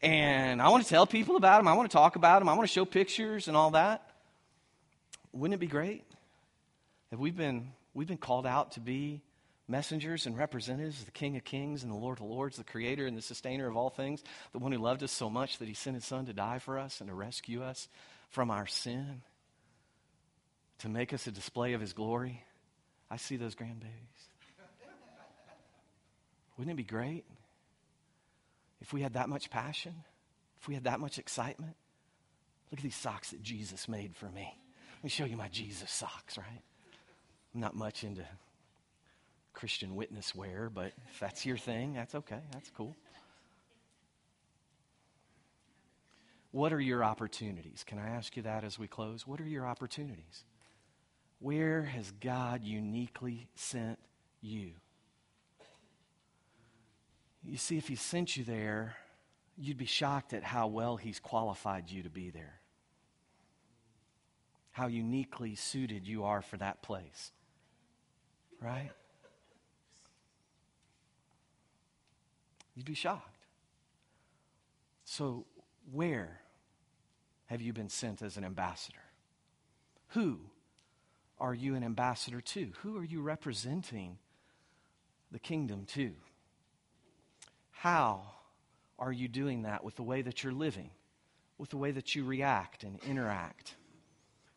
And 0.00 0.62
I 0.62 0.70
want 0.70 0.84
to 0.84 0.88
tell 0.88 1.06
people 1.06 1.36
about 1.36 1.58
them. 1.58 1.68
I 1.68 1.74
want 1.74 1.90
to 1.90 1.94
talk 1.94 2.16
about 2.16 2.38
them. 2.38 2.48
I 2.48 2.54
want 2.54 2.68
to 2.68 2.72
show 2.72 2.84
pictures 2.84 3.46
and 3.46 3.56
all 3.56 3.72
that. 3.72 4.08
Wouldn't 5.32 5.54
it 5.54 5.60
be 5.60 5.66
great 5.66 6.04
if 7.10 7.18
we've 7.18 7.36
been, 7.36 7.72
we've 7.92 8.08
been 8.08 8.16
called 8.16 8.46
out 8.46 8.72
to 8.72 8.80
be 8.80 9.20
messengers 9.68 10.26
and 10.26 10.36
representatives 10.36 11.04
the 11.04 11.10
King 11.10 11.36
of 11.36 11.44
Kings 11.44 11.82
and 11.82 11.92
the 11.92 11.96
Lord 11.96 12.18
of 12.18 12.24
Lords, 12.24 12.56
the 12.56 12.64
Creator 12.64 13.06
and 13.06 13.16
the 13.16 13.22
Sustainer 13.22 13.68
of 13.68 13.76
all 13.76 13.90
things, 13.90 14.22
the 14.52 14.58
one 14.58 14.72
who 14.72 14.78
loved 14.78 15.02
us 15.02 15.12
so 15.12 15.30
much 15.30 15.58
that 15.58 15.68
He 15.68 15.74
sent 15.74 15.94
His 15.94 16.04
Son 16.04 16.26
to 16.26 16.32
die 16.32 16.58
for 16.58 16.78
us 16.78 17.00
and 17.00 17.08
to 17.08 17.14
rescue 17.14 17.62
us 17.62 17.88
from 18.30 18.50
our 18.50 18.66
sin, 18.66 19.22
to 20.78 20.88
make 20.88 21.12
us 21.12 21.26
a 21.26 21.32
display 21.32 21.74
of 21.74 21.80
His 21.80 21.92
glory? 21.92 22.44
I 23.10 23.16
see 23.16 23.36
those 23.36 23.54
grandbabies. 23.54 24.28
Wouldn't 26.56 26.72
it 26.72 26.76
be 26.76 26.84
great 26.84 27.24
if 28.80 28.92
we 28.92 29.00
had 29.00 29.14
that 29.14 29.28
much 29.28 29.50
passion? 29.50 29.94
If 30.60 30.68
we 30.68 30.74
had 30.74 30.84
that 30.84 31.00
much 31.00 31.18
excitement? 31.18 31.76
Look 32.70 32.80
at 32.80 32.84
these 32.84 32.96
socks 32.96 33.30
that 33.30 33.42
Jesus 33.42 33.88
made 33.88 34.16
for 34.16 34.26
me. 34.26 34.56
Let 34.96 35.04
me 35.04 35.10
show 35.10 35.24
you 35.24 35.36
my 35.36 35.48
Jesus 35.48 35.90
socks, 35.90 36.38
right? 36.38 36.62
I'm 37.54 37.60
not 37.60 37.74
much 37.74 38.04
into 38.04 38.22
Christian 39.52 39.94
witness 39.94 40.34
wear, 40.34 40.70
but 40.72 40.92
if 41.10 41.20
that's 41.20 41.44
your 41.46 41.56
thing, 41.56 41.94
that's 41.94 42.14
okay. 42.14 42.40
That's 42.52 42.70
cool. 42.70 42.96
What 46.50 46.72
are 46.72 46.80
your 46.80 47.02
opportunities? 47.02 47.82
Can 47.86 47.98
I 47.98 48.08
ask 48.08 48.36
you 48.36 48.42
that 48.42 48.62
as 48.62 48.78
we 48.78 48.86
close? 48.86 49.26
What 49.26 49.40
are 49.40 49.46
your 49.46 49.66
opportunities? 49.66 50.44
Where 51.38 51.82
has 51.82 52.12
God 52.20 52.62
uniquely 52.62 53.48
sent 53.54 53.98
you? 54.40 54.72
You 57.42 57.56
see, 57.56 57.78
if 57.78 57.88
He 57.88 57.96
sent 57.96 58.36
you 58.36 58.44
there, 58.44 58.96
you'd 59.56 59.78
be 59.78 59.86
shocked 59.86 60.34
at 60.34 60.44
how 60.44 60.66
well 60.68 60.96
He's 60.96 61.18
qualified 61.18 61.90
you 61.90 62.02
to 62.02 62.10
be 62.10 62.30
there, 62.30 62.60
how 64.70 64.86
uniquely 64.86 65.54
suited 65.54 66.06
you 66.06 66.24
are 66.24 66.42
for 66.42 66.58
that 66.58 66.82
place. 66.82 67.32
Right? 68.60 68.90
You'd 72.74 72.86
be 72.86 72.94
shocked. 72.94 73.46
So, 75.04 75.46
where 75.90 76.40
have 77.46 77.60
you 77.60 77.72
been 77.72 77.88
sent 77.88 78.22
as 78.22 78.36
an 78.36 78.44
ambassador? 78.44 79.02
Who 80.08 80.40
are 81.38 81.54
you 81.54 81.74
an 81.74 81.84
ambassador 81.84 82.40
to? 82.40 82.72
Who 82.82 82.96
are 82.96 83.04
you 83.04 83.20
representing 83.20 84.18
the 85.30 85.38
kingdom 85.38 85.84
to? 85.86 86.12
How 87.70 88.22
are 88.98 89.12
you 89.12 89.26
doing 89.26 89.62
that 89.62 89.82
with 89.82 89.96
the 89.96 90.02
way 90.02 90.22
that 90.22 90.44
you're 90.44 90.52
living, 90.52 90.90
with 91.58 91.70
the 91.70 91.76
way 91.76 91.90
that 91.90 92.14
you 92.14 92.24
react 92.24 92.84
and 92.84 93.00
interact, 93.04 93.74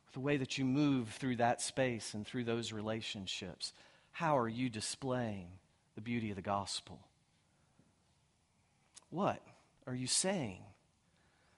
with 0.06 0.14
the 0.14 0.20
way 0.20 0.38
that 0.38 0.58
you 0.58 0.64
move 0.64 1.10
through 1.10 1.38
that 1.38 1.62
space 1.62 2.14
and 2.14 2.26
through 2.26 2.44
those 2.44 2.72
relationships? 2.72 3.74
How 4.12 4.38
are 4.38 4.48
you 4.48 4.70
displaying 4.70 5.48
the 5.96 6.02
beauty 6.02 6.30
of 6.30 6.36
the 6.36 6.42
gospel? 6.42 7.00
What 9.16 9.42
are 9.88 9.96
you 9.96 10.08
saying? 10.08 10.62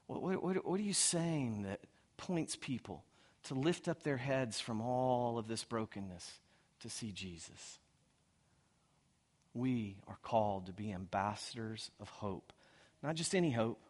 What, 0.05 0.21
what, 0.21 0.65
what, 0.65 0.79
are 0.79 0.83
you 0.83 0.93
saying 0.93 1.63
that 1.63 1.81
points 2.15 2.55
people 2.55 3.03
to 3.43 3.55
lift 3.55 3.87
up 3.87 4.03
their 4.03 4.17
heads 4.17 4.59
from 4.59 4.79
all 4.79 5.37
of 5.37 5.47
this 5.47 5.63
brokenness 5.63 6.39
to 6.81 6.89
see 6.89 7.11
Jesus? 7.11 7.79
we 9.57 9.97
are 10.07 10.17
called 10.21 10.67
to 10.67 10.73
be 10.73 10.93
ambassadors 10.93 11.89
of 11.99 12.09
hope. 12.09 12.53
Not 13.01 13.15
just 13.15 13.33
any 13.33 13.51
hope, 13.51 13.81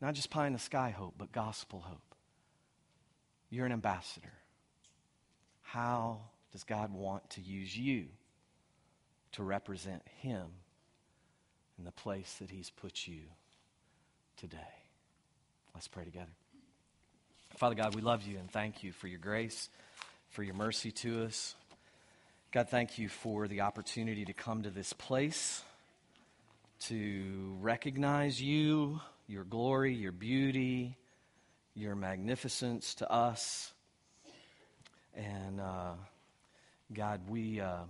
not 0.00 0.14
just 0.14 0.30
pie 0.30 0.46
in 0.46 0.52
the 0.52 0.58
sky 0.58 0.90
hope, 0.90 1.14
but 1.16 1.32
gospel 1.32 1.80
hope. 1.80 2.14
You're 3.50 3.66
an 3.66 3.72
ambassador. 3.72 4.32
How 5.62 6.20
does 6.52 6.64
God 6.64 6.92
want 6.92 7.30
to 7.30 7.40
use 7.40 7.76
you 7.76 8.06
to 9.32 9.42
represent 9.42 10.02
Him 10.20 10.46
in 11.78 11.84
the 11.84 11.92
place 11.92 12.36
that 12.40 12.50
He's 12.50 12.70
put 12.70 13.06
you 13.06 13.20
today? 14.36 14.56
Let's 15.74 15.88
pray 15.88 16.04
together. 16.04 16.32
Father 17.56 17.74
God, 17.74 17.94
we 17.94 18.02
love 18.02 18.22
you 18.22 18.38
and 18.38 18.50
thank 18.50 18.82
you 18.82 18.92
for 18.92 19.06
your 19.06 19.18
grace, 19.18 19.68
for 20.30 20.42
your 20.42 20.54
mercy 20.54 20.90
to 20.90 21.24
us. 21.24 21.54
God, 22.52 22.68
thank 22.68 22.98
you 22.98 23.08
for 23.08 23.48
the 23.48 23.62
opportunity 23.62 24.24
to 24.24 24.32
come 24.32 24.62
to 24.62 24.70
this 24.70 24.92
place 24.92 25.62
to 26.80 27.56
recognize 27.60 28.42
you, 28.42 29.00
your 29.26 29.44
glory, 29.44 29.94
your 29.94 30.12
beauty, 30.12 30.96
your 31.74 31.94
magnificence 31.94 32.94
to 32.96 33.10
us. 33.10 33.72
And 35.14 35.60
uh, 35.60 35.92
God, 36.92 37.22
we, 37.28 37.60
uh, 37.60 37.84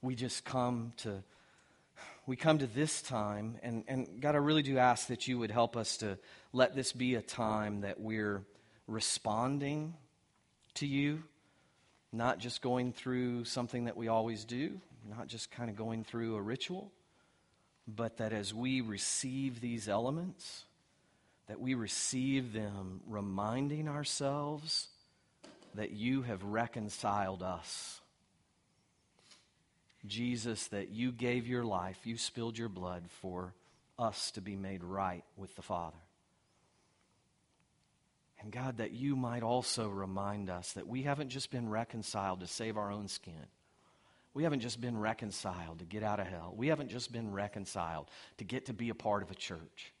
we 0.00 0.14
just 0.14 0.44
come 0.44 0.92
to 0.98 1.22
we 2.26 2.36
come 2.36 2.58
to 2.58 2.66
this 2.66 3.02
time, 3.02 3.56
and, 3.62 3.84
and 3.88 4.20
God, 4.20 4.34
I 4.34 4.38
really 4.38 4.62
do 4.62 4.78
ask 4.78 5.08
that 5.08 5.26
you 5.26 5.38
would 5.38 5.50
help 5.50 5.76
us 5.76 5.96
to 5.98 6.18
let 6.52 6.74
this 6.76 6.92
be 6.92 7.16
a 7.16 7.22
time 7.22 7.80
that 7.80 8.00
we're 8.00 8.44
responding 8.86 9.94
to 10.74 10.86
you, 10.86 11.22
not 12.12 12.38
just 12.38 12.62
going 12.62 12.92
through 12.92 13.44
something 13.44 13.86
that 13.86 13.96
we 13.96 14.08
always 14.08 14.44
do, 14.44 14.80
not 15.08 15.26
just 15.26 15.50
kind 15.50 15.68
of 15.68 15.76
going 15.76 16.04
through 16.04 16.36
a 16.36 16.40
ritual, 16.40 16.92
but 17.88 18.18
that 18.18 18.32
as 18.32 18.54
we 18.54 18.80
receive 18.80 19.60
these 19.60 19.88
elements, 19.88 20.64
that 21.48 21.60
we 21.60 21.74
receive 21.74 22.52
them 22.52 23.00
reminding 23.08 23.88
ourselves 23.88 24.88
that 25.74 25.90
you 25.90 26.22
have 26.22 26.44
reconciled 26.44 27.42
us. 27.42 28.01
Jesus, 30.06 30.66
that 30.68 30.90
you 30.90 31.12
gave 31.12 31.46
your 31.46 31.64
life, 31.64 31.98
you 32.04 32.16
spilled 32.16 32.58
your 32.58 32.68
blood 32.68 33.04
for 33.20 33.54
us 33.98 34.30
to 34.32 34.40
be 34.40 34.56
made 34.56 34.82
right 34.82 35.24
with 35.36 35.54
the 35.54 35.62
Father. 35.62 35.98
And 38.40 38.50
God, 38.50 38.78
that 38.78 38.90
you 38.90 39.14
might 39.14 39.44
also 39.44 39.88
remind 39.88 40.50
us 40.50 40.72
that 40.72 40.88
we 40.88 41.02
haven't 41.02 41.28
just 41.28 41.52
been 41.52 41.68
reconciled 41.68 42.40
to 42.40 42.48
save 42.48 42.76
our 42.76 42.90
own 42.90 43.06
skin. 43.06 43.46
We 44.34 44.42
haven't 44.42 44.60
just 44.60 44.80
been 44.80 44.98
reconciled 44.98 45.78
to 45.78 45.84
get 45.84 46.02
out 46.02 46.18
of 46.18 46.26
hell. 46.26 46.52
We 46.56 46.68
haven't 46.68 46.88
just 46.88 47.12
been 47.12 47.32
reconciled 47.32 48.08
to 48.38 48.44
get 48.44 48.66
to 48.66 48.72
be 48.72 48.88
a 48.88 48.94
part 48.94 49.22
of 49.22 49.30
a 49.30 49.36
church. 49.36 49.92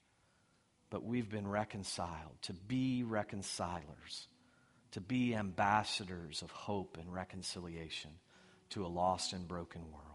But 0.90 1.04
we've 1.04 1.30
been 1.30 1.46
reconciled 1.46 2.36
to 2.42 2.52
be 2.52 3.04
reconcilers, 3.04 4.26
to 4.92 5.00
be 5.00 5.36
ambassadors 5.36 6.42
of 6.42 6.50
hope 6.50 6.98
and 7.00 7.14
reconciliation 7.14 8.10
to 8.72 8.86
a 8.86 8.88
lost 8.88 9.32
and 9.32 9.46
broken 9.46 9.82
world. 9.92 10.06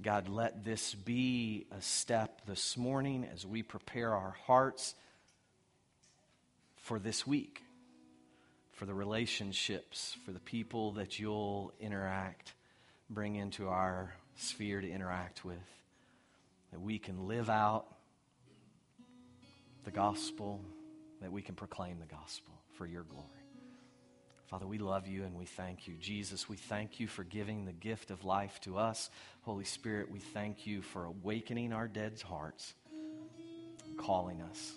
God, 0.00 0.28
let 0.28 0.64
this 0.64 0.94
be 0.94 1.66
a 1.70 1.80
step 1.80 2.40
this 2.46 2.76
morning 2.76 3.26
as 3.32 3.46
we 3.46 3.62
prepare 3.62 4.14
our 4.14 4.34
hearts 4.46 4.96
for 6.76 6.98
this 6.98 7.24
week, 7.24 7.62
for 8.72 8.84
the 8.84 8.94
relationships, 8.94 10.16
for 10.24 10.32
the 10.32 10.40
people 10.40 10.92
that 10.92 11.20
you'll 11.20 11.72
interact, 11.78 12.52
bring 13.08 13.36
into 13.36 13.68
our 13.68 14.12
sphere 14.34 14.80
to 14.80 14.90
interact 14.90 15.44
with, 15.44 15.56
that 16.72 16.80
we 16.80 16.98
can 16.98 17.28
live 17.28 17.48
out 17.48 17.86
the 19.84 19.92
gospel, 19.92 20.64
that 21.20 21.30
we 21.30 21.42
can 21.42 21.54
proclaim 21.54 22.00
the 22.00 22.12
gospel 22.12 22.54
for 22.76 22.86
your 22.86 23.04
glory. 23.04 23.41
Father, 24.52 24.66
we 24.66 24.76
love 24.76 25.08
you 25.08 25.24
and 25.24 25.34
we 25.34 25.46
thank 25.46 25.88
you. 25.88 25.94
Jesus, 25.98 26.46
we 26.46 26.58
thank 26.58 27.00
you 27.00 27.08
for 27.08 27.24
giving 27.24 27.64
the 27.64 27.72
gift 27.72 28.10
of 28.10 28.22
life 28.22 28.60
to 28.60 28.76
us. 28.76 29.08
Holy 29.40 29.64
Spirit, 29.64 30.10
we 30.10 30.18
thank 30.18 30.66
you 30.66 30.82
for 30.82 31.06
awakening 31.06 31.72
our 31.72 31.88
dead 31.88 32.20
hearts, 32.20 32.74
calling 33.96 34.42
us 34.42 34.72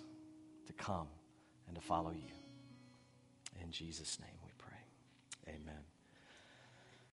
to 0.68 0.72
come 0.72 1.08
and 1.66 1.76
to 1.76 1.82
follow 1.82 2.12
you. 2.12 2.32
In 3.62 3.70
Jesus' 3.70 4.18
name 4.18 4.38
we 4.46 4.52
pray. 4.56 5.54
Amen. 5.54 5.85